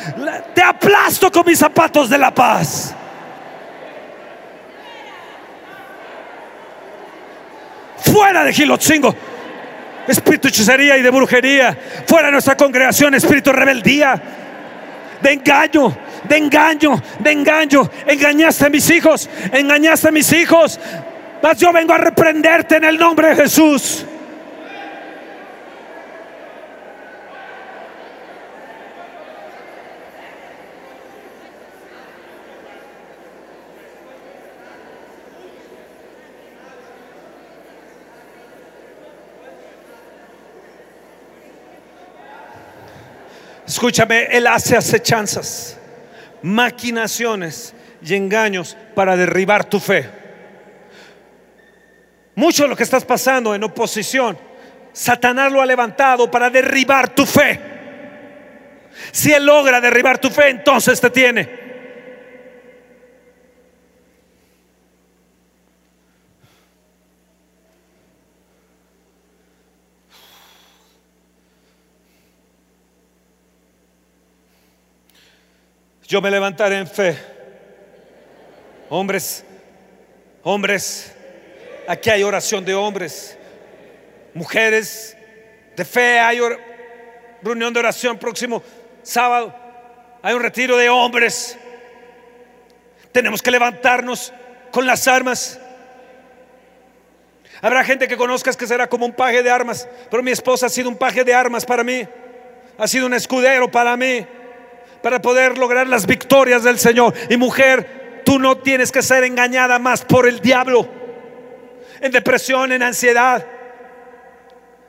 Te 0.56 0.64
aplasto 0.64 1.30
con 1.30 1.46
mis 1.46 1.60
zapatos 1.60 2.10
de 2.10 2.18
la 2.18 2.34
paz. 2.34 2.96
Fuera 7.98 8.46
de 8.46 8.54
Gilotzingo. 8.54 9.14
Espíritu 10.08 10.48
de 10.48 10.50
hechicería 10.50 10.98
y 10.98 11.02
de 11.02 11.10
brujería. 11.10 11.78
Fuera 12.08 12.28
de 12.28 12.32
nuestra 12.32 12.56
congregación, 12.56 13.14
espíritu 13.14 13.50
de 13.50 13.58
rebeldía 13.58 14.22
de 15.22 15.34
engaño, 15.34 15.96
de 16.32 16.38
engaño, 16.38 17.02
de 17.20 17.32
engaño. 17.34 17.90
Engañaste 18.08 18.66
a 18.66 18.70
mis 18.70 18.90
hijos, 18.90 19.30
engañaste 19.52 20.08
a 20.08 20.12
mis 20.12 20.32
hijos. 20.32 20.80
Mas 21.44 21.58
yo 21.58 21.74
vengo 21.74 21.94
a 21.94 21.98
reprenderte 21.98 22.78
en 22.78 22.86
el 22.86 22.98
nombre 22.98 23.30
de 23.30 23.36
Jesús. 23.36 24.06
Escúchame, 43.68 44.26
Él 44.26 44.48
hace 44.48 44.78
acechanzas, 44.78 45.81
maquinaciones 46.44 47.74
y 48.04 48.16
engaños 48.16 48.76
para 48.96 49.16
derribar 49.16 49.66
tu 49.66 49.80
fe. 49.80 50.10
Mucho 52.36 52.64
de 52.64 52.70
lo 52.70 52.76
que 52.76 52.84
estás 52.84 53.06
pasando 53.06 53.54
en 53.54 53.64
oposición, 53.64 54.38
Satanás 54.94 55.52
lo 55.52 55.62
ha 55.62 55.66
levantado 55.66 56.30
para 56.30 56.50
derribar 56.50 57.10
tu 57.14 57.26
fe. 57.26 57.60
Si 59.12 59.32
Él 59.32 59.46
logra 59.46 59.80
derribar 59.80 60.18
tu 60.18 60.30
fe, 60.30 60.50
entonces 60.50 61.00
te 61.00 61.10
tiene. 61.10 61.61
Yo 76.12 76.22
me 76.22 76.30
levantaré 76.30 76.78
en 76.78 76.88
fe. 76.88 77.18
Hombres, 78.90 79.46
hombres, 80.44 81.16
aquí 81.88 82.10
hay 82.10 82.22
oración 82.22 82.66
de 82.66 82.76
hombres. 82.76 83.38
Mujeres 84.34 85.16
de 85.74 85.86
fe, 85.86 86.20
hay 86.20 86.42
reunión 87.42 87.74
de 87.74 87.80
oración 87.80 88.18
próximo 88.18 88.62
sábado. 89.02 89.56
Hay 90.22 90.34
un 90.34 90.42
retiro 90.42 90.76
de 90.76 90.90
hombres. 90.90 91.58
Tenemos 93.14 93.42
que 93.42 93.52
levantarnos 93.52 94.34
con 94.70 94.86
las 94.86 95.08
armas. 95.08 95.62
Habrá 97.62 97.86
gente 97.86 98.10
que 98.10 98.18
conozcas 98.18 98.58
que 98.58 98.68
será 98.68 98.90
como 98.90 99.06
un 99.06 99.14
paje 99.14 99.42
de 99.42 99.50
armas, 99.50 99.88
pero 100.10 100.22
mi 100.22 100.32
esposa 100.32 100.66
ha 100.66 100.70
sido 100.70 100.90
un 100.90 100.98
paje 100.98 101.24
de 101.24 101.34
armas 101.34 101.66
para 101.66 101.86
mí. 101.86 102.06
Ha 102.78 102.86
sido 102.90 103.06
un 103.06 103.14
escudero 103.14 103.72
para 103.72 103.96
mí 103.96 104.28
para 105.02 105.22
poder 105.22 105.58
lograr 105.58 105.88
las 105.88 106.06
victorias 106.06 106.64
del 106.64 106.80
Señor. 106.80 107.14
Y 107.30 107.38
mujer, 107.38 108.22
tú 108.26 108.40
no 108.40 108.58
tienes 108.58 108.92
que 108.92 109.02
ser 109.02 109.24
engañada 109.24 109.80
más 109.80 110.04
por 110.04 110.28
el 110.28 110.40
diablo. 110.40 110.88
En 112.00 112.12
depresión, 112.12 112.72
en 112.72 112.84
ansiedad. 112.84 113.46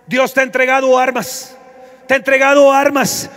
Dios 0.06 0.34
te 0.34 0.40
ha 0.40 0.42
entregado 0.42 0.98
armas. 0.98 1.56
Te 2.06 2.14
ha 2.14 2.16
entregado 2.16 2.72
armas. 2.72 3.30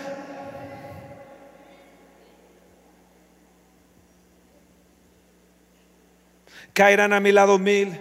Caerán 6.74 7.14
a 7.14 7.20
mi 7.22 7.32
lado 7.32 7.58
mil 7.58 7.98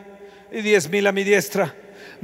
y 0.51 0.61
diez 0.62 0.89
mil 0.89 1.07
a 1.07 1.12
mi 1.12 1.22
diestra 1.22 1.75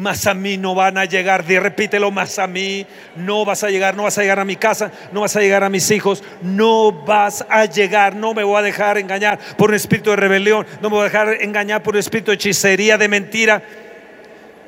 más 0.01 0.26
a 0.26 0.32
mí 0.32 0.57
no 0.57 0.74
van 0.74 0.96
a 0.96 1.05
llegar. 1.05 1.44
repítelo, 1.46 2.11
más 2.11 2.38
a 2.38 2.46
mí 2.46 2.86
no 3.16 3.44
vas 3.44 3.62
a 3.64 3.70
llegar, 3.70 3.94
no 3.94 4.05
vas 4.05 4.16
a 4.16 4.22
llegar 4.22 4.40
a 4.40 4.46
mi 4.46 4.57
casa, 4.57 4.90
no 5.12 5.20
vas 5.20 5.36
a 5.36 5.40
llegar 5.40 5.62
a 5.62 5.68
mis 5.68 5.90
hijos, 5.90 6.24
no 6.40 6.90
vas 6.90 7.44
a 7.51 7.66
llegar, 7.66 8.16
no 8.16 8.32
me 8.32 8.42
voy 8.42 8.59
a 8.59 8.62
dejar 8.62 8.96
engañar 8.96 9.38
por 9.59 9.68
un 9.68 9.76
espíritu 9.76 10.11
de 10.11 10.16
rebelión, 10.16 10.66
no 10.80 10.88
me 10.88 10.96
voy 10.96 11.03
a 11.03 11.05
dejar 11.05 11.42
engañar 11.42 11.82
por 11.82 11.94
un 11.94 12.01
espíritu 12.01 12.30
de 12.30 12.36
hechicería, 12.36 12.96
de 12.96 13.09
mentira. 13.09 13.62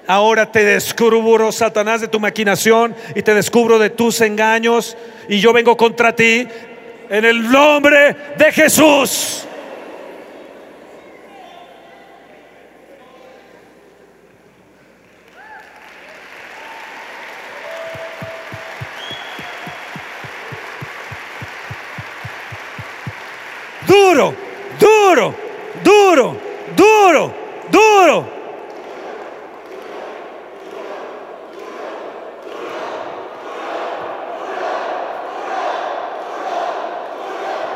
Ahora 0.07 0.53
te 0.53 0.65
descubro, 0.65 1.51
Satanás, 1.51 2.03
de 2.03 2.09
tu 2.09 2.21
maquinación 2.21 2.95
y 3.15 3.23
te 3.23 3.33
descubro 3.33 3.79
de 3.79 3.89
tus 3.89 4.21
engaños 4.21 4.99
y 5.31 5.41
yo 5.41 5.55
vengo 5.55 5.79
contra 5.79 6.15
ti 6.15 6.47
en 7.09 7.25
el 7.25 7.51
nombre 7.51 8.15
de 8.37 8.53
Jesús. 8.53 9.47
Duro, 23.87 24.35
duro, 24.79 25.35
duro, 25.83 26.37
duro, 26.77 27.35
duro. 27.71 28.25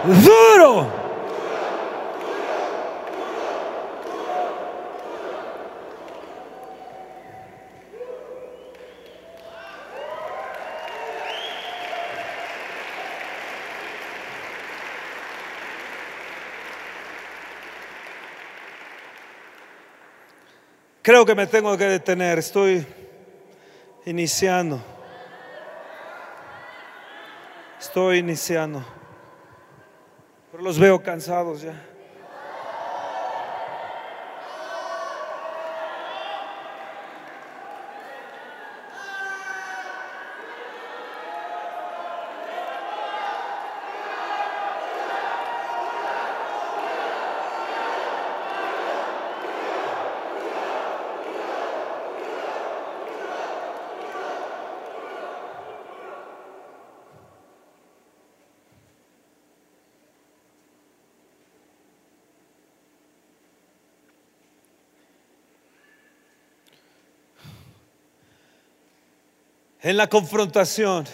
Duro. 0.05 1.06
Creo 21.07 21.25
que 21.25 21.37
me 21.37 21.47
tengo 21.47 21.79
que 21.79 21.85
detener, 21.85 22.37
estoy 22.41 22.85
iniciando. 24.07 24.83
Estoy 27.79 28.19
iniciando. 28.19 28.85
Pero 30.51 30.65
los 30.65 30.81
veo 30.81 31.01
cansados 31.01 31.63
ya. 31.63 31.81
En 69.87 69.97
la 69.97 70.09
confrontación 70.09 71.05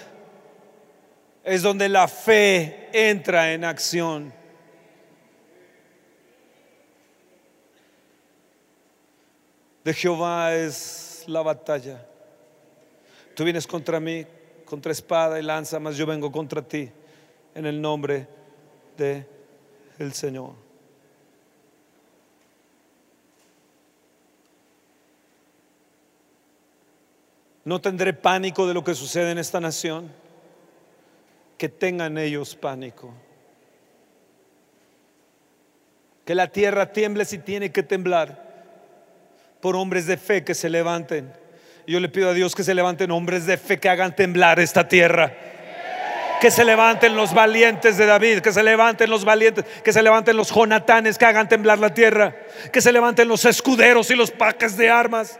es 1.45 1.61
donde 1.61 1.91
la 1.91 2.09
fe 2.09 2.89
entra 2.91 3.53
en 3.53 3.67
acción. 3.67 4.33
De 9.85 9.93
Jehová 9.93 10.55
es 10.55 11.23
la 11.27 11.43
batalla. 11.43 12.03
Tú 13.37 13.45
vienes 13.45 13.67
contra 13.67 14.01
mí, 14.01 14.25
contra 14.65 14.91
espada 14.91 15.39
y 15.39 15.43
lanza, 15.43 15.79
mas 15.79 15.99
yo 15.99 16.07
vengo 16.07 16.33
contra 16.33 16.63
ti 16.63 16.91
en 17.55 17.67
el 17.67 17.79
nombre 17.79 18.27
de 18.97 19.27
el 19.99 20.15
Señor. 20.15 20.62
No 27.65 27.81
tendré 27.81 28.13
pánico 28.13 28.67
de 28.67 28.75
lo 28.75 28.83
que 28.83 28.95
sucede 28.95 29.31
en 29.31 29.39
esta 29.39 29.61
nación. 29.61 30.11
Que 31.59 31.69
tengan 31.69 32.19
ellos 32.19 32.57
pánico. 32.57 33.15
Que 36.25 36.35
la 36.35 36.49
tierra 36.49 36.93
tiemble 36.93 37.25
si 37.25 37.39
tiene 37.39 37.71
que 37.71 37.83
temblar 37.83 38.53
por 39.61 39.77
hombres 39.77 40.07
de 40.07 40.17
fe 40.17 40.43
que 40.43 40.55
se 40.55 40.69
levanten. 40.69 41.33
Yo 41.87 42.01
le 42.01 42.09
pido 42.09 42.31
a 42.31 42.33
Dios 42.33 42.55
que 42.55 42.65
se 42.65 42.75
levanten 42.75 43.11
hombres 43.11 43.47
de 43.47 43.57
fe 43.57 43.79
que 43.79 43.89
hagan 43.89 44.15
temblar 44.15 44.59
esta 44.59 44.89
tierra. 44.89 45.33
Que 46.41 46.51
se 46.51 46.65
levanten 46.65 47.15
los 47.15 47.33
valientes 47.33 47.97
de 47.97 48.07
David, 48.07 48.41
que 48.41 48.53
se 48.53 48.65
levanten 48.65 49.09
los 49.09 49.25
valientes, 49.25 49.65
que 49.85 49.93
se 49.93 50.03
levanten 50.03 50.37
los 50.37 50.51
jonatanes 50.51 51.17
que 51.17 51.25
hagan 51.25 51.49
temblar 51.49 51.79
la 51.79 51.95
tierra, 51.95 52.35
que 52.73 52.81
se 52.81 52.91
levanten 52.91 53.29
los 53.29 53.45
escuderos 53.45 54.11
y 54.11 54.17
los 54.17 54.33
paques 54.33 54.77
de 54.77 54.91
armas 54.91 55.39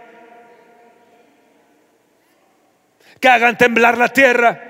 que 3.23 3.29
hagan 3.29 3.57
temblar 3.57 3.97
la 3.97 4.09
tierra. 4.09 4.61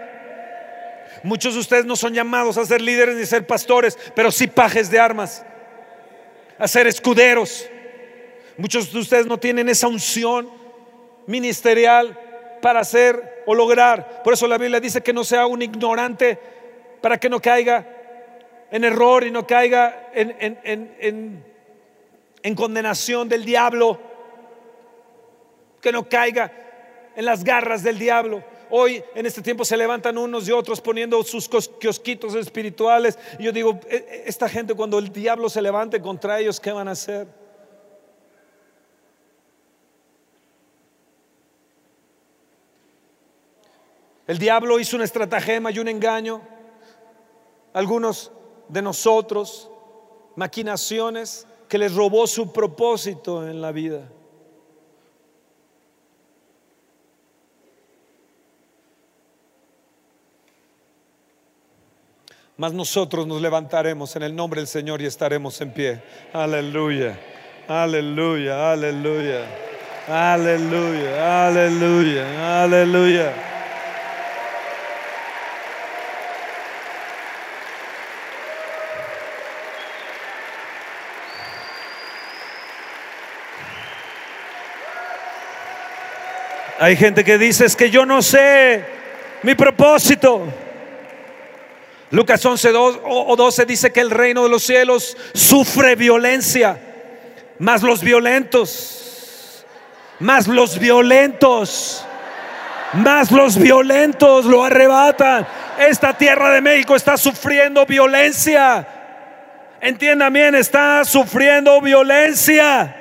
Muchos 1.22 1.54
de 1.54 1.60
ustedes 1.60 1.86
no 1.86 1.96
son 1.96 2.12
llamados 2.12 2.58
a 2.58 2.66
ser 2.66 2.82
líderes 2.82 3.16
ni 3.16 3.24
ser 3.24 3.46
pastores, 3.46 3.98
pero 4.14 4.30
sí 4.30 4.46
pajes 4.46 4.90
de 4.90 5.00
armas, 5.00 5.42
a 6.58 6.68
ser 6.68 6.86
escuderos. 6.86 7.66
Muchos 8.58 8.92
de 8.92 8.98
ustedes 8.98 9.24
no 9.26 9.38
tienen 9.38 9.70
esa 9.70 9.88
unción 9.88 10.50
ministerial 11.26 12.18
para 12.60 12.80
hacer 12.80 13.42
o 13.46 13.54
lograr. 13.54 14.22
Por 14.22 14.34
eso 14.34 14.46
la 14.46 14.58
Biblia 14.58 14.80
dice 14.80 15.02
que 15.02 15.14
no 15.14 15.24
sea 15.24 15.46
un 15.46 15.62
ignorante 15.62 16.38
para 17.00 17.18
que 17.18 17.30
no 17.30 17.40
caiga 17.40 17.86
en 18.70 18.84
error 18.84 19.24
y 19.24 19.30
no 19.30 19.46
caiga 19.46 20.10
en, 20.12 20.36
en, 20.62 21.42
en 22.42 22.54
condenación 22.54 23.30
del 23.30 23.46
diablo, 23.46 23.98
que 25.80 25.90
no 25.90 26.06
caiga 26.06 26.52
en 27.16 27.24
las 27.24 27.44
garras 27.44 27.82
del 27.82 27.98
diablo. 27.98 28.42
Hoy 28.70 29.02
en 29.14 29.26
este 29.26 29.42
tiempo 29.42 29.64
se 29.64 29.76
levantan 29.76 30.16
unos 30.16 30.48
y 30.48 30.52
otros 30.52 30.80
poniendo 30.80 31.22
sus 31.22 31.48
kiosquitos 31.78 32.34
espirituales. 32.34 33.18
Y 33.38 33.44
yo 33.44 33.52
digo, 33.52 33.78
e, 33.88 33.96
e, 33.96 34.22
esta 34.26 34.48
gente 34.48 34.74
cuando 34.74 34.98
el 34.98 35.12
diablo 35.12 35.50
se 35.50 35.60
levante 35.60 36.00
contra 36.00 36.40
ellos, 36.40 36.58
¿qué 36.58 36.72
van 36.72 36.88
a 36.88 36.92
hacer? 36.92 37.28
El 44.26 44.38
diablo 44.38 44.80
hizo 44.80 44.96
un 44.96 45.02
estratagema 45.02 45.70
y 45.70 45.78
un 45.78 45.88
engaño. 45.88 46.40
Algunos 47.74 48.32
de 48.68 48.80
nosotros, 48.80 49.70
maquinaciones 50.36 51.46
que 51.68 51.76
les 51.76 51.94
robó 51.94 52.26
su 52.26 52.52
propósito 52.52 53.46
en 53.46 53.60
la 53.60 53.72
vida. 53.72 54.08
Mas 62.62 62.72
nosotros 62.72 63.26
nos 63.26 63.42
levantaremos 63.42 64.14
en 64.14 64.22
el 64.22 64.36
nombre 64.36 64.60
del 64.60 64.68
Señor 64.68 65.02
y 65.02 65.06
estaremos 65.06 65.60
en 65.60 65.72
pie. 65.72 66.00
Aleluya, 66.32 67.18
aleluya, 67.66 68.70
aleluya, 68.70 69.46
aleluya, 70.06 71.48
aleluya, 71.48 72.62
aleluya. 72.62 73.32
Hay 86.78 86.96
gente 86.96 87.24
que 87.24 87.38
dice 87.38 87.64
es 87.64 87.74
que 87.74 87.90
yo 87.90 88.06
no 88.06 88.22
sé 88.22 88.84
mi 89.42 89.56
propósito. 89.56 90.46
Lucas 92.12 92.44
11 92.44 92.72
o 92.76 93.34
12 93.34 93.64
dice 93.64 93.90
que 93.90 94.00
el 94.00 94.10
reino 94.10 94.42
de 94.42 94.50
los 94.50 94.62
cielos 94.62 95.16
sufre 95.32 95.96
violencia, 95.96 96.78
más 97.58 97.82
los 97.82 98.02
violentos, 98.02 99.64
más 100.20 100.46
los 100.46 100.78
violentos, 100.78 102.04
más 102.92 103.32
los 103.32 103.56
violentos 103.56 104.44
lo 104.44 104.62
arrebatan. 104.62 105.46
Esta 105.78 106.12
tierra 106.12 106.50
de 106.50 106.60
México 106.60 106.94
está 106.94 107.16
sufriendo 107.16 107.86
violencia. 107.86 108.86
Entienda 109.80 110.28
bien, 110.28 110.54
está 110.54 111.06
sufriendo 111.06 111.80
violencia. 111.80 112.94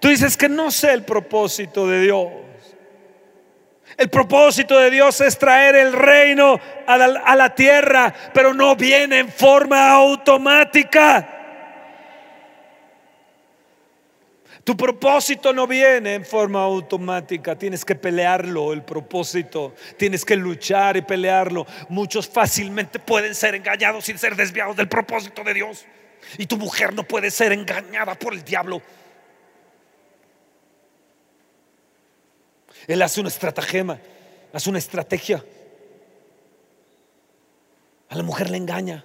Tú 0.00 0.08
dices 0.08 0.36
que 0.36 0.48
no 0.48 0.72
sé 0.72 0.92
el 0.92 1.04
propósito 1.04 1.86
de 1.86 2.00
Dios. 2.00 2.26
El 3.96 4.10
propósito 4.10 4.78
de 4.78 4.90
Dios 4.90 5.20
es 5.20 5.38
traer 5.38 5.76
el 5.76 5.92
reino 5.92 6.58
a 6.86 6.96
la, 7.36 7.54
tierra, 7.54 8.12
pero 8.32 8.52
no 8.52 8.74
viene 8.74 9.20
en 9.20 9.28
forma 9.28 9.90
automática. 9.92 11.30
Tu 14.64 14.74
propósito 14.76 15.52
no 15.52 15.66
viene 15.66 16.14
en 16.14 16.24
forma 16.24 16.62
automática, 16.62 17.54
tienes 17.54 17.84
que 17.84 17.94
pelearlo, 17.94 18.72
el 18.72 18.82
propósito, 18.82 19.74
tienes 19.98 20.24
que 20.24 20.36
luchar 20.36 20.96
y 20.96 21.02
pelearlo. 21.02 21.66
Muchos 21.90 22.26
fácilmente 22.26 22.98
pueden 22.98 23.34
ser 23.34 23.54
engañados 23.54 24.06
sin 24.06 24.18
ser 24.18 24.34
desviados 24.34 24.74
del 24.74 24.88
propósito 24.88 25.44
de 25.44 25.52
Dios. 25.52 25.84
Y 26.38 26.46
tu 26.46 26.56
mujer 26.56 26.94
no 26.94 27.04
puede 27.04 27.30
ser 27.30 27.52
engañada 27.52 28.14
por 28.14 28.32
el 28.32 28.42
diablo. 28.42 28.80
Él 32.86 33.02
hace 33.02 33.20
una 33.20 33.28
estratagema, 33.28 33.98
hace 34.52 34.70
una 34.70 34.78
estrategia. 34.78 35.44
A 38.08 38.16
la 38.16 38.22
mujer 38.22 38.50
le 38.50 38.58
engaña. 38.58 39.04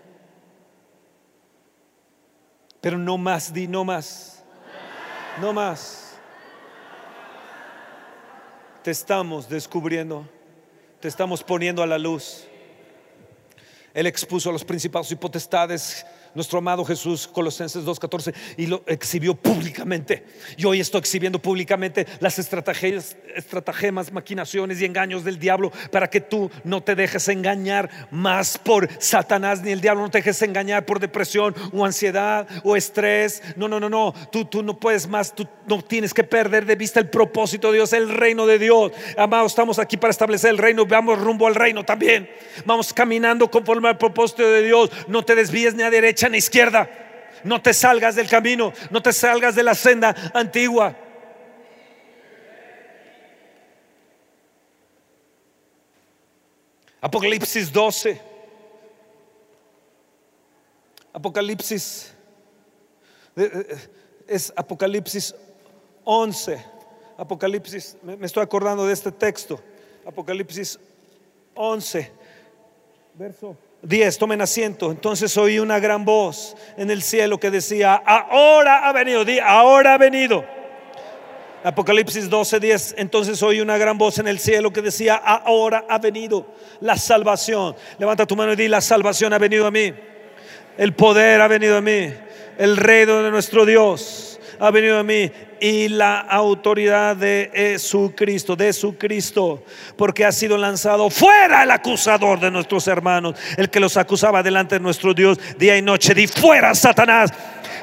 Pero 2.81 2.97
no 2.97 3.17
más, 3.17 3.53
di 3.53 3.67
no 3.67 3.83
más. 3.83 4.43
No 5.41 5.53
más. 5.53 6.17
Te 8.83 8.91
estamos 8.91 9.49
descubriendo, 9.49 10.27
te 10.99 11.07
estamos 11.07 11.43
poniendo 11.43 11.83
a 11.83 11.87
la 11.87 11.97
luz. 11.97 12.45
Él 13.93 14.07
expuso 14.07 14.49
a 14.49 14.53
los 14.53 14.63
principados 14.63 15.11
y 15.11 15.15
potestades 15.15 16.05
nuestro 16.39 16.59
amado 16.59 16.85
Jesús, 16.85 17.27
Colosenses 17.27 17.83
2.14, 17.83 18.33
y 18.55 18.67
lo 18.67 18.81
exhibió 18.87 19.35
públicamente. 19.35 20.23
Y 20.55 20.63
hoy 20.63 20.79
estoy 20.79 20.99
exhibiendo 20.99 21.37
públicamente 21.37 22.07
las 22.21 22.39
estrategias, 22.39 23.17
estratagemas, 23.35 24.13
maquinaciones 24.13 24.79
y 24.79 24.85
engaños 24.85 25.25
del 25.25 25.37
diablo 25.37 25.69
para 25.91 26.09
que 26.09 26.21
tú 26.21 26.49
no 26.63 26.81
te 26.81 26.95
dejes 26.95 27.27
engañar 27.27 28.07
más 28.09 28.57
por 28.57 28.87
Satanás 28.99 29.61
ni 29.61 29.71
el 29.71 29.81
diablo, 29.81 30.03
no 30.03 30.09
te 30.09 30.19
dejes 30.19 30.41
engañar 30.41 30.85
por 30.85 31.01
depresión 31.01 31.53
o 31.73 31.83
ansiedad 31.83 32.47
o 32.63 32.77
estrés. 32.77 33.43
No, 33.57 33.67
no, 33.67 33.81
no, 33.81 33.89
no. 33.89 34.13
Tú, 34.31 34.45
tú 34.45 34.63
no 34.63 34.79
puedes 34.79 35.09
más, 35.09 35.35
tú 35.35 35.45
no 35.67 35.81
tienes 35.81 36.13
que 36.13 36.23
perder 36.23 36.65
de 36.65 36.75
vista 36.77 37.01
el 37.01 37.09
propósito 37.09 37.67
de 37.67 37.79
Dios, 37.79 37.91
el 37.91 38.07
reino 38.07 38.47
de 38.47 38.59
Dios. 38.59 38.93
Amados, 39.17 39.51
estamos 39.51 39.77
aquí 39.77 39.97
para 39.97 40.11
establecer 40.11 40.51
el 40.51 40.57
reino, 40.57 40.85
veamos 40.85 41.19
rumbo 41.19 41.47
al 41.47 41.55
reino 41.55 41.83
también. 41.83 42.29
Vamos 42.65 42.93
caminando 42.93 43.51
conforme 43.51 43.89
al 43.89 43.97
propósito 43.97 44.49
de 44.49 44.63
Dios. 44.63 44.89
No 45.09 45.25
te 45.25 45.35
desvíes 45.35 45.75
ni 45.75 45.83
a 45.83 45.89
derecha 45.89 46.28
izquierda. 46.37 46.89
No 47.43 47.61
te 47.61 47.73
salgas 47.73 48.15
del 48.15 48.27
camino, 48.27 48.73
no 48.89 49.01
te 49.01 49.13
salgas 49.13 49.55
de 49.55 49.63
la 49.63 49.75
senda 49.75 50.15
antigua. 50.33 50.95
Apocalipsis 57.01 57.71
12. 57.71 58.21
Apocalipsis 61.13 62.13
es 64.27 64.53
Apocalipsis 64.55 65.33
11. 66.03 66.65
Apocalipsis, 67.17 67.97
me 68.01 68.25
estoy 68.25 68.43
acordando 68.43 68.85
de 68.85 68.93
este 68.93 69.11
texto. 69.11 69.61
Apocalipsis 70.05 70.79
11, 71.55 72.11
verso 73.15 73.57
10, 73.81 74.17
tomen 74.17 74.41
asiento. 74.41 74.91
Entonces 74.91 75.35
oí 75.37 75.59
una 75.59 75.79
gran 75.79 76.05
voz 76.05 76.55
en 76.77 76.91
el 76.91 77.01
cielo 77.01 77.39
que 77.39 77.49
decía, 77.49 77.95
ahora 77.95 78.87
ha 78.87 78.93
venido, 78.93 79.23
di, 79.25 79.39
ahora 79.39 79.93
ha 79.93 79.97
venido. 79.97 80.43
Apocalipsis 81.63 82.29
12:10, 82.29 82.95
entonces 82.97 83.41
oí 83.43 83.59
una 83.59 83.77
gran 83.77 83.97
voz 83.97 84.17
en 84.19 84.27
el 84.27 84.39
cielo 84.39 84.71
que 84.71 84.81
decía, 84.81 85.15
ahora 85.15 85.85
ha 85.89 85.97
venido 85.97 86.45
la 86.79 86.97
salvación. 86.97 87.75
Levanta 87.97 88.25
tu 88.25 88.35
mano 88.35 88.53
y 88.53 88.55
di, 88.55 88.67
la 88.67 88.81
salvación 88.81 89.33
ha 89.33 89.37
venido 89.37 89.65
a 89.65 89.71
mí. 89.71 89.93
El 90.77 90.93
poder 90.93 91.41
ha 91.41 91.47
venido 91.47 91.77
a 91.77 91.81
mí. 91.81 92.13
El 92.57 92.77
reino 92.77 93.23
de 93.23 93.31
nuestro 93.31 93.65
Dios 93.65 94.28
ha 94.59 94.71
venido 94.71 94.99
a 94.99 95.03
mí. 95.03 95.31
Y 95.61 95.89
la 95.89 96.19
autoridad 96.21 97.15
de 97.15 97.51
Jesucristo, 97.53 98.55
de 98.55 98.65
Jesucristo, 98.65 99.63
porque 99.97 100.25
ha 100.25 100.31
sido 100.31 100.57
lanzado 100.57 101.09
fuera 101.09 101.63
el 101.63 101.71
acusador 101.71 102.39
de 102.39 102.51
nuestros 102.51 102.87
hermanos, 102.87 103.35
el 103.57 103.69
que 103.69 103.79
los 103.79 103.97
acusaba 103.97 104.41
delante 104.41 104.75
de 104.75 104.81
nuestro 104.81 105.13
Dios 105.13 105.37
día 105.57 105.77
y 105.77 105.81
noche. 105.81 106.13
Di 106.13 106.27
fuera, 106.27 106.73
Satanás 106.75 107.31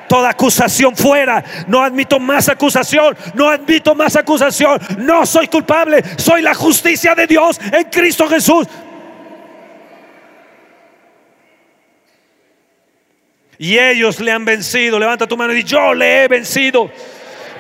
toda 0.09 0.31
acusación 0.31 0.97
fuera. 0.97 1.45
No 1.67 1.83
admito 1.83 2.19
más 2.19 2.49
acusación, 2.49 3.17
no 3.35 3.51
admito 3.51 3.95
más 3.95 4.17
acusación. 4.17 4.81
No 4.99 5.27
soy 5.27 5.49
culpable, 5.49 6.03
soy 6.17 6.43
la 6.43 6.55
justicia 6.55 7.15
de 7.15 7.27
Dios 7.27 7.61
en 7.73 7.85
Cristo 7.85 8.29
Jesús. 8.29 8.67
Y 13.59 13.79
ellos 13.79 14.21
le 14.21 14.33
han 14.33 14.45
vencido. 14.45 14.99
Levanta 14.99 15.27
tu 15.27 15.37
mano 15.37 15.55
y 15.55 15.63
yo 15.63 15.95
le 15.95 16.25
he 16.25 16.29
vencido 16.29 16.91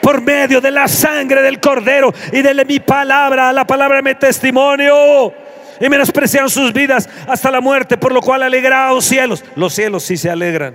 por 0.02 0.20
medio 0.20 0.60
de 0.60 0.70
la 0.70 0.88
sangre 0.88 1.42
del 1.42 1.60
cordero 1.60 2.12
y 2.32 2.42
de 2.42 2.64
mi 2.64 2.80
palabra, 2.80 3.52
la 3.52 3.66
palabra 3.66 3.96
de 3.96 4.02
mi 4.02 4.14
testimonio. 4.14 5.32
Y 5.80 5.88
menospreciaron 5.88 6.48
sus 6.48 6.72
vidas 6.72 7.08
hasta 7.26 7.50
la 7.50 7.60
muerte, 7.60 7.98
por 7.98 8.12
lo 8.12 8.20
cual 8.20 8.42
alegraos 8.42 9.04
cielos. 9.04 9.44
Los 9.56 9.74
cielos 9.74 10.04
sí 10.04 10.16
se 10.16 10.30
alegran. 10.30 10.74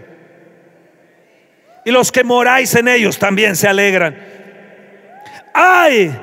Y 1.85 1.91
los 1.91 2.11
que 2.11 2.23
moráis 2.23 2.75
en 2.75 2.87
ellos 2.87 3.17
también 3.17 3.55
se 3.55 3.67
alegran. 3.67 4.15
Ay 5.53 6.15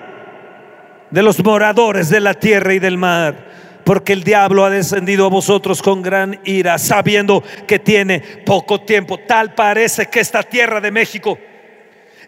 de 1.11 1.23
los 1.23 1.43
moradores 1.43 2.11
de 2.11 2.21
la 2.21 2.35
tierra 2.35 2.75
y 2.75 2.79
del 2.79 2.99
mar 2.99 3.48
porque 3.89 4.13
el 4.13 4.23
diablo 4.23 4.67
ha 4.67 4.69
descendido 4.69 5.25
a 5.25 5.31
vosotros 5.31 5.81
con 5.81 6.03
gran 6.03 6.43
ira, 6.45 6.77
sabiendo 6.77 7.43
que 7.67 7.79
tiene 7.79 8.21
poco 8.45 8.83
tiempo. 8.83 9.17
Tal 9.17 9.55
parece 9.55 10.11
que 10.11 10.21
esta 10.21 10.43
tierra 10.43 10.79
de 10.83 10.91
México, 10.91 11.39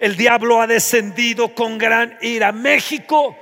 el 0.00 0.16
diablo 0.16 0.62
ha 0.62 0.66
descendido 0.66 1.54
con 1.54 1.76
gran 1.76 2.16
ira. 2.22 2.50
México 2.50 3.36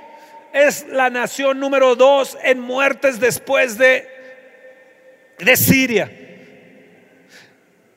es 0.51 0.85
la 0.89 1.09
nación 1.09 1.61
número 1.61 1.95
dos 1.95 2.37
en 2.43 2.59
muertes 2.59 3.21
después 3.21 3.77
de, 3.77 4.05
de 5.37 5.55
Siria. 5.55 6.11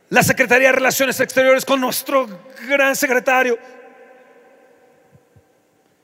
La 0.09 0.23
Secretaría 0.23 0.69
de 0.69 0.75
Relaciones 0.75 1.19
Exteriores 1.19 1.65
con 1.65 1.81
nuestro 1.81 2.29
gran 2.69 2.95
secretario. 2.95 3.59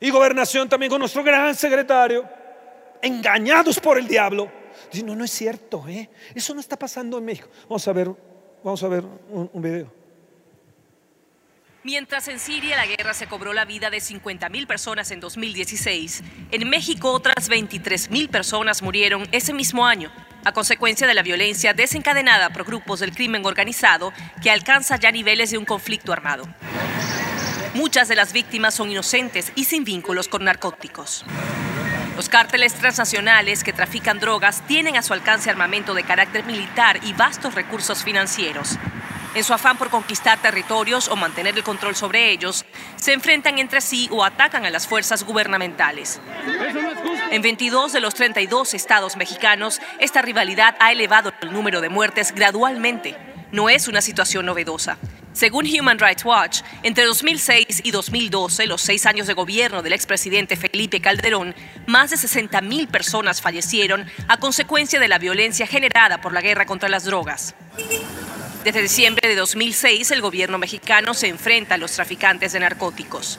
Y 0.01 0.11
gobernación 0.11 0.69
también 0.69 0.91
con 0.91 0.99
nuestro 0.99 1.23
gran 1.23 1.55
secretario 1.55 2.38
engañados 3.03 3.81
por 3.81 3.99
el 3.99 4.07
diablo. 4.07 4.51
Dice, 4.93 5.05
no, 5.05 5.15
no 5.15 5.25
es 5.25 5.31
cierto, 5.31 5.85
¿eh? 5.89 6.09
eso 6.35 6.55
no 6.55 6.61
está 6.61 6.79
pasando 6.79 7.19
en 7.19 7.25
México. 7.25 7.49
Vamos 7.63 7.87
a 7.89 7.93
ver, 7.93 8.11
vamos 8.63 8.83
a 8.83 8.89
ver 8.89 9.05
un, 9.31 9.51
un 9.53 9.63
video. 9.63 9.99
Mientras 11.85 12.29
en 12.29 12.39
Siria 12.39 12.77
la 12.77 12.87
guerra 12.87 13.15
se 13.15 13.29
cobró 13.29 13.53
la 13.53 13.65
vida 13.65 13.89
de 13.89 14.01
50 14.01 14.49
mil 14.51 14.67
personas 14.67 15.11
en 15.11 15.21
2016, 15.21 16.23
en 16.51 16.69
México 16.69 17.13
otras 17.13 17.49
23 17.49 18.11
mil 18.11 18.29
personas 18.29 18.83
murieron 18.83 19.27
ese 19.33 19.55
mismo 19.55 19.87
año 19.87 20.13
a 20.45 20.53
consecuencia 20.53 21.07
de 21.07 21.15
la 21.15 21.23
violencia 21.23 21.75
desencadenada 21.75 22.51
por 22.51 22.65
grupos 22.65 23.01
del 23.01 23.15
crimen 23.15 23.45
organizado 23.47 24.13
que 24.43 24.51
alcanza 24.51 24.97
ya 24.97 25.11
niveles 25.13 25.51
de 25.51 25.59
un 25.59 25.65
conflicto 25.65 26.13
armado. 26.13 26.45
Muchas 27.75 28.09
de 28.09 28.17
las 28.17 28.33
víctimas 28.33 28.75
son 28.75 28.91
inocentes 28.91 29.53
y 29.55 29.65
sin 29.65 29.85
vínculos 29.85 30.29
con 30.29 30.45
narcóticos. 30.45 31.25
Los 32.19 32.29
cárteles 32.29 32.75
transnacionales 32.75 33.63
que 33.63 33.73
trafican 33.73 34.19
drogas 34.19 34.67
tienen 34.67 34.97
a 34.97 35.03
su 35.03 35.13
alcance 35.13 35.51
armamento 35.51 35.95
de 35.95 36.03
carácter 36.03 36.45
militar 36.45 36.99
y 37.05 37.13
vastos 37.13 37.55
recursos 37.55 38.03
financieros. 38.03 38.77
En 39.37 39.45
su 39.45 39.55
afán 39.55 39.79
por 39.79 39.89
conquistar 39.89 40.37
territorios 40.43 41.07
o 41.07 41.15
mantener 41.15 41.57
el 41.57 41.63
control 41.63 41.95
sobre 41.95 42.33
ellos, 42.33 42.65
se 42.97 43.13
enfrentan 43.13 43.61
entre 43.61 43.81
sí 43.81 44.09
o 44.11 44.25
atacan 44.25 44.67
a 44.67 44.71
las 44.71 44.89
fuerzas 44.89 45.23
gubernamentales. 45.23 46.21
En 47.31 47.41
22 47.41 47.93
de 47.93 48.01
los 48.01 48.15
32 48.15 48.75
estados 48.75 49.17
mexicanos, 49.17 49.81
esta 50.01 50.21
rivalidad 50.21 50.75
ha 50.81 50.91
elevado 50.91 51.33
el 51.41 51.53
número 51.53 51.81
de 51.81 51.89
muertes 51.89 52.35
gradualmente. 52.35 53.17
No 53.53 53.69
es 53.69 53.87
una 53.87 54.01
situación 54.01 54.45
novedosa. 54.45 54.99
Según 55.39 55.67
Human 55.67 56.01
Rights 56.01 56.25
Watch, 56.25 56.63
entre 56.83 57.05
2006 57.05 57.83
y 57.85 57.93
2012, 57.93 58.67
los 58.67 58.83
seis 58.83 59.07
años 59.07 59.29
de 59.29 59.35
gobierno 59.35 59.83
del 59.83 59.93
expresidente 59.93 60.57
Felipe 60.57 61.01
Calderón, 61.01 61.55
más 61.87 62.11
de 62.11 62.17
60.000 62.17 62.89
personas 62.89 63.41
fallecieron 63.41 64.05
a 64.27 64.39
consecuencia 64.39 64.99
de 64.99 65.07
la 65.07 65.21
violencia 65.21 65.69
generada 65.69 66.21
por 66.21 66.33
la 66.33 66.41
guerra 66.41 66.67
contra 66.67 66.89
las 66.89 67.05
drogas. 67.05 67.55
Desde 68.65 68.83
diciembre 68.83 69.29
de 69.29 69.37
2006, 69.37 70.11
el 70.11 70.23
gobierno 70.23 70.59
mexicano 70.59 71.15
se 71.15 71.29
enfrenta 71.29 71.77
a 71.77 71.79
los 71.79 71.93
traficantes 71.93 72.53
de 72.53 72.59
narcóticos. 72.59 73.39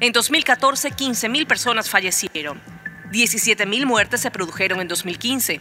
En 0.00 0.10
2014, 0.10 0.90
15.000 0.90 1.46
personas 1.46 1.88
fallecieron. 1.88 2.60
17.000 3.12 3.86
muertes 3.86 4.22
se 4.22 4.32
produjeron 4.32 4.80
en 4.80 4.88
2015. 4.88 5.60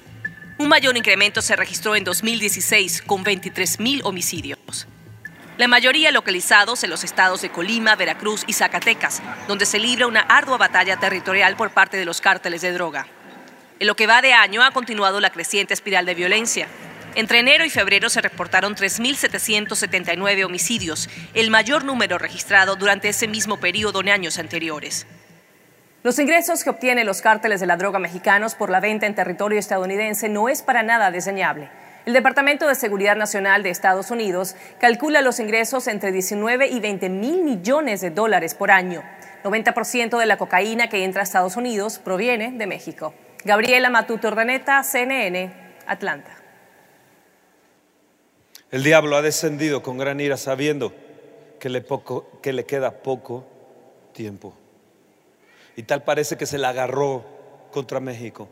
Un 0.57 0.69
mayor 0.69 0.97
incremento 0.97 1.43
se 1.43 1.55
registró 1.55 1.95
en 1.95 2.03
2016 2.03 3.03
con 3.03 3.23
23.000 3.23 4.01
homicidios 4.05 4.87
la 5.57 5.67
mayoría 5.67 6.11
localizados 6.11 6.83
en 6.83 6.89
los 6.89 7.03
estados 7.03 7.41
de 7.41 7.49
Colima, 7.49 7.95
Veracruz 7.95 8.43
y 8.45 8.53
Zacatecas, 8.53 9.21
donde 9.47 9.65
se 9.65 9.79
libra 9.79 10.07
una 10.07 10.21
ardua 10.21 10.57
batalla 10.57 10.97
territorial 10.97 11.55
por 11.55 11.71
parte 11.71 11.97
de 11.97 12.05
los 12.05 12.21
cárteles 12.21 12.61
de 12.61 12.71
droga. 12.71 13.07
En 13.79 13.87
lo 13.87 13.95
que 13.95 14.07
va 14.07 14.21
de 14.21 14.33
año 14.33 14.63
ha 14.63 14.71
continuado 14.71 15.19
la 15.19 15.31
creciente 15.31 15.73
espiral 15.73 16.05
de 16.05 16.15
violencia. 16.15 16.67
Entre 17.15 17.39
enero 17.39 17.65
y 17.65 17.71
febrero 17.71 18.09
se 18.09 18.21
reportaron 18.21 18.75
3.779 18.75 20.45
homicidios, 20.45 21.09
el 21.33 21.49
mayor 21.49 21.83
número 21.83 22.19
registrado 22.19 22.75
durante 22.75 23.09
ese 23.09 23.27
mismo 23.27 23.59
periodo 23.59 24.01
en 24.01 24.09
años 24.09 24.37
anteriores. 24.37 25.07
Los 26.03 26.19
ingresos 26.19 26.63
que 26.63 26.69
obtienen 26.69 27.07
los 27.07 27.21
cárteles 27.21 27.59
de 27.59 27.65
la 27.65 27.77
droga 27.77 27.97
mexicanos 27.97 28.53
por 28.53 28.69
la 28.69 28.79
venta 28.79 29.07
en 29.07 29.15
territorio 29.15 29.57
estadounidense 29.57 30.29
no 30.29 30.47
es 30.47 30.61
para 30.61 30.83
nada 30.83 31.09
diseñable. 31.09 31.69
El 32.07 32.13
Departamento 32.13 32.69
de 32.69 32.75
Seguridad 32.75 33.17
Nacional 33.17 33.63
de 33.63 33.69
Estados 33.69 34.11
Unidos 34.11 34.55
calcula 34.79 35.21
los 35.21 35.41
ingresos 35.41 35.87
entre 35.87 36.13
19 36.13 36.69
y 36.69 36.79
20 36.79 37.09
mil 37.09 37.43
millones 37.43 37.99
de 37.99 38.11
dólares 38.11 38.55
por 38.55 38.71
año. 38.71 39.03
90% 39.43 40.17
de 40.17 40.25
la 40.25 40.37
cocaína 40.37 40.87
que 40.87 41.03
entra 41.03 41.19
a 41.19 41.23
Estados 41.23 41.57
Unidos 41.57 41.99
proviene 41.99 42.53
de 42.53 42.65
México. 42.65 43.13
Gabriela 43.43 43.89
Matute 43.89 44.25
Ordaneta, 44.25 44.81
CNN, 44.83 45.53
Atlanta. 45.85 46.31
El 48.71 48.83
diablo 48.83 49.17
ha 49.17 49.21
descendido 49.21 49.83
con 49.83 49.97
gran 49.97 50.21
ira 50.21 50.37
sabiendo 50.37 50.93
que 51.59 51.67
le, 51.67 51.85
que 52.41 52.53
le 52.53 52.65
queda 52.65 52.91
poco 53.03 53.45
tiempo. 54.13 54.53
Y 55.75 55.83
tal 55.83 56.05
parece 56.05 56.37
que 56.37 56.45
se 56.45 56.57
la 56.57 56.69
agarró 56.69 57.25
contra 57.69 57.99
México. 57.99 58.47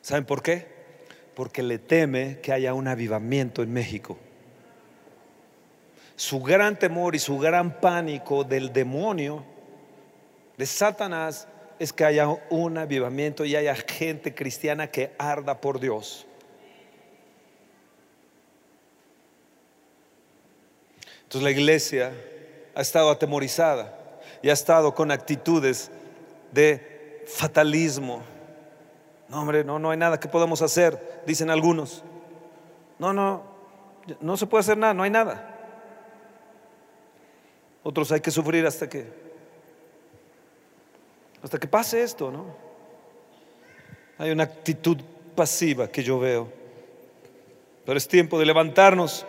¿Saben 0.00 0.24
por 0.24 0.42
qué? 0.42 0.71
Porque 1.34 1.62
le 1.62 1.78
teme 1.78 2.38
que 2.40 2.52
haya 2.52 2.74
un 2.74 2.88
avivamiento 2.88 3.62
en 3.62 3.72
México. 3.72 4.18
Su 6.16 6.40
gran 6.40 6.78
temor 6.78 7.14
y 7.14 7.18
su 7.18 7.38
gran 7.38 7.80
pánico 7.80 8.44
del 8.44 8.72
demonio, 8.72 9.44
de 10.56 10.66
Satanás, 10.66 11.48
es 11.78 11.92
que 11.92 12.04
haya 12.04 12.28
un 12.50 12.78
avivamiento 12.78 13.44
y 13.44 13.56
haya 13.56 13.74
gente 13.74 14.34
cristiana 14.34 14.86
que 14.86 15.12
arda 15.18 15.60
por 15.60 15.80
Dios. 15.80 16.26
Entonces 21.24 21.42
la 21.42 21.50
iglesia 21.50 22.12
ha 22.74 22.82
estado 22.82 23.10
atemorizada 23.10 23.98
y 24.42 24.50
ha 24.50 24.52
estado 24.52 24.94
con 24.94 25.10
actitudes 25.10 25.90
de 26.52 27.24
fatalismo, 27.26 28.22
no, 29.32 29.40
hombre, 29.40 29.64
no, 29.64 29.78
no 29.78 29.90
hay 29.90 29.96
nada 29.96 30.20
que 30.20 30.28
podamos 30.28 30.60
hacer, 30.60 31.22
dicen 31.26 31.48
algunos. 31.48 32.04
No, 32.98 33.14
no, 33.14 33.42
no 34.20 34.36
se 34.36 34.46
puede 34.46 34.60
hacer 34.60 34.76
nada, 34.76 34.92
no 34.92 35.04
hay 35.04 35.10
nada. 35.10 35.56
Otros 37.82 38.12
hay 38.12 38.20
que 38.20 38.30
sufrir 38.30 38.66
hasta 38.66 38.90
que 38.90 39.06
hasta 41.42 41.58
que 41.58 41.66
pase 41.66 42.02
esto, 42.02 42.30
¿no? 42.30 42.44
Hay 44.18 44.30
una 44.32 44.44
actitud 44.44 44.98
pasiva 45.34 45.88
que 45.88 46.02
yo 46.02 46.18
veo. 46.18 46.52
Pero 47.86 47.96
es 47.96 48.06
tiempo 48.06 48.38
de 48.38 48.44
levantarnos 48.44 49.24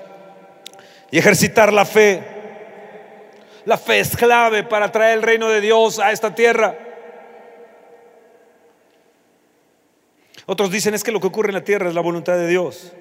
y 1.11 1.17
ejercitar 1.17 1.71
la 1.71 1.85
fe. 1.85 2.21
La 3.63 3.77
fe 3.77 4.01
es 4.01 4.17
clave 4.17 4.63
para 4.63 4.91
traer 4.91 5.19
el 5.19 5.23
reino 5.23 5.47
de 5.47 5.61
Dios 5.61 5.99
a 5.99 6.11
esta 6.11 6.35
tierra. 6.35 6.82
Otros 10.45 10.71
dicen 10.71 10.93
es 10.93 11.03
que 11.03 11.11
lo 11.11 11.19
que 11.19 11.27
ocurre 11.27 11.49
en 11.49 11.55
la 11.55 11.63
tierra 11.63 11.87
es 11.87 11.95
la 11.95 12.01
voluntad 12.01 12.35
de 12.35 12.47
Dios. 12.47 12.91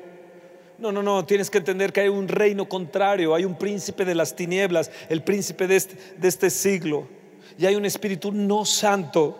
No, 0.78 0.90
no, 0.90 1.02
no, 1.02 1.24
tienes 1.24 1.50
que 1.50 1.58
entender 1.58 1.92
que 1.92 2.00
hay 2.00 2.08
un 2.08 2.28
reino 2.28 2.68
contrario, 2.68 3.34
hay 3.34 3.44
un 3.44 3.56
príncipe 3.56 4.04
de 4.04 4.14
las 4.14 4.34
tinieblas, 4.34 4.90
el 5.08 5.22
príncipe 5.22 5.66
de 5.66 5.76
este, 5.76 5.96
de 6.16 6.28
este 6.28 6.50
siglo. 6.50 7.06
Y 7.58 7.66
hay 7.66 7.76
un 7.76 7.84
espíritu 7.84 8.32
no 8.32 8.64
santo 8.64 9.38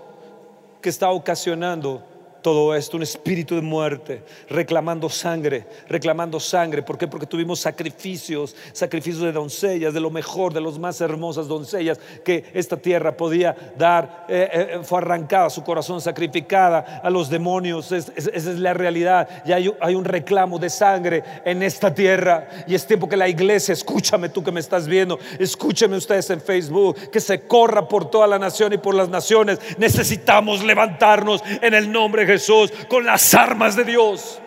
que 0.81 0.89
está 0.89 1.11
ocasionando 1.11 2.07
todo 2.43 2.75
esto, 2.75 2.97
un 2.97 3.05
espíritu 3.05 3.55
de 3.55 3.63
muerte, 3.63 4.23
reclamando 4.49 5.09
sangre, 5.09 5.65
reclamando 5.89 6.41
sangre. 6.41 6.83
¿Por 6.83 6.99
qué? 6.99 7.07
Porque 7.07 7.27
tuvimos 7.27 7.61
sacrificios, 7.61 8.55
sacrificios 8.73 9.23
de 9.23 9.33
doncellas, 9.33 9.95
de 9.95 10.01
lo 10.01 10.11
mejor, 10.11 10.53
de 10.53 10.61
los 10.61 10.79
más 10.79 11.01
hermosas 11.01 11.47
doncellas 11.49 12.01
que 12.25 12.45
esta 12.53 12.77
tierra 12.77 13.17
podía 13.17 13.55
dar. 13.79 14.27
Eh, 14.29 14.49
eh, 14.53 14.81
fue 14.83 14.99
arrancada 14.99 15.49
su 15.51 15.63
corazón, 15.63 16.01
sacrificada 16.01 17.01
a 17.03 17.09
los 17.11 17.31
demonios. 17.31 17.93
esa 17.93 18.13
es 18.17 18.45
la 18.59 18.75
realidad. 18.75 19.29
Y 19.47 19.53
hay, 19.53 19.73
hay 19.81 19.95
un 19.95 20.05
reclamo 20.05 20.59
de 20.59 20.69
sangre 20.69 21.23
en 21.45 21.63
esta 21.63 21.95
tierra. 21.95 22.49
Y 22.67 22.75
es 22.75 22.87
tiempo 22.87 23.09
que 23.09 23.17
la 23.17 23.29
iglesia, 23.29 23.73
escúchame 23.73 24.29
tú 24.29 24.43
que 24.43 24.53
me 24.53 24.61
estás 24.61 24.87
viendo, 24.89 25.19
escúchame 25.39 25.97
ustedes 25.97 26.29
en 26.31 26.41
Facebook, 26.41 27.11
que 27.11 27.21
se 27.21 27.43
corra 27.43 27.87
por 27.87 28.11
toda 28.11 28.27
la 28.27 28.39
nación 28.39 28.73
y 28.73 28.79
por 28.79 28.95
las 28.95 29.09
naciones. 29.09 29.61
Necesitamos 29.79 30.65
levantarnos 30.65 31.43
en 31.61 31.75
el 31.75 31.91
nombre 31.91 32.27
de 32.27 32.32
Jesús 32.33 32.73
con 32.89 33.05
las 33.05 33.35
armas 33.35 33.77
de 33.77 33.85
Dios. 33.85 34.41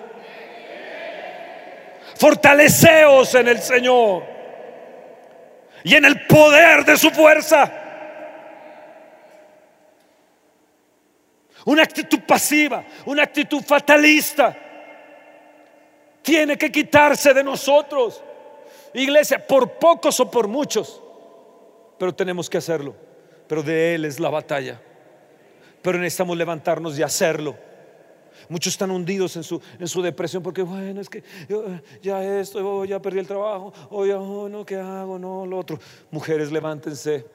Fortaleceos 2.15 3.35
en 3.35 3.47
el 3.47 3.59
Señor 3.59 4.23
y 5.83 5.95
en 5.95 6.05
el 6.05 6.25
poder 6.25 6.85
de 6.85 6.97
su 6.97 7.11
fuerza. 7.11 7.71
Una 11.65 11.83
actitud 11.83 12.19
pasiva, 12.27 12.83
una 13.05 13.23
actitud 13.23 13.61
fatalista, 13.61 14.55
tiene 16.21 16.57
que 16.57 16.71
quitarse 16.71 17.33
de 17.33 17.43
nosotros. 17.43 18.23
Iglesia, 18.93 19.45
por 19.45 19.73
pocos 19.73 20.19
o 20.19 20.31
por 20.31 20.47
muchos, 20.47 21.01
pero 21.99 22.13
tenemos 22.13 22.49
que 22.49 22.57
hacerlo. 22.57 22.95
Pero 23.47 23.61
de 23.61 23.95
Él 23.95 24.05
es 24.05 24.19
la 24.19 24.29
batalla. 24.29 24.81
Pero 25.81 25.99
necesitamos 25.99 26.37
levantarnos 26.37 26.97
y 26.97 27.03
hacerlo. 27.03 27.55
Muchos 28.49 28.73
están 28.73 28.91
hundidos 28.91 29.35
en 29.35 29.43
su, 29.43 29.61
en 29.79 29.87
su 29.87 30.01
depresión 30.01 30.43
porque, 30.43 30.61
bueno, 30.61 31.01
es 31.01 31.09
que 31.09 31.23
ya 32.01 32.39
esto, 32.39 32.85
ya 32.85 33.01
perdí 33.01 33.19
el 33.19 33.27
trabajo, 33.27 33.73
o 33.89 34.05
ya, 34.05 34.17
oh, 34.17 34.49
no, 34.49 34.65
¿qué 34.65 34.77
hago? 34.77 35.17
No, 35.19 35.45
lo 35.45 35.59
otro. 35.59 35.79
Mujeres, 36.11 36.51
levántense 36.51 37.25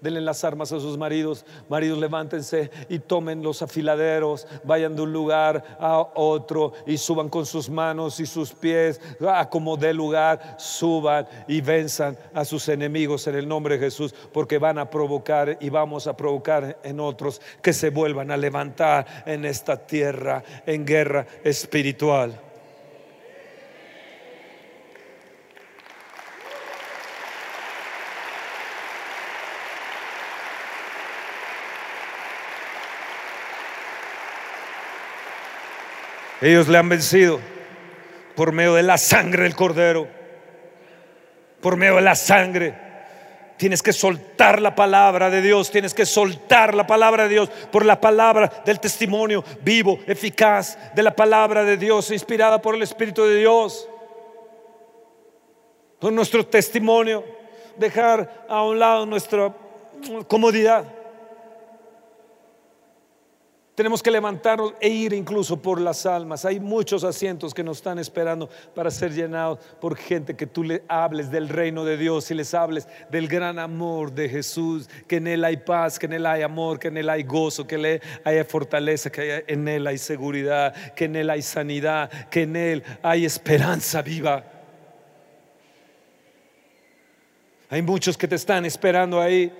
denle 0.00 0.20
las 0.20 0.44
armas 0.44 0.72
a 0.72 0.80
sus 0.80 0.96
maridos, 0.96 1.44
maridos 1.68 1.98
levántense 1.98 2.70
y 2.88 2.98
tomen 2.98 3.42
los 3.42 3.62
afiladeros, 3.62 4.46
vayan 4.64 4.96
de 4.96 5.02
un 5.02 5.12
lugar 5.12 5.76
a 5.78 5.98
otro 6.14 6.72
y 6.86 6.96
suban 6.96 7.28
con 7.28 7.46
sus 7.46 7.68
manos 7.68 8.20
y 8.20 8.26
sus 8.26 8.52
pies, 8.52 9.00
a 9.26 9.48
como 9.48 9.76
de 9.76 9.94
lugar, 9.94 10.56
suban 10.58 11.26
y 11.48 11.60
venzan 11.60 12.16
a 12.34 12.44
sus 12.44 12.68
enemigos 12.68 13.26
en 13.26 13.36
el 13.36 13.48
nombre 13.48 13.76
de 13.76 13.86
Jesús, 13.86 14.14
porque 14.32 14.58
van 14.58 14.78
a 14.78 14.90
provocar 14.90 15.58
y 15.60 15.68
vamos 15.68 16.06
a 16.06 16.16
provocar 16.16 16.78
en 16.82 17.00
otros 17.00 17.40
que 17.62 17.72
se 17.72 17.90
vuelvan 17.90 18.30
a 18.30 18.36
levantar 18.36 19.24
en 19.26 19.44
esta 19.44 19.76
tierra 19.76 20.42
en 20.66 20.84
guerra 20.84 21.26
espiritual. 21.44 22.49
Ellos 36.40 36.68
le 36.68 36.78
han 36.78 36.88
vencido 36.88 37.38
por 38.34 38.52
medio 38.52 38.74
de 38.74 38.82
la 38.82 38.96
sangre 38.96 39.42
del 39.42 39.54
cordero. 39.54 40.08
Por 41.60 41.76
medio 41.76 41.96
de 41.96 42.00
la 42.00 42.14
sangre. 42.14 42.74
Tienes 43.58 43.82
que 43.82 43.92
soltar 43.92 44.62
la 44.62 44.74
palabra 44.74 45.28
de 45.28 45.42
Dios, 45.42 45.70
tienes 45.70 45.92
que 45.92 46.06
soltar 46.06 46.74
la 46.74 46.86
palabra 46.86 47.24
de 47.24 47.28
Dios 47.28 47.50
por 47.70 47.84
la 47.84 48.00
palabra 48.00 48.50
del 48.64 48.80
testimonio 48.80 49.44
vivo, 49.60 49.98
eficaz 50.06 50.78
de 50.94 51.02
la 51.02 51.14
palabra 51.14 51.62
de 51.62 51.76
Dios, 51.76 52.10
inspirada 52.10 52.62
por 52.62 52.74
el 52.74 52.80
Espíritu 52.80 53.22
de 53.22 53.36
Dios. 53.36 53.86
Por 55.98 56.10
nuestro 56.10 56.46
testimonio, 56.46 57.22
dejar 57.76 58.46
a 58.48 58.62
un 58.62 58.78
lado 58.78 59.04
nuestra 59.04 59.52
comodidad 60.26 60.99
tenemos 63.80 64.02
que 64.02 64.10
levantarnos 64.10 64.74
e 64.78 64.90
ir 64.90 65.14
incluso 65.14 65.56
por 65.56 65.80
las 65.80 66.04
almas. 66.04 66.44
Hay 66.44 66.60
muchos 66.60 67.02
asientos 67.02 67.54
que 67.54 67.64
nos 67.64 67.78
están 67.78 67.98
esperando 67.98 68.46
para 68.74 68.90
ser 68.90 69.10
llenados 69.10 69.58
por 69.80 69.96
gente 69.96 70.36
que 70.36 70.46
tú 70.46 70.62
le 70.62 70.82
hables 70.86 71.30
del 71.30 71.48
reino 71.48 71.82
de 71.82 71.96
Dios 71.96 72.30
y 72.30 72.34
les 72.34 72.52
hables 72.52 72.86
del 73.10 73.26
gran 73.26 73.58
amor 73.58 74.12
de 74.12 74.28
Jesús, 74.28 74.86
que 75.08 75.16
en 75.16 75.28
Él 75.28 75.42
hay 75.46 75.56
paz, 75.56 75.98
que 75.98 76.04
en 76.04 76.12
Él 76.12 76.26
hay 76.26 76.42
amor, 76.42 76.78
que 76.78 76.88
en 76.88 76.98
Él 76.98 77.08
hay 77.08 77.22
gozo, 77.22 77.66
que 77.66 77.76
en 77.76 77.86
Él 77.86 78.02
hay 78.22 78.44
fortaleza, 78.44 79.08
que 79.08 79.46
en 79.48 79.66
Él 79.66 79.86
hay 79.86 79.96
seguridad, 79.96 80.74
que 80.94 81.06
en 81.06 81.16
Él 81.16 81.30
hay 81.30 81.40
sanidad, 81.40 82.10
que 82.28 82.42
en 82.42 82.56
Él 82.56 82.82
hay 83.02 83.24
esperanza 83.24 84.02
viva. 84.02 84.44
Hay 87.70 87.80
muchos 87.80 88.18
que 88.18 88.28
te 88.28 88.34
están 88.34 88.66
esperando 88.66 89.22
ahí. 89.22 89.50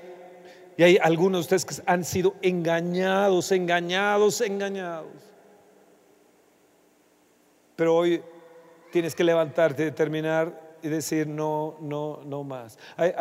Y 0.81 0.83
hay 0.83 0.99
algunos 1.03 1.47
de 1.47 1.57
ustedes 1.57 1.65
que 1.67 1.83
han 1.85 2.03
sido 2.03 2.37
engañados, 2.41 3.53
engañados, 3.53 4.41
engañados. 4.41 5.13
Pero 7.77 7.97
hoy 7.97 8.23
tienes 8.91 9.15
que 9.15 9.23
levantarte, 9.23 9.85
determinar 9.85 10.79
y 10.83 10.89
decir 10.89 11.27
no, 11.27 11.77
no, 11.83 12.21
no 12.25 12.45
más. 12.45 12.79
Hay, 12.97 13.13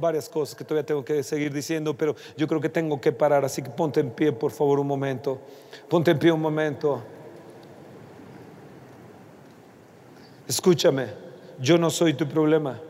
varias 0.00 0.28
cosas 0.28 0.56
que 0.56 0.64
todavía 0.64 0.84
tengo 0.84 1.04
que 1.04 1.22
seguir 1.22 1.52
diciendo, 1.52 1.96
pero 1.96 2.16
yo 2.36 2.48
creo 2.48 2.60
que 2.60 2.68
tengo 2.68 3.00
que 3.00 3.12
parar. 3.12 3.44
Así 3.44 3.62
que 3.62 3.70
ponte 3.70 4.00
en 4.00 4.10
pie, 4.10 4.32
por 4.32 4.50
favor, 4.50 4.80
un 4.80 4.88
momento. 4.88 5.38
Ponte 5.88 6.10
en 6.10 6.18
pie 6.18 6.32
un 6.32 6.40
momento. 6.40 7.00
Escúchame, 10.48 11.06
yo 11.60 11.78
no 11.78 11.90
soy 11.90 12.14
tu 12.14 12.26
problema. 12.26 12.80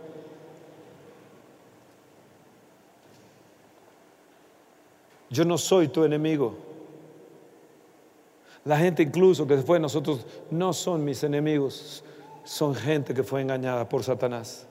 Yo 5.35 5.45
no 5.45 5.59
soy 5.59 5.89
tu 5.89 6.05
enemigo. 6.05 6.55
La 8.64 8.78
gente 8.78 9.03
incluso 9.03 9.45
que 9.49 9.59
fue 9.59 9.80
nosotros 9.80 10.24
no 10.49 10.72
son 10.72 11.05
mis 11.05 11.24
enemigos, 11.24 12.05
son 12.45 12.72
gente 12.72 13.12
que 13.12 13.24
fue 13.24 13.41
engañada 13.41 13.89
por 13.89 14.05
Satanás. 14.05 14.64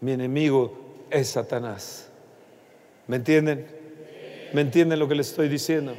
Mi 0.00 0.12
enemigo 0.12 0.72
es 1.08 1.28
Satanás. 1.28 2.08
¿Me 3.06 3.16
entienden? 3.16 3.68
¿Me 4.52 4.60
entienden 4.60 4.98
lo 4.98 5.06
que 5.06 5.14
les 5.14 5.28
estoy 5.28 5.48
diciendo? 5.48 5.94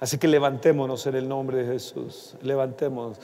Así 0.00 0.18
que 0.18 0.28
levantémonos 0.28 1.06
en 1.06 1.14
el 1.14 1.26
nombre 1.26 1.64
de 1.64 1.72
Jesús. 1.72 2.36
Levantémonos. 2.42 3.18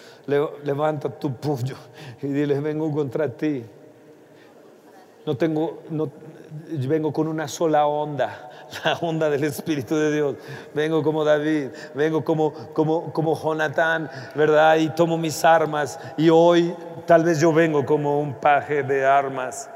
levanta 0.64 1.10
tu 1.10 1.34
puño 1.34 1.76
y 2.22 2.28
dile, 2.28 2.58
vengo 2.60 2.90
contra 2.90 3.28
ti 3.28 3.64
no 5.28 5.36
tengo, 5.36 5.82
no, 5.90 6.10
vengo 6.88 7.12
con 7.12 7.28
una 7.28 7.48
sola 7.48 7.86
onda, 7.86 8.50
la 8.84 8.94
onda 8.94 9.28
del 9.28 9.44
Espíritu 9.44 9.94
de 9.94 10.10
Dios. 10.10 10.36
Vengo 10.72 11.02
como 11.02 11.22
David, 11.22 11.66
vengo 11.94 12.24
como, 12.24 12.54
como, 12.72 13.12
como 13.12 13.38
Jonatán, 13.38 14.08
¿verdad? 14.34 14.76
Y 14.76 14.88
tomo 14.88 15.18
mis 15.18 15.44
armas. 15.44 16.00
Y 16.16 16.30
hoy 16.30 16.74
tal 17.04 17.24
vez 17.24 17.40
yo 17.40 17.52
vengo 17.52 17.84
como 17.84 18.18
un 18.18 18.40
paje 18.40 18.82
de 18.82 19.04
armas 19.04 19.68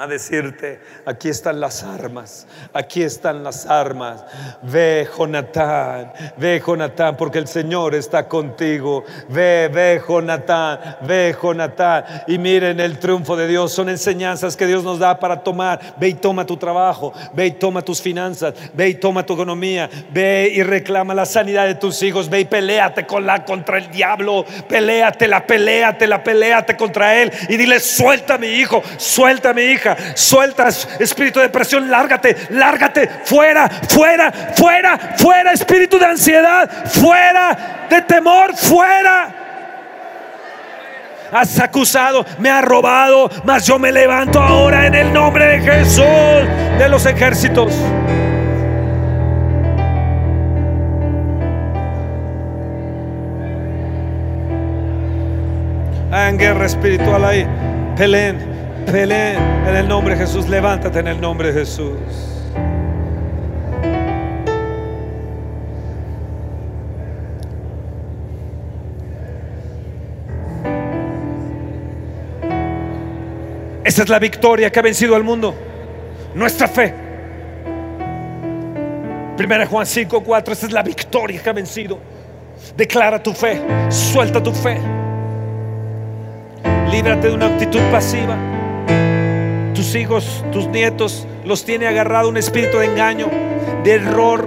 a 0.00 0.06
decirte, 0.06 0.80
aquí 1.04 1.28
están 1.28 1.60
las 1.60 1.82
armas, 1.82 2.46
aquí 2.72 3.02
están 3.02 3.42
las 3.42 3.66
armas. 3.66 4.24
Ve, 4.62 5.08
Jonatán, 5.16 6.12
ve, 6.36 6.62
Jonatán, 6.64 7.16
porque 7.16 7.38
el 7.38 7.48
Señor 7.48 7.94
está 7.94 8.28
contigo. 8.28 9.04
Ve, 9.28 9.68
ve, 9.72 10.00
Jonatán, 10.06 10.78
ve, 11.02 11.34
Jonatán. 11.40 12.04
Y 12.28 12.38
miren 12.38 12.78
el 12.80 12.98
triunfo 12.98 13.36
de 13.36 13.48
Dios, 13.48 13.72
son 13.72 13.88
enseñanzas 13.88 14.56
que 14.56 14.66
Dios 14.66 14.84
nos 14.84 14.98
da 14.98 15.18
para 15.18 15.42
tomar. 15.42 15.80
Ve 15.98 16.08
y 16.08 16.14
toma 16.14 16.46
tu 16.46 16.56
trabajo, 16.56 17.12
ve 17.34 17.46
y 17.46 17.50
toma 17.52 17.82
tus 17.82 18.00
finanzas, 18.00 18.54
ve 18.74 18.90
y 18.90 18.94
toma 18.94 19.26
tu 19.26 19.34
economía, 19.34 19.90
ve 20.10 20.52
y 20.54 20.62
reclama 20.62 21.14
la 21.14 21.26
sanidad 21.26 21.66
de 21.66 21.74
tus 21.74 22.02
hijos, 22.02 22.30
ve 22.30 22.40
y 22.40 22.44
peleate 22.44 23.06
con 23.06 23.26
la, 23.26 23.44
contra 23.44 23.78
el 23.78 23.90
diablo, 23.90 24.44
peleatela, 24.68 25.46
peleatela, 25.46 26.22
peleate 26.22 26.76
contra 26.76 27.20
él 27.20 27.32
y 27.48 27.56
dile, 27.56 27.80
suelta 27.80 28.34
a 28.34 28.38
mi 28.38 28.48
hijo, 28.48 28.82
suelta 28.96 29.50
a 29.50 29.54
mi 29.54 29.62
hija 29.62 29.87
sueltas, 30.14 30.88
espíritu 30.98 31.40
de 31.40 31.48
presión, 31.48 31.90
lárgate, 31.90 32.36
lárgate, 32.50 33.08
fuera, 33.24 33.68
fuera, 33.68 34.32
fuera, 34.56 34.98
fuera, 35.16 35.52
espíritu 35.52 35.98
de 35.98 36.06
ansiedad, 36.06 36.68
fuera 36.86 37.86
de 37.88 38.02
temor, 38.02 38.56
fuera. 38.56 39.34
Has 41.30 41.58
acusado, 41.60 42.24
me 42.38 42.48
ha 42.50 42.62
robado, 42.62 43.30
mas 43.44 43.66
yo 43.66 43.78
me 43.78 43.92
levanto 43.92 44.40
ahora 44.40 44.86
en 44.86 44.94
el 44.94 45.12
nombre 45.12 45.58
de 45.58 45.60
Jesús 45.60 46.04
de 46.78 46.88
los 46.88 47.04
ejércitos. 47.04 47.74
En 56.10 56.38
guerra 56.38 56.64
espiritual 56.64 57.24
ahí, 57.24 57.46
peleen 57.96 58.47
Peleen 58.90 59.36
en 59.66 59.76
el 59.76 59.86
nombre 59.86 60.14
de 60.14 60.20
Jesús. 60.20 60.48
Levántate 60.48 61.00
en 61.00 61.08
el 61.08 61.20
nombre 61.20 61.52
de 61.52 61.60
Jesús. 61.60 61.92
Esa 73.84 74.02
es 74.02 74.08
la 74.08 74.18
victoria 74.18 74.70
que 74.70 74.78
ha 74.78 74.82
vencido 74.82 75.14
al 75.14 75.22
mundo. 75.22 75.54
Nuestra 76.34 76.66
fe. 76.66 76.94
Primera 79.36 79.66
Juan 79.66 79.84
5, 79.84 80.22
4. 80.22 80.52
Esa 80.52 80.66
es 80.66 80.72
la 80.72 80.82
victoria 80.82 81.42
que 81.42 81.50
ha 81.50 81.52
vencido. 81.52 81.98
Declara 82.74 83.22
tu 83.22 83.34
fe. 83.34 83.60
Suelta 83.90 84.42
tu 84.42 84.52
fe. 84.52 84.78
Líbrate 86.90 87.28
de 87.28 87.34
una 87.34 87.46
actitud 87.48 87.80
pasiva. 87.90 88.57
Tus 89.88 89.96
hijos, 89.96 90.44
tus 90.52 90.66
nietos 90.66 91.26
los 91.46 91.64
tiene 91.64 91.86
agarrado 91.86 92.28
un 92.28 92.36
espíritu 92.36 92.76
de 92.76 92.84
engaño, 92.84 93.30
de 93.82 93.94
error. 93.94 94.46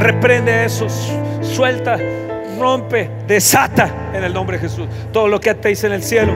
Reprende 0.00 0.64
eso. 0.64 0.88
Suelta 1.40 1.98
rompe, 2.58 3.08
desata 3.28 4.10
en 4.12 4.24
el 4.24 4.34
nombre 4.34 4.58
de 4.58 4.68
Jesús. 4.68 4.88
Todo 5.12 5.28
lo 5.28 5.38
que 5.38 5.50
atéis 5.50 5.84
en 5.84 5.92
el 5.92 6.02
cielo 6.02 6.32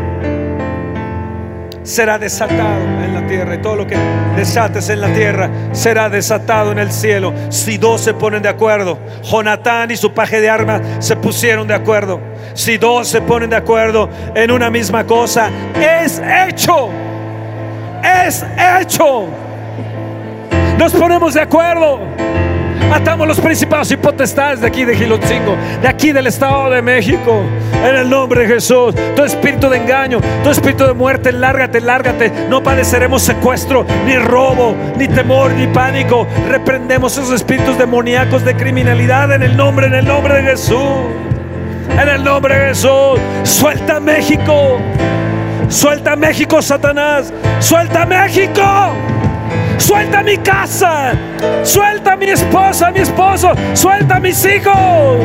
será 1.83 2.17
desatado 2.17 3.04
tierra. 3.25 3.55
Y 3.55 3.59
todo 3.59 3.77
lo 3.77 3.87
que 3.87 3.97
desates 4.37 4.89
en 4.89 5.01
la 5.01 5.13
tierra 5.13 5.51
será 5.73 6.09
desatado 6.09 6.73
en 6.73 6.79
el 6.79 6.91
cielo. 6.93 7.33
Si 7.49 7.79
dos 7.79 8.01
se 8.01 8.15
ponen 8.15 8.43
de 8.43 8.49
acuerdo, 8.49 8.99
Jonatán 9.23 9.91
y 9.91 9.97
su 9.97 10.13
paje 10.13 10.41
de 10.41 10.51
armas 10.51 10.83
se 10.99 11.17
pusieron 11.17 11.67
de 11.67 11.75
acuerdo. 11.75 12.21
Si 12.55 12.77
dos 12.77 13.09
se 13.09 13.21
ponen 13.21 13.51
de 13.51 13.57
acuerdo 13.57 14.09
en 14.35 14.51
una 14.51 14.71
misma 14.71 15.05
cosa, 15.05 15.51
es 15.81 16.23
hecho. 16.49 16.89
Es 18.03 18.45
hecho. 18.81 19.27
Nos 20.79 20.93
ponemos 20.93 21.35
de 21.35 21.41
acuerdo. 21.41 22.01
Atamos 22.95 23.27
los 23.27 23.41
principados 23.41 23.91
y 23.91 23.97
potestades 23.97 24.61
de 24.61 24.69
aquí 24.69 24.85
de 24.85 24.95
Gilotzingo, 24.95 25.57
de 25.83 25.89
aquí 25.89 26.13
del 26.13 26.29
Estado 26.29 26.71
de 26.71 26.81
México. 26.81 27.43
En 27.85 27.97
el 27.97 28.09
nombre 28.09 28.43
de 28.43 28.55
Jesús. 28.55 28.95
Todo 29.17 29.27
espíritu 29.27 29.69
de 29.69 29.79
engaño, 29.79 30.21
todo 30.43 30.53
espíritu 30.53 30.87
de 30.87 30.93
muerte, 30.93 31.33
lárgate, 31.33 31.81
lárgate. 31.81 32.31
No 32.49 32.63
padeceremos 32.63 33.23
secuestro, 33.23 33.85
ni 34.07 34.17
robo, 34.17 34.77
ni 34.97 35.09
temor, 35.09 35.51
ni 35.51 35.67
pánico. 35.67 36.25
Reprendemos 36.49 37.19
esos 37.19 37.33
espíritus 37.33 37.77
demoníacos 37.77 38.45
de 38.45 38.55
criminalidad 38.55 39.33
en 39.33 39.43
el 39.43 39.57
nombre, 39.57 39.89
en 39.89 39.95
el 39.95 40.05
nombre 40.05 40.35
de 40.37 40.43
Jesús. 40.51 40.79
En 42.01 42.09
el 42.09 42.23
nombre 42.23 42.57
de 42.57 42.69
Jesús. 42.69 43.19
Suelta 43.43 43.99
México. 43.99 44.79
Suelta 45.69 46.15
México, 46.15 46.63
Satanás. 46.63 47.33
Suelta 47.59 48.07
México. 48.07 48.63
Suelta 49.79 50.23
mi 50.23 50.39
casa. 50.39 51.13
Suelta 51.63 52.17
mi 52.17 52.27
esposa, 52.27 52.91
mi 52.91 53.01
esposo. 53.01 53.53
Suelta 53.75 54.21
mis 54.21 54.45
hijos. 54.45 55.19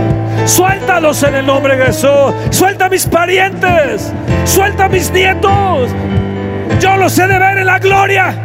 Suéltalos 0.46 1.24
en 1.24 1.36
el 1.36 1.46
nombre 1.46 1.76
de 1.76 1.86
Jesús. 1.88 2.34
Suelta 2.50 2.90
mis 2.90 3.06
parientes. 3.06 4.12
Suelta 4.46 4.88
mis 4.88 5.12
nietos. 5.12 5.90
Yo 6.80 6.98
los 6.98 7.18
he 7.20 7.28
de 7.28 7.40
ver 7.40 7.58
en 7.60 7.66
la 7.66 7.80
gloria. 7.80 8.36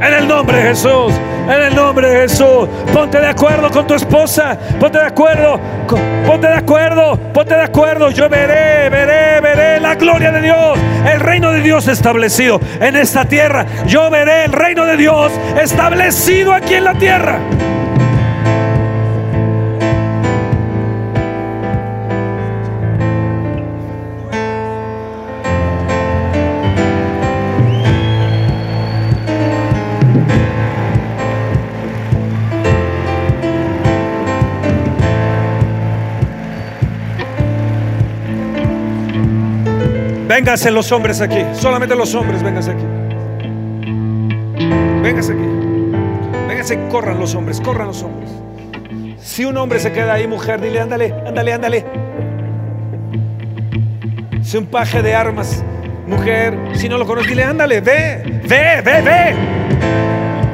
En 0.00 0.12
el 0.12 0.28
nombre 0.28 0.58
de 0.58 0.62
Jesús. 0.68 1.12
En 1.48 1.62
el 1.62 1.74
nombre 1.74 2.08
de 2.08 2.20
Jesús. 2.22 2.68
Ponte 2.92 3.18
de 3.18 3.28
acuerdo 3.28 3.70
con 3.70 3.86
tu 3.86 3.94
esposa. 3.94 4.58
Ponte 4.78 4.98
de 4.98 5.04
acuerdo. 5.04 5.58
Ponte 6.26 6.46
de 6.46 6.54
acuerdo. 6.54 7.16
Ponte 7.32 7.54
de 7.54 7.62
acuerdo. 7.62 8.10
Yo 8.10 8.28
veré, 8.28 8.88
veré, 8.90 9.40
veré 9.40 9.80
la 9.80 9.94
gloria 9.94 10.30
de 10.32 10.42
Dios. 10.42 10.78
El 11.10 11.20
reino 11.20 11.50
de 11.50 11.60
Dios 11.60 11.88
establecido 11.88 12.60
en 12.80 12.96
esta 12.96 13.24
tierra. 13.24 13.64
Yo 13.86 14.10
veré 14.10 14.44
el 14.44 14.52
reino 14.52 14.84
de 14.84 14.96
Dios 14.96 15.32
establecido 15.60 16.52
aquí 16.52 16.74
en 16.74 16.84
la 16.84 16.94
tierra. 16.94 17.38
Vénganse 40.56 40.70
los 40.70 40.90
hombres 40.90 41.20
aquí. 41.20 41.44
Solamente 41.52 41.94
los 41.94 42.14
hombres, 42.14 42.42
vénganse 42.42 42.70
aquí. 42.70 42.84
Vénganse 45.02 45.32
aquí. 45.34 45.42
Vénganse, 46.48 46.88
corran 46.88 47.18
los 47.18 47.34
hombres, 47.34 47.60
corran 47.60 47.88
los 47.88 48.02
hombres. 48.02 48.30
Si 49.20 49.44
un 49.44 49.58
hombre 49.58 49.78
se 49.80 49.92
queda 49.92 50.14
ahí, 50.14 50.26
mujer, 50.26 50.62
dile, 50.62 50.80
ándale, 50.80 51.12
ándale, 51.26 51.52
ándale. 51.52 51.84
Si 54.40 54.56
un 54.56 54.64
paje 54.64 55.02
de 55.02 55.14
armas, 55.14 55.62
mujer, 56.06 56.56
si 56.72 56.88
no 56.88 56.96
lo 56.96 57.06
conoces, 57.06 57.28
dile, 57.28 57.44
ándale, 57.44 57.82
ve, 57.82 58.40
ve, 58.48 58.80
ve, 58.82 59.02
ve. 59.02 59.34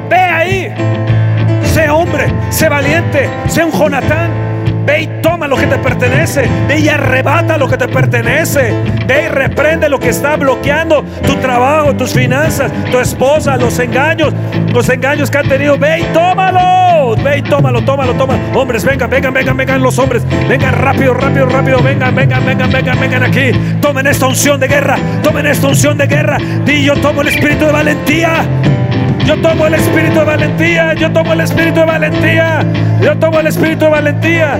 Ve 0.09 0.17
ahí. 0.17 0.73
Sé 1.63 1.89
hombre, 1.89 2.25
sé 2.49 2.67
valiente, 2.67 3.29
sé 3.47 3.63
un 3.63 3.71
Jonatán. 3.71 4.32
Ve 4.85 5.01
y 5.03 5.07
toma 5.21 5.47
lo 5.47 5.55
que 5.55 5.67
te 5.67 5.77
pertenece. 5.77 6.47
Ve 6.67 6.79
y 6.79 6.89
arrebata 6.89 7.57
lo 7.57 7.67
que 7.67 7.77
te 7.77 7.87
pertenece. 7.87 8.73
Ve 9.07 9.25
y 9.25 9.27
reprende 9.29 9.89
lo 9.89 9.99
que 9.99 10.09
está 10.09 10.35
bloqueando 10.35 11.03
tu 11.25 11.35
trabajo, 11.37 11.95
tus 11.95 12.13
finanzas, 12.13 12.71
tu 12.91 12.99
esposa, 12.99 13.57
los 13.57 13.77
engaños, 13.79 14.33
los 14.73 14.89
engaños 14.89 15.29
que 15.29 15.37
han 15.37 15.47
tenido. 15.47 15.77
Ve 15.77 15.99
y 15.99 16.03
tómalo. 16.13 17.15
Ve 17.23 17.39
y 17.39 17.41
tómalo, 17.41 17.83
tómalo, 17.83 18.13
tómalo. 18.13 18.39
Hombres, 18.59 18.83
vengan, 18.83 19.09
vengan, 19.09 19.33
vengan, 19.33 19.57
vengan 19.57 19.81
los 19.81 19.97
hombres. 19.99 20.23
Vengan 20.47 20.73
rápido, 20.73 21.13
rápido, 21.13 21.45
rápido. 21.45 21.81
Vengan, 21.81 22.13
vengan, 22.15 22.45
vengan, 22.45 22.71
vengan, 22.71 22.99
vengan 22.99 23.23
aquí. 23.23 23.51
Tomen 23.81 24.07
esta 24.07 24.27
unción 24.27 24.59
de 24.59 24.67
guerra. 24.67 24.97
Tomen 25.21 25.45
esta 25.45 25.67
unción 25.67 25.97
de 25.97 26.07
guerra. 26.07 26.37
Y 26.65 26.83
yo 26.83 26.95
tomo 26.95 27.21
el 27.21 27.29
espíritu 27.29 27.65
de 27.65 27.71
valentía. 27.71 28.45
Yo 29.25 29.41
tomo 29.41 29.67
el 29.67 29.73
espíritu 29.75 30.19
de 30.19 30.25
valentía. 30.25 30.93
Yo 30.93 31.11
tomo 31.11 31.33
el 31.33 31.41
espíritu 31.41 31.79
de 31.79 31.85
valentía. 31.85 32.65
Yo 33.01 33.17
tomo 33.17 33.39
el 33.39 33.47
espíritu 33.47 33.85
de 33.85 33.91
valentía. 33.91 34.59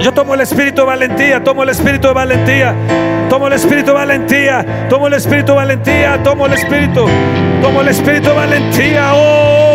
Yo 0.00 0.12
tomo 0.12 0.34
el 0.34 0.40
espíritu 0.40 0.80
de 0.80 0.86
valentía. 0.86 1.42
Tomo 1.44 1.62
el 1.62 1.68
espíritu 1.70 2.08
de 2.08 2.14
valentía. 2.14 2.74
Tomo 3.28 3.46
el 3.46 3.52
espíritu 3.54 3.86
de 3.86 3.92
valentía. 3.92 4.66
Tomo 4.88 5.06
el 5.06 5.14
espíritu 5.14 5.52
de 5.52 5.56
valentía. 5.56 6.22
Tomo 6.22 6.46
el 6.46 6.52
espíritu. 6.52 7.06
Tomo 7.62 7.80
el 7.80 7.88
espíritu 7.88 8.28
de 8.28 8.34
valentía. 8.34 9.10
Oh, 9.14 9.67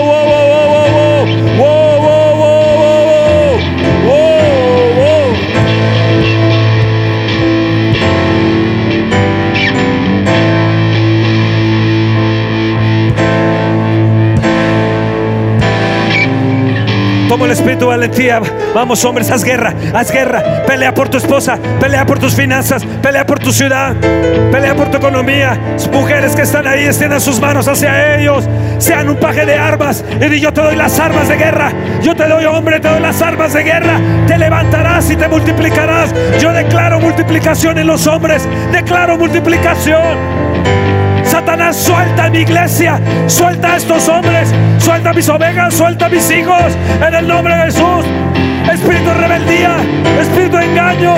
Tomo 17.33 17.45
el 17.45 17.51
espíritu 17.51 17.85
de 17.85 17.87
valentía. 17.87 18.39
Vamos, 18.75 19.03
hombres, 19.05 19.31
haz 19.31 19.43
guerra, 19.43 19.73
haz 19.91 20.11
guerra. 20.11 20.63
Pelea 20.67 20.93
por 20.93 21.09
tu 21.09 21.17
esposa, 21.17 21.57
pelea 21.79 22.05
por 22.05 22.19
tus 22.19 22.35
finanzas, 22.35 22.85
pelea 23.01 23.25
por 23.25 23.39
tu 23.39 23.51
ciudad, 23.51 23.95
pelea 24.51 24.75
por 24.75 24.91
tu 24.91 24.97
economía. 24.97 25.59
Mujeres 25.91 26.35
que 26.35 26.43
están 26.43 26.67
ahí, 26.67 26.85
extiendan 26.85 27.19
sus 27.19 27.39
manos 27.39 27.67
hacia 27.67 28.19
ellos. 28.19 28.47
Sean 28.77 29.09
un 29.09 29.15
paje 29.15 29.47
de 29.47 29.55
armas. 29.55 30.05
Y 30.21 30.39
yo 30.39 30.53
te 30.53 30.61
doy 30.61 30.75
las 30.75 30.99
armas 30.99 31.27
de 31.27 31.37
guerra. 31.37 31.71
Yo 32.03 32.15
te 32.15 32.27
doy, 32.27 32.45
hombre, 32.45 32.79
te 32.79 32.87
doy 32.87 32.99
las 32.99 33.19
armas 33.19 33.51
de 33.51 33.63
guerra. 33.63 33.99
Te 34.27 34.37
levantarás 34.37 35.09
y 35.09 35.15
te 35.15 35.27
multiplicarás. 35.27 36.13
Yo 36.39 36.53
declaro 36.53 36.99
multiplicación 36.99 37.79
en 37.79 37.87
los 37.87 38.05
hombres. 38.05 38.47
Declaro 38.71 39.17
multiplicación. 39.17 41.12
Satanás, 41.45 41.75
suelta 41.75 42.23
a 42.23 42.29
mi 42.29 42.37
iglesia, 42.39 43.01
suelta 43.27 43.73
a 43.73 43.75
estos 43.75 44.07
hombres, 44.07 44.49
suelta 44.77 45.09
a 45.09 45.13
mis 45.13 45.27
ovejas, 45.27 45.73
suelta 45.73 46.05
a 46.05 46.09
mis 46.09 46.31
hijos, 46.31 46.71
en 47.05 47.13
el 47.13 47.27
nombre 47.27 47.53
de 47.53 47.63
Jesús. 47.63 48.05
Espíritu 48.71 49.09
de 49.09 49.13
rebeldía, 49.13 49.75
espíritu 50.21 50.55
de 50.55 50.63
engaño. 50.63 51.15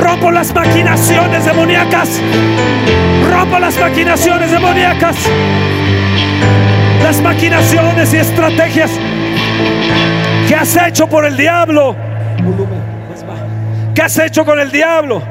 Rompo 0.00 0.30
las 0.30 0.54
maquinaciones 0.54 1.44
demoníacas. 1.44 2.18
Rompo 3.30 3.58
las 3.58 3.78
maquinaciones 3.78 4.50
demoníacas. 4.50 5.16
Las 7.02 7.20
maquinaciones 7.20 8.14
y 8.14 8.16
estrategias 8.16 8.90
que 10.48 10.54
has 10.54 10.74
hecho 10.78 11.06
por 11.06 11.26
el 11.26 11.36
diablo. 11.36 11.94
¿Qué 13.94 14.00
has 14.00 14.18
hecho 14.18 14.46
con 14.46 14.58
el 14.58 14.72
diablo? 14.72 15.22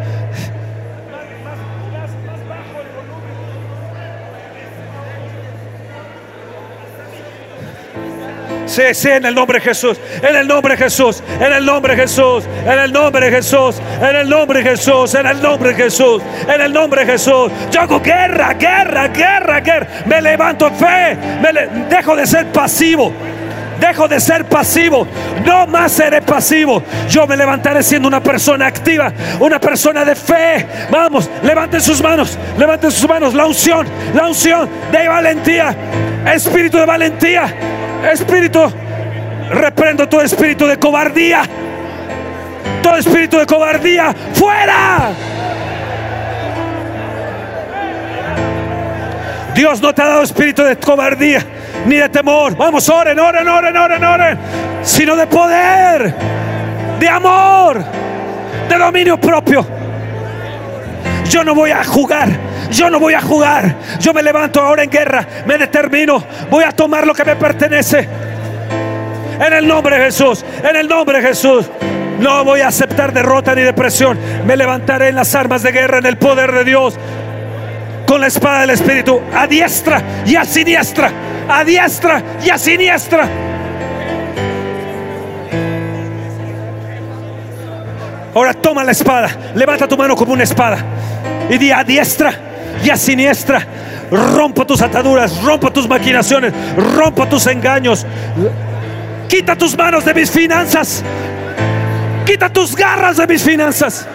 Sí, 8.76 9.08
en 9.08 9.24
el 9.24 9.34
nombre 9.34 9.60
de 9.60 9.64
Jesús, 9.64 9.98
en 10.22 10.36
el 10.36 10.46
nombre 10.46 10.76
de 10.76 10.84
Jesús, 10.84 11.24
en 11.40 11.54
el 11.54 11.66
nombre 11.66 11.96
de 11.96 12.02
Jesús, 12.02 12.44
en 12.66 12.78
el 12.78 12.92
nombre 12.92 13.26
de 13.26 13.32
Jesús, 13.32 13.78
en 14.02 14.16
el 14.18 14.30
nombre 14.30 14.60
de 14.62 14.70
Jesús, 14.70 15.16
en 15.16 15.26
el 15.28 15.42
nombre 15.42 15.70
de 15.70 15.76
Jesús, 15.76 16.22
en 16.54 16.60
el 16.60 16.74
nombre 16.74 17.06
de 17.06 17.12
Jesús. 17.14 17.52
Yo 17.72 17.80
hago 17.80 18.02
guerra, 18.02 18.54
guerra, 18.56 19.08
guerra, 19.08 19.62
guerra. 19.62 19.88
Me 20.06 20.22
levanto 20.22 20.68
en 20.68 20.76
fe, 20.76 21.18
me 21.42 21.54
dejo 21.88 22.18
de 22.18 22.28
ser 22.28 22.48
pasivo. 22.48 23.14
Dejo 23.80 24.10
de 24.10 24.20
ser 24.20 24.44
pasivo. 24.44 25.08
No 25.46 25.68
más 25.68 25.94
seré 25.94 26.22
pasivo. 26.22 26.84
Yo 27.10 27.26
me 27.26 27.38
levantaré 27.38 27.82
siendo 27.82 28.10
una 28.10 28.22
persona 28.22 28.68
activa, 28.68 29.14
una 29.40 29.58
persona 29.58 30.04
de 30.04 30.16
fe. 30.16 30.68
Vamos, 30.90 31.30
levanten 31.44 31.80
sus 31.80 32.02
manos, 32.02 32.38
levanten 32.58 32.92
sus 32.92 33.08
manos. 33.08 33.34
La 33.34 33.46
unción, 33.46 33.88
la 34.14 34.28
unción 34.28 34.70
de 34.92 35.08
valentía. 35.08 35.74
Espíritu 36.26 36.78
de 36.78 36.86
valentía. 36.86 37.54
Espíritu. 38.12 38.72
Reprendo 39.52 40.08
todo 40.08 40.22
espíritu 40.22 40.66
de 40.68 40.78
cobardía. 40.78 41.44
Todo 42.82 42.98
espíritu 42.98 43.38
de 43.38 43.46
cobardía. 43.46 44.14
Fuera. 44.34 45.12
Dios 49.56 49.82
no 49.82 49.94
te 49.94 50.02
ha 50.02 50.08
dado 50.08 50.24
espíritu 50.24 50.64
de 50.64 50.78
cobardía 50.78 51.42
ni 51.86 51.96
de 51.96 52.10
temor. 52.10 52.56
Vamos, 52.58 52.90
oren, 52.90 53.20
oren, 53.20 53.48
oren, 53.48 53.78
oren, 53.78 54.04
oren. 54.04 54.38
Sino 54.84 55.16
de 55.16 55.28
poder, 55.28 56.14
de 57.00 57.08
amor, 57.10 57.84
de 58.68 58.78
dominio 58.78 59.18
propio. 59.18 59.66
Yo 61.30 61.44
no 61.44 61.56
voy 61.56 61.72
a 61.72 61.84
jugar. 61.84 62.30
Yo 62.72 62.90
no 62.90 63.00
voy 63.00 63.14
a 63.14 63.22
jugar. 63.22 63.76
Yo 64.00 64.14
me 64.14 64.24
levanto 64.24 64.62
ahora 64.62 64.84
en 64.84 64.90
guerra. 64.90 65.26
Me 65.46 65.58
determino. 65.58 66.24
Voy 66.50 66.64
a 66.64 66.72
tomar 66.72 67.06
lo 67.06 67.14
que 67.14 67.24
me 67.24 67.36
pertenece. 67.36 68.08
En 69.40 69.54
el 69.54 69.68
nombre 69.68 69.98
de 69.98 70.06
Jesús. 70.06 70.46
En 70.64 70.76
el 70.76 70.88
nombre 70.88 71.22
de 71.22 71.28
Jesús. 71.28 71.70
No 72.20 72.44
voy 72.46 72.62
a 72.62 72.68
aceptar 72.68 73.14
derrota 73.14 73.54
ni 73.56 73.62
depresión. 73.62 74.18
Me 74.46 74.56
levantaré 74.56 75.10
en 75.10 75.16
las 75.16 75.36
armas 75.36 75.64
de 75.64 75.72
guerra, 75.72 75.98
en 75.98 76.06
el 76.06 76.18
poder 76.18 76.52
de 76.52 76.64
Dios. 76.64 76.96
Con 78.08 78.22
la 78.22 78.28
espada 78.28 78.62
del 78.62 78.72
Espíritu. 78.72 79.22
A 79.34 79.48
diestra 79.48 80.02
y 80.26 80.36
a 80.36 80.46
siniestra 80.46 81.12
a 81.48 81.64
diestra 81.64 82.24
y 82.44 82.50
a 82.50 82.58
siniestra. 82.58 83.28
Ahora 88.34 88.54
toma 88.54 88.84
la 88.84 88.92
espada, 88.92 89.30
levanta 89.56 89.88
tu 89.88 89.98
mano 89.98 90.16
como 90.16 90.34
una 90.34 90.44
espada 90.44 90.78
y 91.50 91.58
di 91.58 91.72
a 91.72 91.84
diestra 91.86 92.34
y 92.84 92.90
a 92.90 92.98
siniestra. 92.98 93.66
Rompo 94.12 94.66
tus 94.66 94.82
ataduras, 94.82 95.42
rompo 95.44 95.72
tus 95.72 95.88
maquinaciones, 95.88 96.54
rompo 96.96 97.28
tus 97.28 97.48
engaños. 97.48 98.06
Quita 99.28 99.56
tus 99.56 99.78
manos 99.78 100.06
de 100.06 100.14
mis 100.14 100.30
finanzas. 100.30 101.04
Quita 102.26 102.50
tus 102.50 102.76
garras 102.76 103.18
de 103.18 103.28
mis 103.28 103.44
finanzas. 103.44 104.08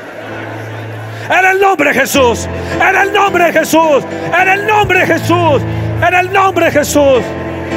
En 1.28 1.44
el 1.44 1.60
nombre 1.60 1.92
de 1.92 2.00
Jesús. 2.00 2.48
En 2.80 2.96
el 2.96 3.12
nombre 3.12 3.44
de 3.44 3.52
Jesús. 3.52 4.04
En 4.40 4.48
el 4.48 4.66
nombre 4.66 5.00
de 5.00 5.06
Jesús. 5.06 5.62
En 6.06 6.14
el 6.14 6.32
nombre 6.32 6.66
de 6.66 6.72
Jesús. 6.72 7.22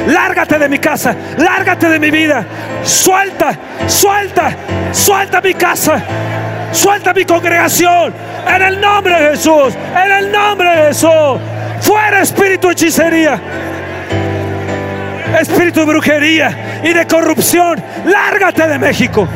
Lárgate 0.06 0.58
de 0.58 0.68
mi 0.68 0.78
casa, 0.78 1.14
lárgate 1.38 1.88
de 1.88 1.98
mi 1.98 2.10
vida. 2.10 2.44
Suelta, 2.82 3.56
suelta, 3.86 4.54
suelta 4.92 5.40
mi 5.40 5.54
casa. 5.54 6.02
Suelta 6.74 7.14
mi 7.14 7.24
congregación. 7.24 8.12
En 8.48 8.62
el 8.62 8.80
nombre 8.80 9.14
de 9.14 9.30
Jesús. 9.30 9.74
En 10.04 10.12
el 10.12 10.32
nombre 10.32 10.68
de 10.68 10.88
Jesús. 10.88 11.40
Fuera 11.80 12.20
espíritu 12.20 12.66
de 12.66 12.72
hechicería. 12.72 13.40
Espíritu 15.40 15.80
de 15.80 15.86
brujería 15.86 16.80
y 16.82 16.92
de 16.92 17.06
corrupción. 17.06 17.82
Lárgate 18.04 18.66
de 18.66 18.78
México. 18.78 19.26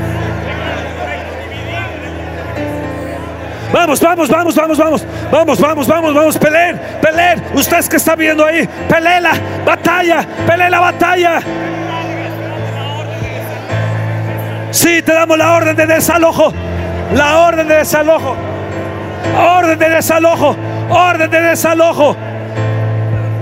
Vamos, 3.72 4.01
vamos, 4.01 4.28
vamos, 4.28 4.55
vamos, 4.55 4.78
vamos. 4.78 5.07
Vamos, 5.30 5.61
vamos, 5.61 5.86
vamos, 5.86 6.14
vamos. 6.14 6.39
Peleen, 6.39 6.80
peleen. 7.01 7.43
Ustedes 7.55 7.89
que 7.89 7.97
están 7.97 8.18
viendo 8.18 8.45
ahí, 8.45 8.68
peleen 8.89 9.22
la 9.22 9.32
batalla, 9.64 10.26
peleen 10.47 10.70
la 10.70 10.80
batalla. 10.80 11.41
Sí, 14.70 15.03
te 15.03 15.12
damos 15.12 15.39
la 15.39 15.53
orden 15.53 15.76
de 15.76 15.86
desalojo. 15.86 16.53
La 17.15 17.39
orden 17.39 17.69
de 17.69 17.77
desalojo. 17.77 18.37
Orden 19.37 19.79
de 19.79 19.89
desalojo. 19.89 20.57
Orden 20.91 21.31
de 21.31 21.41
desalojo. 21.41 22.17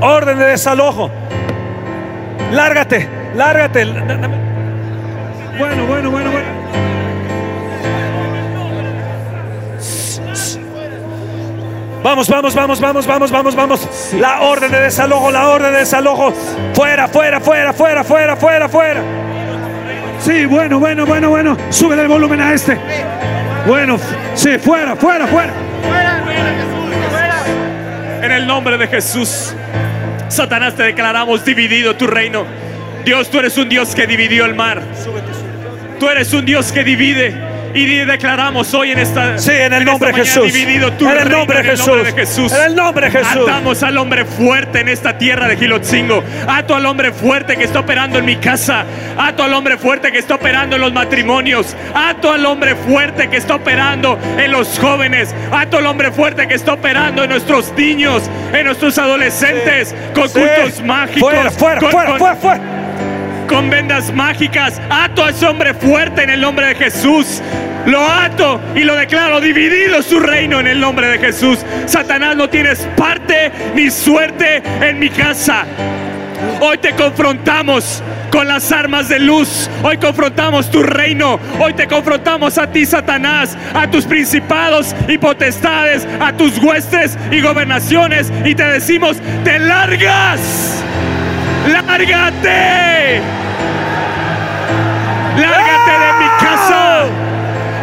Orden 0.01 0.39
de 0.39 0.45
desalojo. 0.45 1.11
Lárgate, 2.53 3.09
lárgate. 3.35 3.85
Bueno, 5.59 5.87
bueno, 5.87 6.11
bueno, 6.11 6.31
bueno. 6.31 6.67
Vamos, 12.03 12.29
vamos, 12.29 12.55
vamos, 12.55 12.81
vamos, 12.81 13.07
vamos, 13.07 13.31
vamos, 13.33 13.57
vamos. 13.57 14.13
La 14.13 14.43
orden 14.43 14.71
de 14.71 14.81
desalojo, 14.81 15.31
la 15.33 15.49
orden 15.49 15.73
de 15.73 15.81
desalojo. 15.81 16.33
Fuera, 16.73 17.09
fuera, 17.09 17.41
fuera, 17.41 17.73
fuera, 17.73 18.05
fuera, 18.05 18.37
fuera, 18.37 18.69
fuera. 18.69 19.01
Sí, 20.21 20.47
bueno, 20.47 20.79
bueno, 20.79 21.05
bueno, 21.05 21.31
bueno. 21.31 21.57
Sube 21.71 22.01
el 22.01 22.07
volumen 22.07 22.41
a 22.41 22.53
este. 22.53 22.79
Bueno, 23.67 23.99
sí, 24.35 24.59
fuera, 24.59 24.95
fuera, 24.95 25.27
fuera. 25.27 25.53
En 28.23 28.31
el 28.31 28.47
nombre 28.47 28.79
de 28.79 28.87
Jesús, 28.87 29.55
Satanás 30.29 30.75
te 30.75 30.85
declaramos 30.85 31.45
dividido 31.45 31.97
tu 31.97 32.07
reino. 32.07 32.45
Dios, 33.05 33.29
tú 33.29 33.39
eres 33.41 33.59
un 33.59 33.69
Dios 33.69 33.95
que 33.95 34.07
dividió 34.07 34.45
el 34.45 34.55
mar. 34.55 34.83
Tú 35.99 36.09
eres 36.09 36.33
un 36.33 36.45
Dios 36.45 36.71
que 36.71 36.85
divide. 36.85 37.56
Y 37.77 37.85
declaramos 38.07 38.73
hoy 38.73 38.93
en 38.93 38.99
esta. 38.99 39.37
Sí, 39.37 39.51
en 39.51 39.75
el 39.75 39.85
nombre 39.85 40.11
de 40.11 40.25
Jesús. 40.25 40.51
Dividido 40.51 40.89
en 40.89 41.19
el 41.19 41.31
nombre 41.31 41.63
de 41.63 41.65
Jesús. 41.65 41.93
Jesús. 42.15 42.53
En 42.53 42.71
el 42.71 42.75
nombre 42.75 43.11
de 43.11 43.19
Jesús. 43.19 43.43
Atamos 43.43 43.83
al 43.83 43.99
hombre 43.99 44.25
fuerte 44.25 44.81
en 44.81 44.89
esta 44.89 45.19
tierra 45.19 45.47
de 45.47 45.59
Gilotzingo. 45.59 46.25
Ato 46.49 46.75
al 46.75 46.87
hombre 46.87 47.13
fuerte 47.13 47.55
que 47.55 47.65
está 47.65 47.81
operando 47.81 48.19
en 48.19 48.25
mi 48.25 48.37
casa. 48.37 48.87
Ato 49.19 49.43
al 49.43 49.53
hombre 49.53 49.77
fuerte 49.77 50.11
que 50.11 50.19
está 50.19 50.37
operando 50.37 50.77
en 50.77 50.83
los 50.83 50.93
matrimonios. 50.95 51.77
Ato 51.95 52.33
al 52.33 52.47
hombre 52.47 52.77
fuerte 52.77 53.29
que 53.29 53.37
está 53.37 53.57
operando 53.57 54.19
en 54.39 54.53
los 54.53 54.79
jóvenes. 54.79 55.35
Ato 55.53 55.77
al 55.77 55.85
hombre 55.85 56.13
fuerte 56.13 56.49
que 56.49 56.55
está 56.55 56.73
operando 56.73 57.25
en 57.25 57.31
nuestros 57.31 57.75
niños, 57.77 58.23
en 58.55 58.65
nuestros 58.65 58.97
adolescentes, 58.97 59.95
con 60.15 60.31
cultos 60.31 60.81
mágicos. 60.83 61.31
Fuera, 61.31 61.51
fuera, 61.51 61.81
fuera, 61.81 62.19
fuera, 62.19 62.37
fuera 62.37 62.86
con 63.49 63.71
vendas 63.71 64.13
mágicas. 64.13 64.81
Ato 64.91 65.25
a 65.25 65.31
ese 65.31 65.47
hombre 65.47 65.75
fuerte 65.75 66.23
en 66.23 66.31
el 66.31 66.41
nombre 66.41 66.67
de 66.69 66.75
Jesús. 66.75 67.43
Lo 67.87 68.05
ato 68.05 68.61
y 68.75 68.81
lo 68.81 68.97
declaro 68.97 69.41
dividido 69.41 70.03
su 70.03 70.19
reino 70.19 70.61
en 70.61 70.67
el 70.67 70.81
nombre 70.81 71.07
de 71.07 71.19
Jesús. 71.19 71.59
Satanás 71.87 72.37
no 72.37 72.49
tienes 72.49 72.81
parte 72.97 73.53
ni 73.75 73.91
suerte 73.91 74.63
en 74.81 74.99
mi 74.99 75.09
casa. 75.09 75.65
Hoy 76.61 76.79
te 76.79 76.93
confrontamos 76.93 78.03
con 78.31 78.49
las 78.49 78.73
armas 78.73 79.09
de 79.09 79.19
luz. 79.19 79.71
Hoy 79.83 79.99
confrontamos 79.99 80.71
tu 80.71 80.83
reino. 80.83 81.39
Hoy 81.61 81.75
te 81.75 81.87
confrontamos 81.87 82.59
a 82.59 82.67
ti, 82.71 82.85
Satanás, 82.85 83.57
a 83.73 83.89
tus 83.91 84.05
principados 84.05 84.95
y 85.09 85.17
potestades, 85.17 86.07
a 86.21 86.33
tus 86.33 86.59
huestes 86.59 87.17
y 87.31 87.41
gobernaciones. 87.41 88.33
Y 88.45 88.55
te 88.55 88.65
decimos, 88.65 89.17
te 89.45 89.59
largas. 89.59 90.85
Lárgate. 91.67 93.21
Lárgate 95.37 95.93
de 95.93 96.13
mi 96.19 96.29
casa. 96.41 97.05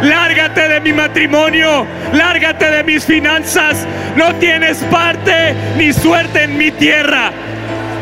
Lárgate 0.02 0.68
de 0.68 0.80
mi 0.80 0.92
matrimonio. 0.92 1.86
Lárgate 2.12 2.70
de 2.70 2.84
mis 2.84 3.04
finanzas. 3.04 3.86
No 4.16 4.34
tienes 4.36 4.78
parte 4.90 5.54
ni 5.76 5.92
suerte 5.92 6.44
en 6.44 6.56
mi 6.56 6.70
tierra. 6.70 7.32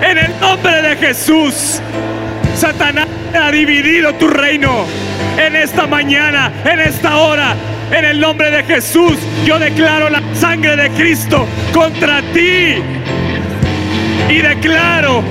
En 0.00 0.18
el 0.18 0.40
nombre 0.40 0.82
de 0.82 0.96
Jesús. 0.96 1.80
Satanás 2.56 3.08
ha 3.34 3.50
dividido 3.50 4.12
tu 4.14 4.28
reino. 4.28 4.86
En 5.38 5.56
esta 5.56 5.86
mañana, 5.86 6.52
en 6.64 6.80
esta 6.80 7.16
hora, 7.16 7.54
en 7.90 8.04
el 8.04 8.20
nombre 8.20 8.50
de 8.50 8.62
Jesús, 8.64 9.18
yo 9.44 9.58
declaro 9.58 10.08
la 10.10 10.22
sangre 10.34 10.76
de 10.76 10.90
Cristo 10.90 11.46
contra 11.72 12.20
ti. 12.32 12.76
Y 14.32 14.40
declaro 14.40 15.22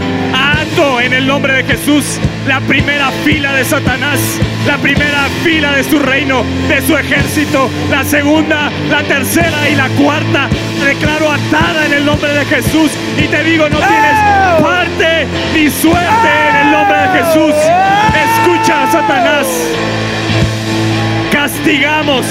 en 1.04 1.14
el 1.14 1.28
nombre 1.28 1.54
de 1.54 1.64
Jesús 1.64 2.20
la 2.48 2.60
primera 2.62 3.12
fila 3.24 3.54
de 3.54 3.66
Satanás, 3.66 4.20
la 4.66 4.78
primera 4.78 5.28
fila 5.44 5.74
de 5.74 5.84
su 5.84 6.00
reino, 6.00 6.44
de 6.68 6.82
su 6.82 6.98
ejército, 6.98 7.70
la 7.90 8.04
segunda, 8.04 8.72
la 8.90 9.04
tercera 9.04 9.70
y 9.70 9.76
la 9.76 9.90
cuarta. 9.90 10.48
Declaro 10.84 11.32
atada 11.32 11.86
en 11.86 11.94
el 11.94 12.06
nombre 12.06 12.34
de 12.34 12.46
Jesús 12.46 12.92
y 13.18 13.28
te 13.28 13.44
digo, 13.44 13.70
no 13.70 13.78
tienes 13.78 14.62
parte 14.62 15.28
ni 15.54 15.70
suerte 15.70 16.30
en 16.50 16.56
el 16.56 16.72
nombre 16.72 16.98
de 16.98 17.24
Jesús. 17.24 17.56
Escucha 18.30 18.84
a 18.84 18.92
Satanás. 18.92 19.48
Castigamos 21.32 22.26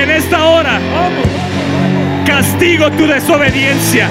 en 0.00 0.10
esta 0.10 0.44
hora. 0.44 0.80
Castigo 2.26 2.90
tu 2.92 3.06
desobediencia 3.06 4.08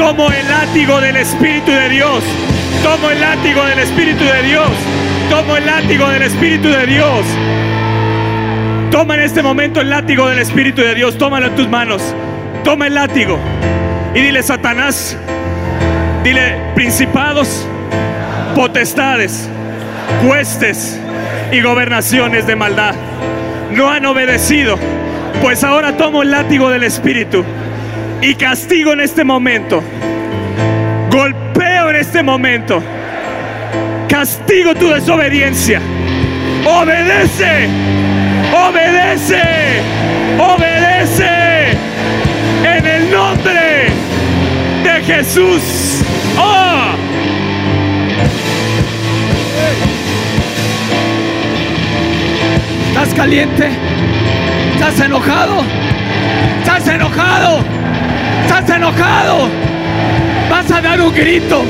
tomo 0.00 0.32
el 0.32 0.48
látigo 0.48 0.98
del 0.98 1.16
Espíritu 1.16 1.70
de 1.72 1.90
Dios 1.90 2.24
Tomo 2.82 3.10
el 3.10 3.20
látigo 3.20 3.62
del 3.66 3.78
Espíritu 3.78 4.24
de 4.24 4.42
Dios. 4.42 4.70
Tomo 5.28 5.54
el 5.58 5.66
látigo 5.66 6.08
del 6.08 6.22
Espíritu 6.22 6.68
de 6.68 6.86
Dios. 6.86 7.26
Toma 8.90 9.16
en 9.16 9.20
este 9.20 9.42
momento 9.42 9.82
el 9.82 9.90
látigo 9.90 10.26
del 10.30 10.38
Espíritu 10.38 10.80
de 10.80 10.94
Dios. 10.94 11.18
Tómalo 11.18 11.48
en 11.48 11.56
tus 11.56 11.68
manos. 11.68 12.02
Toma 12.64 12.86
el 12.86 12.94
látigo. 12.94 13.38
Y 14.14 14.20
dile, 14.20 14.42
Satanás. 14.42 15.14
Dile, 16.24 16.72
principados, 16.74 17.66
potestades, 18.54 19.46
huestes 20.24 20.98
y 21.52 21.60
gobernaciones 21.60 22.46
de 22.46 22.56
maldad. 22.56 22.94
No 23.72 23.90
han 23.90 24.06
obedecido. 24.06 24.78
Pues 25.42 25.62
ahora 25.62 25.98
tomo 25.98 26.22
el 26.22 26.30
látigo 26.30 26.70
del 26.70 26.84
Espíritu. 26.84 27.44
Y 28.22 28.34
castigo 28.34 28.92
en 28.92 29.00
este 29.00 29.24
momento. 29.24 29.82
Golpeo 31.10 31.90
en 31.90 31.96
este 31.96 32.22
momento. 32.22 32.82
Castigo 34.08 34.74
tu 34.74 34.88
desobediencia. 34.88 35.80
Obedece. 36.66 37.68
Obedece. 38.54 39.80
Obedece. 40.38 41.70
En 42.62 42.86
el 42.86 43.10
nombre 43.10 43.88
de 44.84 45.02
Jesús. 45.02 46.02
¡Oh! 46.38 46.92
¿Estás 52.88 53.14
caliente? 53.14 53.70
¿Estás 54.74 55.00
enojado? 55.00 55.64
¿Estás 56.60 56.86
enojado? 56.86 57.79
¿Estás 58.50 58.76
enojado? 58.76 59.48
Vas 60.50 60.68
a 60.72 60.80
dar 60.80 61.00
un 61.00 61.14
grito 61.14 61.62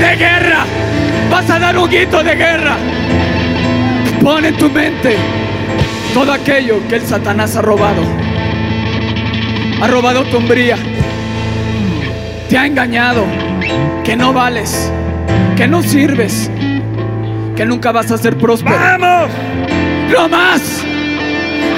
de 0.00 0.16
guerra. 0.16 0.64
Vas 1.30 1.48
a 1.48 1.60
dar 1.60 1.78
un 1.78 1.88
grito 1.88 2.24
de 2.24 2.34
guerra. 2.34 2.76
Pon 4.20 4.44
en 4.44 4.56
tu 4.56 4.68
mente 4.68 5.16
todo 6.12 6.32
aquello 6.32 6.80
que 6.88 6.96
el 6.96 7.02
Satanás 7.02 7.54
ha 7.54 7.62
robado. 7.62 8.02
Ha 9.80 9.86
robado 9.86 10.24
tu 10.24 10.38
hombría. 10.38 10.76
Te 12.48 12.58
ha 12.58 12.66
engañado. 12.66 13.24
Que 14.02 14.16
no 14.16 14.32
vales. 14.32 14.92
Que 15.56 15.68
no 15.68 15.84
sirves. 15.84 16.50
Que 17.54 17.64
nunca 17.64 17.92
vas 17.92 18.10
a 18.10 18.18
ser 18.18 18.36
próspero. 18.36 18.76
¡Vamos! 18.76 19.30
¡No 20.10 20.28
más! 20.28 20.82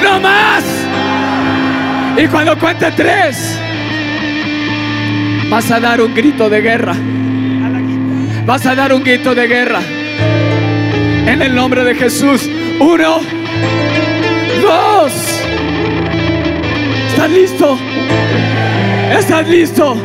¡No 0.03 0.19
más! 0.19 0.65
Y 2.17 2.27
cuando 2.27 2.59
cuente 2.59 2.91
tres, 2.93 3.61
vas 5.51 5.71
a 5.71 5.81
dar 5.81 6.01
un 6.01 6.15
grito 6.15 6.49
de 6.49 6.61
guerra. 6.63 6.95
Vas 8.47 8.65
a 8.67 8.75
dar 8.75 8.95
un 8.95 9.03
grito 9.03 9.35
de 9.35 9.47
guerra. 9.47 9.81
En 11.27 11.43
el 11.43 11.55
nombre 11.55 11.85
de 11.85 11.95
Jesús. 11.95 12.49
Uno, 12.79 13.21
dos. 14.63 15.13
¿Estás 17.09 17.31
listo? 17.31 17.79
¿Estás 19.13 19.49
listo? 19.49 19.97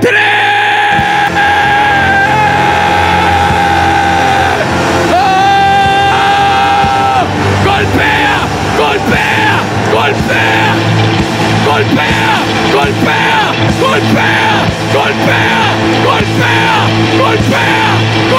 ¡Tres! 0.00 0.43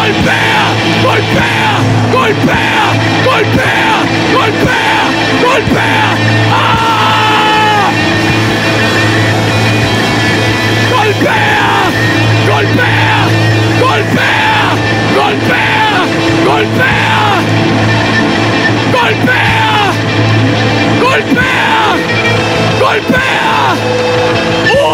Golpea, 0.06 0.66
golpea, 1.04 1.72
golpea, 2.44 2.86
¡Ah! 6.52 6.86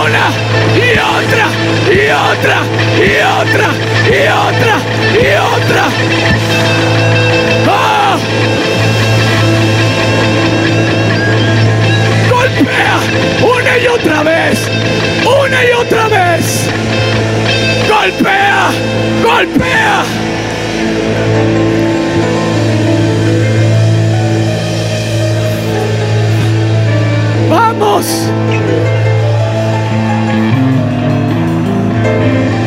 Y 0.02 0.08
otra 0.08 1.46
y 1.92 2.10
otra 2.10 2.64
y 2.98 3.12
otra 3.22 3.70
y 4.08 4.22
otra 4.28 4.76
y 5.14 5.28
otra. 5.54 5.84
¡Ah! 7.70 8.18
Golpea 12.32 13.00
una 13.44 13.78
y 13.78 13.88
otra 13.88 14.24
vez, 14.24 14.72
una 15.24 15.64
y 15.64 15.72
otra 15.72 16.08
vez. 16.08 16.68
Golpea, 17.88 18.72
golpea. 19.24 20.04
Vamos. 27.52 28.32
Amen. 32.22 32.61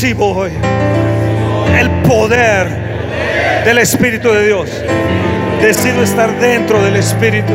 Recibo 0.00 0.34
hoy 0.34 0.50
el 1.78 1.90
poder 2.08 2.66
del 3.66 3.76
Espíritu 3.76 4.30
de 4.30 4.46
Dios. 4.46 4.70
Decido 5.60 6.02
estar 6.02 6.40
dentro 6.40 6.82
del 6.82 6.96
Espíritu, 6.96 7.52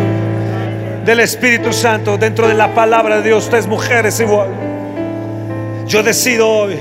del 1.04 1.22
Espíritu 1.22 1.74
Santo, 1.74 2.20
dentro 2.20 2.48
de 2.48 2.54
la 2.54 2.72
palabra 2.76 3.18
de 3.18 3.30
Dios. 3.30 3.46
Ustedes 3.46 3.66
mujeres 3.66 4.20
igual. 4.20 4.50
Yo 5.88 6.04
decido 6.04 6.48
hoy 6.48 6.76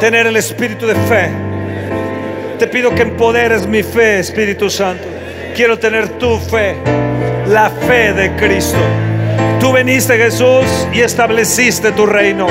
tener 0.00 0.26
el 0.26 0.36
espíritu 0.36 0.86
de 0.86 0.96
fe. 0.96 1.30
Te 2.58 2.66
pido 2.66 2.94
que 2.94 3.00
empoderes 3.00 3.66
mi 3.66 3.82
fe, 3.82 4.18
Espíritu 4.18 4.68
Santo. 4.68 5.04
Quiero 5.56 5.78
tener 5.78 6.10
tu 6.18 6.38
fe, 6.38 6.76
la 7.48 7.70
fe 7.70 8.12
de 8.12 8.36
Cristo. 8.36 8.80
Tú 9.58 9.72
veniste, 9.72 10.18
Jesús, 10.18 10.66
y 10.92 11.00
estableciste 11.00 11.92
tu 11.92 12.04
reino. 12.04 12.48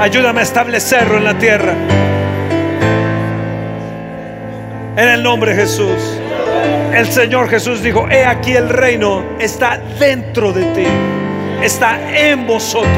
Ayúdame 0.00 0.40
a 0.40 0.42
establecerlo 0.42 1.16
en 1.16 1.24
la 1.24 1.38
tierra. 1.38 1.72
En 4.96 5.08
el 5.08 5.22
nombre 5.22 5.54
de 5.54 5.62
Jesús. 5.62 6.20
El 6.94 7.06
Señor 7.06 7.48
Jesús 7.48 7.82
dijo, 7.82 8.08
he 8.08 8.24
aquí 8.24 8.52
el 8.52 8.68
reino 8.68 9.22
está 9.38 9.78
dentro 9.98 10.52
de 10.52 10.64
ti, 10.72 10.86
está 11.62 11.98
en 12.14 12.46
vosotros. 12.46 12.90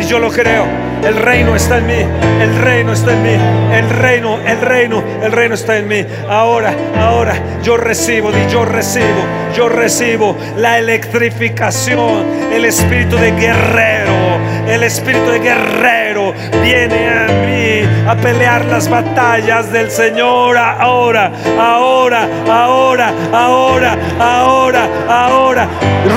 Y 0.00 0.04
yo 0.04 0.18
lo 0.18 0.30
creo. 0.30 0.88
El 1.04 1.16
reino 1.16 1.54
está 1.54 1.78
en 1.78 1.86
mí, 1.86 2.04
el 2.40 2.56
reino 2.60 2.92
está 2.92 3.12
en 3.12 3.22
mí, 3.22 3.36
el 3.72 3.88
reino, 3.88 4.38
el 4.44 4.60
reino, 4.60 5.02
el 5.22 5.30
reino 5.30 5.54
está 5.54 5.78
en 5.78 5.86
mí. 5.86 6.04
Ahora, 6.28 6.74
ahora 6.98 7.34
yo 7.62 7.76
recibo, 7.76 8.30
y 8.30 8.52
yo 8.52 8.64
recibo, 8.64 9.06
yo 9.56 9.68
recibo 9.68 10.36
la 10.56 10.78
electrificación, 10.78 12.26
el 12.52 12.64
espíritu 12.64 13.16
de 13.16 13.30
guerrero, 13.30 14.12
el 14.68 14.82
espíritu 14.82 15.30
de 15.30 15.38
guerrero 15.38 16.34
viene 16.62 17.08
a 17.08 17.26
mí 17.46 17.88
a 18.06 18.14
pelear 18.16 18.64
las 18.66 18.88
batallas 18.88 19.72
del 19.72 19.90
Señor 19.90 20.56
ahora, 20.56 21.30
ahora, 21.58 22.28
ahora, 22.48 23.12
ahora, 23.32 23.96
ahora, 24.20 24.88
ahora. 25.08 25.68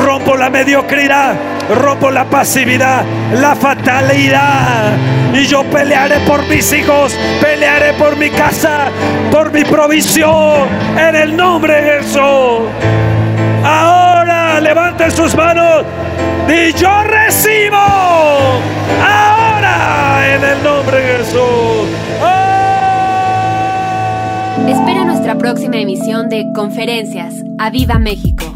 Rompo 0.03 0.35
la 0.35 0.49
mediocridad, 0.49 1.35
rompo 1.81 2.11
la 2.11 2.25
pasividad, 2.25 3.03
la 3.33 3.55
fatalidad. 3.55 4.97
Y 5.33 5.45
yo 5.45 5.63
pelearé 5.63 6.19
por 6.27 6.45
mis 6.47 6.71
hijos, 6.73 7.17
pelearé 7.41 7.93
por 7.93 8.17
mi 8.17 8.29
casa, 8.29 8.89
por 9.31 9.51
mi 9.51 9.63
provisión, 9.63 10.67
en 10.97 11.15
el 11.15 11.35
nombre 11.35 11.81
de 11.81 12.01
Jesús. 12.01 12.67
Ahora 13.63 14.59
levanten 14.59 15.11
sus 15.11 15.35
manos 15.35 15.85
y 16.47 16.73
yo 16.73 17.03
recibo. 17.03 17.77
Ahora 19.03 20.35
en 20.35 20.43
el 20.43 20.63
nombre 20.63 20.97
de 20.97 21.17
Jesús. 21.17 21.87
Espera 24.67 25.05
nuestra 25.05 25.37
próxima 25.37 25.77
emisión 25.77 26.29
de 26.29 26.45
Conferencias. 26.53 27.43
¡A 27.57 27.69
Viva 27.69 27.99
México! 27.99 28.50